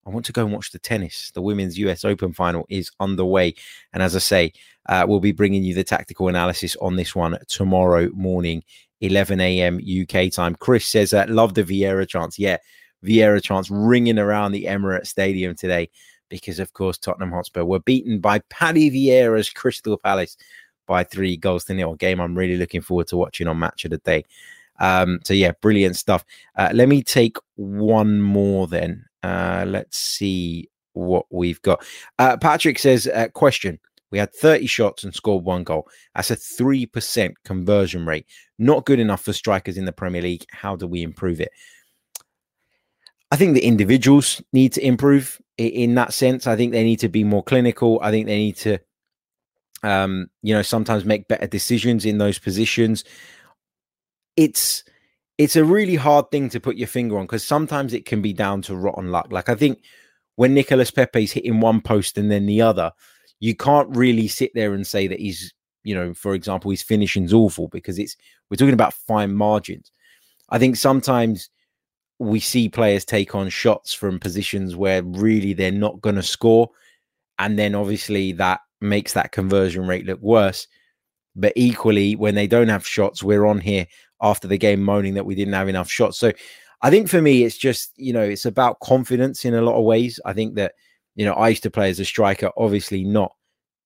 I 0.05 0.11
want 0.11 0.25
to 0.25 0.31
go 0.31 0.43
and 0.43 0.53
watch 0.53 0.71
the 0.71 0.79
tennis. 0.79 1.29
The 1.35 1.41
women's 1.41 1.77
US 1.77 2.03
Open 2.03 2.33
final 2.33 2.65
is 2.69 2.89
underway, 2.99 3.53
and 3.93 4.01
as 4.01 4.15
I 4.15 4.19
say, 4.19 4.53
uh, 4.87 5.05
we'll 5.07 5.19
be 5.19 5.33
bringing 5.33 5.63
you 5.63 5.73
the 5.73 5.83
tactical 5.83 6.29
analysis 6.29 6.75
on 6.77 6.95
this 6.95 7.15
one 7.15 7.37
tomorrow 7.47 8.09
morning, 8.13 8.63
11 9.01 9.39
a.m. 9.41 9.79
UK 9.79 10.31
time. 10.31 10.55
Chris 10.55 10.85
says, 10.85 11.13
uh, 11.13 11.25
"Love 11.27 11.53
the 11.53 11.63
Vieira 11.63 12.07
chance." 12.07 12.39
Yeah, 12.39 12.57
Vieira 13.05 13.43
chance 13.43 13.69
ringing 13.69 14.17
around 14.17 14.53
the 14.53 14.65
Emirates 14.65 15.07
Stadium 15.07 15.53
today 15.53 15.89
because, 16.29 16.59
of 16.59 16.73
course, 16.73 16.97
Tottenham 16.97 17.31
Hotspur 17.31 17.65
were 17.65 17.79
beaten 17.79 18.19
by 18.19 18.39
Paddy 18.49 18.89
Vieira's 18.89 19.49
Crystal 19.49 19.97
Palace 19.97 20.37
by 20.89 21.05
three 21.05 21.37
goals 21.37 21.63
to 21.65 21.73
nil. 21.73 21.95
Game 21.95 22.19
I'm 22.19 22.37
really 22.37 22.57
looking 22.57 22.81
forward 22.81 23.07
to 23.07 23.17
watching 23.17 23.47
on 23.47 23.59
Match 23.59 23.85
of 23.85 23.91
the 23.91 23.99
Day. 23.99 24.25
Um, 24.79 25.19
so 25.23 25.33
yeah, 25.33 25.51
brilliant 25.61 25.95
stuff. 25.95 26.25
Uh, 26.57 26.71
let 26.73 26.89
me 26.89 27.03
take 27.03 27.37
one 27.55 28.21
more 28.21 28.67
then. 28.67 29.05
Uh, 29.23 29.65
let's 29.67 29.97
see 29.97 30.69
what 30.93 31.25
we've 31.29 31.61
got. 31.61 31.85
Uh, 32.17 32.35
Patrick 32.37 32.79
says, 32.79 33.07
uh, 33.07 33.27
question. 33.29 33.79
We 34.11 34.17
had 34.17 34.33
30 34.33 34.65
shots 34.65 35.03
and 35.03 35.13
scored 35.13 35.45
one 35.45 35.63
goal. 35.63 35.87
That's 36.15 36.31
a 36.31 36.35
3% 36.35 37.33
conversion 37.45 38.07
rate. 38.07 38.25
Not 38.57 38.85
good 38.85 38.99
enough 38.99 39.21
for 39.21 39.33
strikers 39.33 39.77
in 39.77 39.85
the 39.85 39.91
Premier 39.91 40.23
League. 40.23 40.45
How 40.49 40.75
do 40.75 40.87
we 40.87 41.03
improve 41.03 41.39
it? 41.39 41.51
I 43.31 43.35
think 43.35 43.53
the 43.53 43.63
individuals 43.63 44.41
need 44.51 44.73
to 44.73 44.83
improve 44.83 45.39
in 45.57 45.93
that 45.95 46.13
sense. 46.13 46.47
I 46.47 46.55
think 46.55 46.71
they 46.71 46.83
need 46.83 46.99
to 47.01 47.09
be 47.09 47.23
more 47.23 47.43
clinical. 47.43 47.99
I 48.01 48.09
think 48.09 48.25
they 48.25 48.37
need 48.37 48.55
to 48.57 48.79
um, 49.83 50.29
you 50.41 50.53
know, 50.53 50.61
sometimes 50.61 51.05
make 51.05 51.27
better 51.27 51.47
decisions 51.47 52.05
in 52.05 52.17
those 52.17 52.39
positions. 52.39 53.03
It's 54.35 54.83
it's 55.37 55.55
a 55.55 55.63
really 55.63 55.95
hard 55.95 56.31
thing 56.31 56.49
to 56.49 56.59
put 56.59 56.75
your 56.75 56.87
finger 56.87 57.17
on 57.17 57.25
because 57.25 57.45
sometimes 57.45 57.93
it 57.93 58.05
can 58.05 58.21
be 58.21 58.33
down 58.33 58.61
to 58.63 58.75
rotten 58.75 59.11
luck. 59.11 59.27
Like 59.31 59.49
I 59.49 59.55
think 59.55 59.81
when 60.35 60.53
Nicolas 60.53 60.91
Pepe's 60.91 61.31
hitting 61.31 61.59
one 61.59 61.81
post 61.81 62.17
and 62.17 62.29
then 62.29 62.45
the 62.45 62.61
other, 62.61 62.91
you 63.39 63.55
can't 63.55 63.95
really 63.95 64.27
sit 64.27 64.51
there 64.53 64.73
and 64.73 64.85
say 64.85 65.07
that 65.07 65.19
he's, 65.19 65.53
you 65.83 65.95
know, 65.95 66.13
for 66.13 66.33
example, 66.33 66.71
his 66.71 66.81
finishing's 66.81 67.33
awful 67.33 67.69
because 67.69 67.97
it's 67.97 68.15
we're 68.49 68.57
talking 68.57 68.73
about 68.73 68.93
fine 68.93 69.33
margins. 69.33 69.91
I 70.49 70.59
think 70.59 70.75
sometimes 70.75 71.49
we 72.19 72.39
see 72.39 72.67
players 72.67 73.05
take 73.05 73.33
on 73.33 73.49
shots 73.49 73.93
from 73.93 74.19
positions 74.19 74.75
where 74.75 75.03
really 75.03 75.53
they're 75.53 75.71
not 75.71 76.01
going 76.01 76.15
to 76.15 76.23
score. 76.23 76.69
And 77.37 77.57
then 77.57 77.75
obviously 77.75 78.33
that 78.33 78.59
makes 78.81 79.13
that 79.13 79.31
conversion 79.31 79.87
rate 79.87 80.05
look 80.05 80.21
worse. 80.21 80.67
But 81.35 81.53
equally, 81.55 82.15
when 82.15 82.35
they 82.35 82.47
don't 82.47 82.69
have 82.69 82.85
shots, 82.85 83.23
we're 83.23 83.45
on 83.45 83.59
here 83.59 83.87
after 84.21 84.47
the 84.47 84.57
game 84.57 84.81
moaning 84.81 85.13
that 85.13 85.25
we 85.25 85.35
didn't 85.35 85.53
have 85.53 85.69
enough 85.69 85.89
shots. 85.89 86.17
So 86.17 86.33
I 86.81 86.89
think 86.89 87.09
for 87.09 87.21
me, 87.21 87.43
it's 87.43 87.57
just, 87.57 87.93
you 87.95 88.13
know, 88.13 88.23
it's 88.23 88.45
about 88.45 88.79
confidence 88.79 89.45
in 89.45 89.53
a 89.53 89.61
lot 89.61 89.77
of 89.77 89.85
ways. 89.85 90.19
I 90.25 90.33
think 90.33 90.55
that, 90.55 90.73
you 91.15 91.25
know, 91.25 91.33
I 91.33 91.49
used 91.49 91.63
to 91.63 91.71
play 91.71 91.89
as 91.89 91.99
a 91.99 92.05
striker, 92.05 92.51
obviously 92.57 93.03
not 93.03 93.33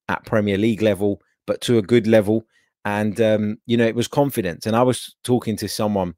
at 0.10 0.26
Premier 0.26 0.58
League 0.58 0.82
level, 0.82 1.22
but 1.46 1.62
to 1.62 1.78
a 1.78 1.82
good 1.82 2.08
level. 2.08 2.46
And, 2.86 3.20
um, 3.22 3.58
you 3.66 3.78
know, 3.78 3.86
it 3.86 3.96
was 3.96 4.08
confidence. 4.08 4.66
And 4.66 4.76
I 4.76 4.84
was 4.84 5.16
talking 5.24 5.56
to 5.58 5.68
someone 5.68 6.16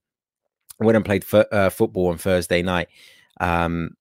when 0.78 0.96
I 0.96 1.00
played 1.00 1.24
f- 1.32 1.48
uh, 1.52 1.70
football 1.70 2.08
on 2.08 2.18
Thursday 2.18 2.62
night. 2.62 2.90
Um, 3.40 3.92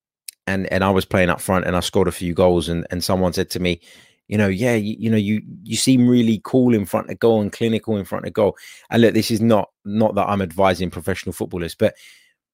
and, 0.47 0.70
and 0.72 0.85
I 0.85 0.91
was 0.91 1.05
playing 1.05 1.31
up 1.31 1.41
front 1.41 1.66
and 1.66 1.77
I 1.77 1.81
scored 1.81 2.09
a 2.09 2.12
few 2.12 2.35
goals. 2.35 2.68
And, 2.68 2.87
and 2.91 3.03
someone 3.03 3.33
said 3.33 3.51
to 3.51 3.61
me, 3.61 3.81
you 4.29 4.39
know, 4.39 4.49
yeah, 4.49 4.75
you, 4.75 4.97
you, 4.99 5.11
know, 5.11 5.16
you 5.18 5.43
you 5.62 5.77
seem 5.77 6.09
really 6.09 6.41
cool 6.45 6.75
in 6.75 6.87
front 6.87 7.11
of 7.11 7.18
goal 7.18 7.41
and 7.41 7.53
clinical 7.53 7.97
in 7.97 8.05
front 8.05 8.27
of 8.27 8.33
goal. 8.33 8.57
And 8.91 9.03
look, 9.03 9.14
this 9.14 9.31
is 9.31 9.41
not 9.41 9.70
not 9.85 10.14
that 10.14 10.29
I'm 10.29 10.43
advising 10.43 10.91
professional 10.91 11.35
footballers, 11.35 11.75
but 11.75 11.95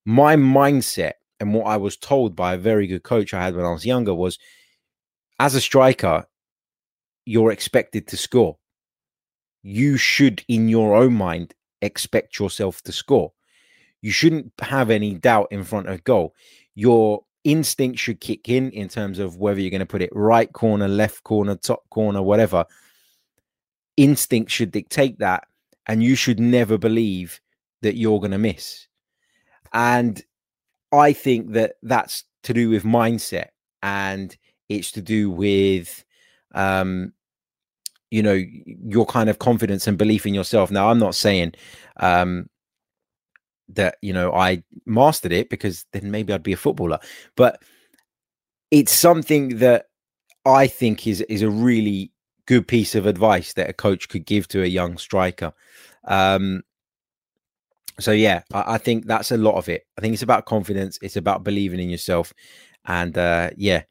my 0.04 0.34
mindset 0.36 1.12
and 1.38 1.54
what 1.54 1.66
I 1.66 1.76
was 1.76 1.96
told 1.96 2.34
by 2.34 2.54
a 2.54 2.58
very 2.58 2.86
good 2.86 3.02
coach 3.02 3.32
I 3.32 3.42
had 3.42 3.54
when 3.54 3.64
I 3.64 3.70
was 3.70 3.86
younger 3.86 4.14
was, 4.14 4.38
as 5.38 5.54
a 5.54 5.60
striker, 5.60 6.26
you're 7.24 7.52
expected 7.52 8.06
to 8.08 8.16
score. 8.16 8.58
You 9.62 9.96
should, 9.96 10.44
in 10.48 10.68
your 10.68 10.94
own 10.96 11.14
mind, 11.14 11.54
expect 11.80 12.38
yourself 12.38 12.82
to 12.82 12.92
score. 12.92 13.32
You 14.02 14.10
shouldn't 14.10 14.52
have 14.60 14.90
any 14.90 15.14
doubt 15.14 15.48
in 15.50 15.64
front 15.64 15.88
of 15.88 16.04
goal. 16.04 16.34
You're 16.74 17.22
instinct 17.44 17.98
should 17.98 18.20
kick 18.20 18.48
in 18.48 18.70
in 18.70 18.88
terms 18.88 19.18
of 19.18 19.36
whether 19.36 19.60
you're 19.60 19.70
going 19.70 19.80
to 19.80 19.86
put 19.86 20.02
it 20.02 20.10
right 20.12 20.52
corner, 20.52 20.88
left 20.88 21.22
corner, 21.24 21.56
top 21.56 21.88
corner, 21.90 22.22
whatever. 22.22 22.64
Instinct 23.96 24.50
should 24.50 24.70
dictate 24.70 25.18
that. 25.18 25.46
And 25.86 26.02
you 26.02 26.14
should 26.14 26.38
never 26.38 26.78
believe 26.78 27.40
that 27.82 27.96
you're 27.96 28.20
going 28.20 28.30
to 28.30 28.38
miss. 28.38 28.86
And 29.72 30.22
I 30.92 31.12
think 31.12 31.52
that 31.52 31.74
that's 31.82 32.24
to 32.44 32.54
do 32.54 32.70
with 32.70 32.84
mindset 32.84 33.48
and 33.82 34.36
it's 34.68 34.92
to 34.92 35.02
do 35.02 35.30
with, 35.30 36.04
um, 36.54 37.12
you 38.10 38.22
know, 38.22 38.42
your 38.66 39.06
kind 39.06 39.30
of 39.30 39.38
confidence 39.38 39.86
and 39.86 39.98
belief 39.98 40.26
in 40.26 40.34
yourself. 40.34 40.70
Now, 40.70 40.90
I'm 40.90 40.98
not 40.98 41.14
saying 41.14 41.54
um, 41.98 42.48
that 43.74 43.96
you 44.02 44.12
know 44.12 44.32
I 44.32 44.62
mastered 44.86 45.32
it 45.32 45.50
because 45.50 45.84
then 45.92 46.10
maybe 46.10 46.32
I'd 46.32 46.42
be 46.42 46.52
a 46.52 46.56
footballer. 46.56 46.98
But 47.36 47.62
it's 48.70 48.92
something 48.92 49.58
that 49.58 49.86
I 50.44 50.66
think 50.66 51.06
is 51.06 51.20
is 51.22 51.42
a 51.42 51.50
really 51.50 52.12
good 52.46 52.66
piece 52.66 52.94
of 52.94 53.06
advice 53.06 53.52
that 53.54 53.70
a 53.70 53.72
coach 53.72 54.08
could 54.08 54.26
give 54.26 54.48
to 54.48 54.62
a 54.62 54.66
young 54.66 54.98
striker. 54.98 55.52
Um, 56.04 56.62
So 58.00 58.12
yeah, 58.12 58.42
I, 58.52 58.74
I, 58.74 58.78
think 58.78 59.06
that's 59.06 59.30
a 59.30 59.36
lot 59.36 59.56
of 59.56 59.68
it. 59.68 59.86
I 59.96 60.00
think 60.00 60.14
it's 60.14 60.22
about 60.22 60.46
confidence. 60.46 60.98
It's 61.02 61.16
about 61.16 61.44
believing 61.44 61.80
in 61.80 61.90
yourself, 61.90 62.32
and 62.86 63.16
uh, 63.16 63.50
yeah, 63.56 63.82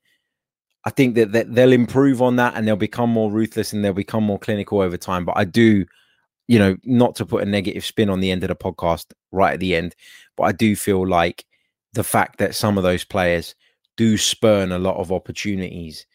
I 0.86 0.89
think 0.91 1.15
that, 1.15 1.32
that 1.34 1.53
they'll 1.53 1.73
improve 1.73 2.21
on 2.21 2.38
that 2.38 2.55
and 2.55 2.67
they'll 2.67 2.75
become 2.75 3.09
more 3.09 3.32
ruthless 3.32 3.73
and 3.73 3.84
they'll 3.84 3.93
become 3.93 4.23
more 4.23 4.39
clinical 4.39 4.82
over 4.82 4.97
time. 4.97 5.25
But 5.25 5.38
I 5.38 5.45
do, 5.45 5.86
you 6.49 6.57
know, 6.57 6.75
not 6.83 7.15
to 7.15 7.27
put 7.27 7.43
a 7.43 7.45
negative 7.45 7.85
spin 7.85 8.09
on 8.09 8.21
the 8.21 8.31
end 8.31 8.43
of 8.43 8.47
the 8.47 8.55
podcast 8.55 9.05
right 9.31 9.53
at 9.53 9.59
the 9.59 9.75
end, 9.75 9.95
but 10.35 10.43
I 10.43 10.51
do 10.51 10.75
feel 10.75 11.07
like 11.07 11.45
the 11.93 12.03
fact 12.03 12.39
that 12.39 12.55
some 12.55 12.75
of 12.75 12.83
those 12.83 13.03
players 13.03 13.53
do 13.97 14.17
spurn 14.17 14.71
a 14.71 14.79
lot 14.79 14.97
of 14.97 15.11
opportunities 15.11 16.07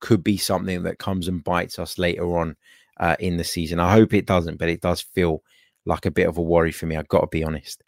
could 0.00 0.22
be 0.22 0.36
something 0.36 0.82
that 0.82 0.98
comes 0.98 1.28
and 1.28 1.42
bites 1.42 1.78
us 1.78 1.96
later 1.96 2.36
on 2.36 2.56
uh, 2.98 3.16
in 3.20 3.38
the 3.38 3.44
season. 3.44 3.80
I 3.80 3.90
hope 3.90 4.12
it 4.12 4.26
doesn't, 4.26 4.58
but 4.58 4.68
it 4.68 4.82
does 4.82 5.00
feel 5.00 5.42
like 5.86 6.04
a 6.04 6.10
bit 6.10 6.28
of 6.28 6.36
a 6.36 6.42
worry 6.42 6.72
for 6.72 6.84
me. 6.84 6.96
I've 6.96 7.08
got 7.08 7.22
to 7.22 7.26
be 7.28 7.42
honest. 7.42 7.82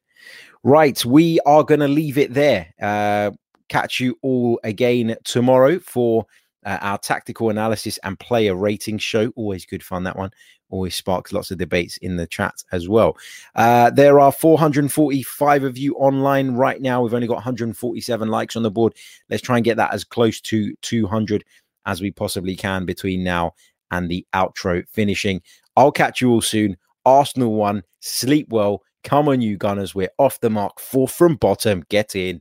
Right, 0.62 1.04
we 1.04 1.40
are 1.40 1.62
going 1.62 1.80
to 1.80 1.88
leave 1.88 2.16
it 2.16 2.32
there. 2.32 2.72
Uh, 2.80 3.32
catch 3.68 4.00
you 4.00 4.16
all 4.22 4.58
again 4.64 5.14
tomorrow 5.24 5.78
for 5.78 6.24
uh, 6.64 6.78
our 6.80 6.98
tactical 6.98 7.50
analysis 7.50 7.98
and 8.04 8.18
player 8.18 8.54
rating 8.54 8.98
show. 8.98 9.32
Always 9.36 9.66
good 9.66 9.82
fun, 9.82 10.04
that 10.04 10.16
one. 10.16 10.30
Always 10.70 10.96
sparks 10.96 11.32
lots 11.32 11.50
of 11.50 11.58
debates 11.58 11.98
in 11.98 12.16
the 12.16 12.26
chat 12.26 12.54
as 12.72 12.88
well. 12.88 13.16
Uh, 13.54 13.90
there 13.90 14.18
are 14.18 14.32
445 14.32 15.64
of 15.64 15.76
you 15.76 15.94
online 15.96 16.52
right 16.52 16.80
now. 16.80 17.02
We've 17.02 17.14
only 17.14 17.26
got 17.26 17.34
147 17.34 18.28
likes 18.28 18.56
on 18.56 18.62
the 18.62 18.70
board. 18.70 18.94
Let's 19.28 19.42
try 19.42 19.56
and 19.56 19.64
get 19.64 19.76
that 19.76 19.92
as 19.92 20.04
close 20.04 20.40
to 20.42 20.74
200 20.76 21.44
as 21.84 22.00
we 22.00 22.10
possibly 22.10 22.56
can 22.56 22.86
between 22.86 23.22
now 23.22 23.54
and 23.90 24.08
the 24.10 24.26
outro 24.34 24.86
finishing. 24.88 25.42
I'll 25.76 25.92
catch 25.92 26.20
you 26.20 26.30
all 26.30 26.40
soon. 26.40 26.76
Arsenal 27.04 27.54
won. 27.54 27.82
Sleep 28.00 28.48
well. 28.50 28.82
Come 29.04 29.28
on, 29.28 29.40
you 29.40 29.56
Gunners. 29.56 29.94
We're 29.94 30.12
off 30.18 30.40
the 30.40 30.50
mark. 30.50 30.80
Fourth 30.80 31.12
from 31.12 31.36
bottom. 31.36 31.84
Get 31.88 32.14
in. 32.14 32.40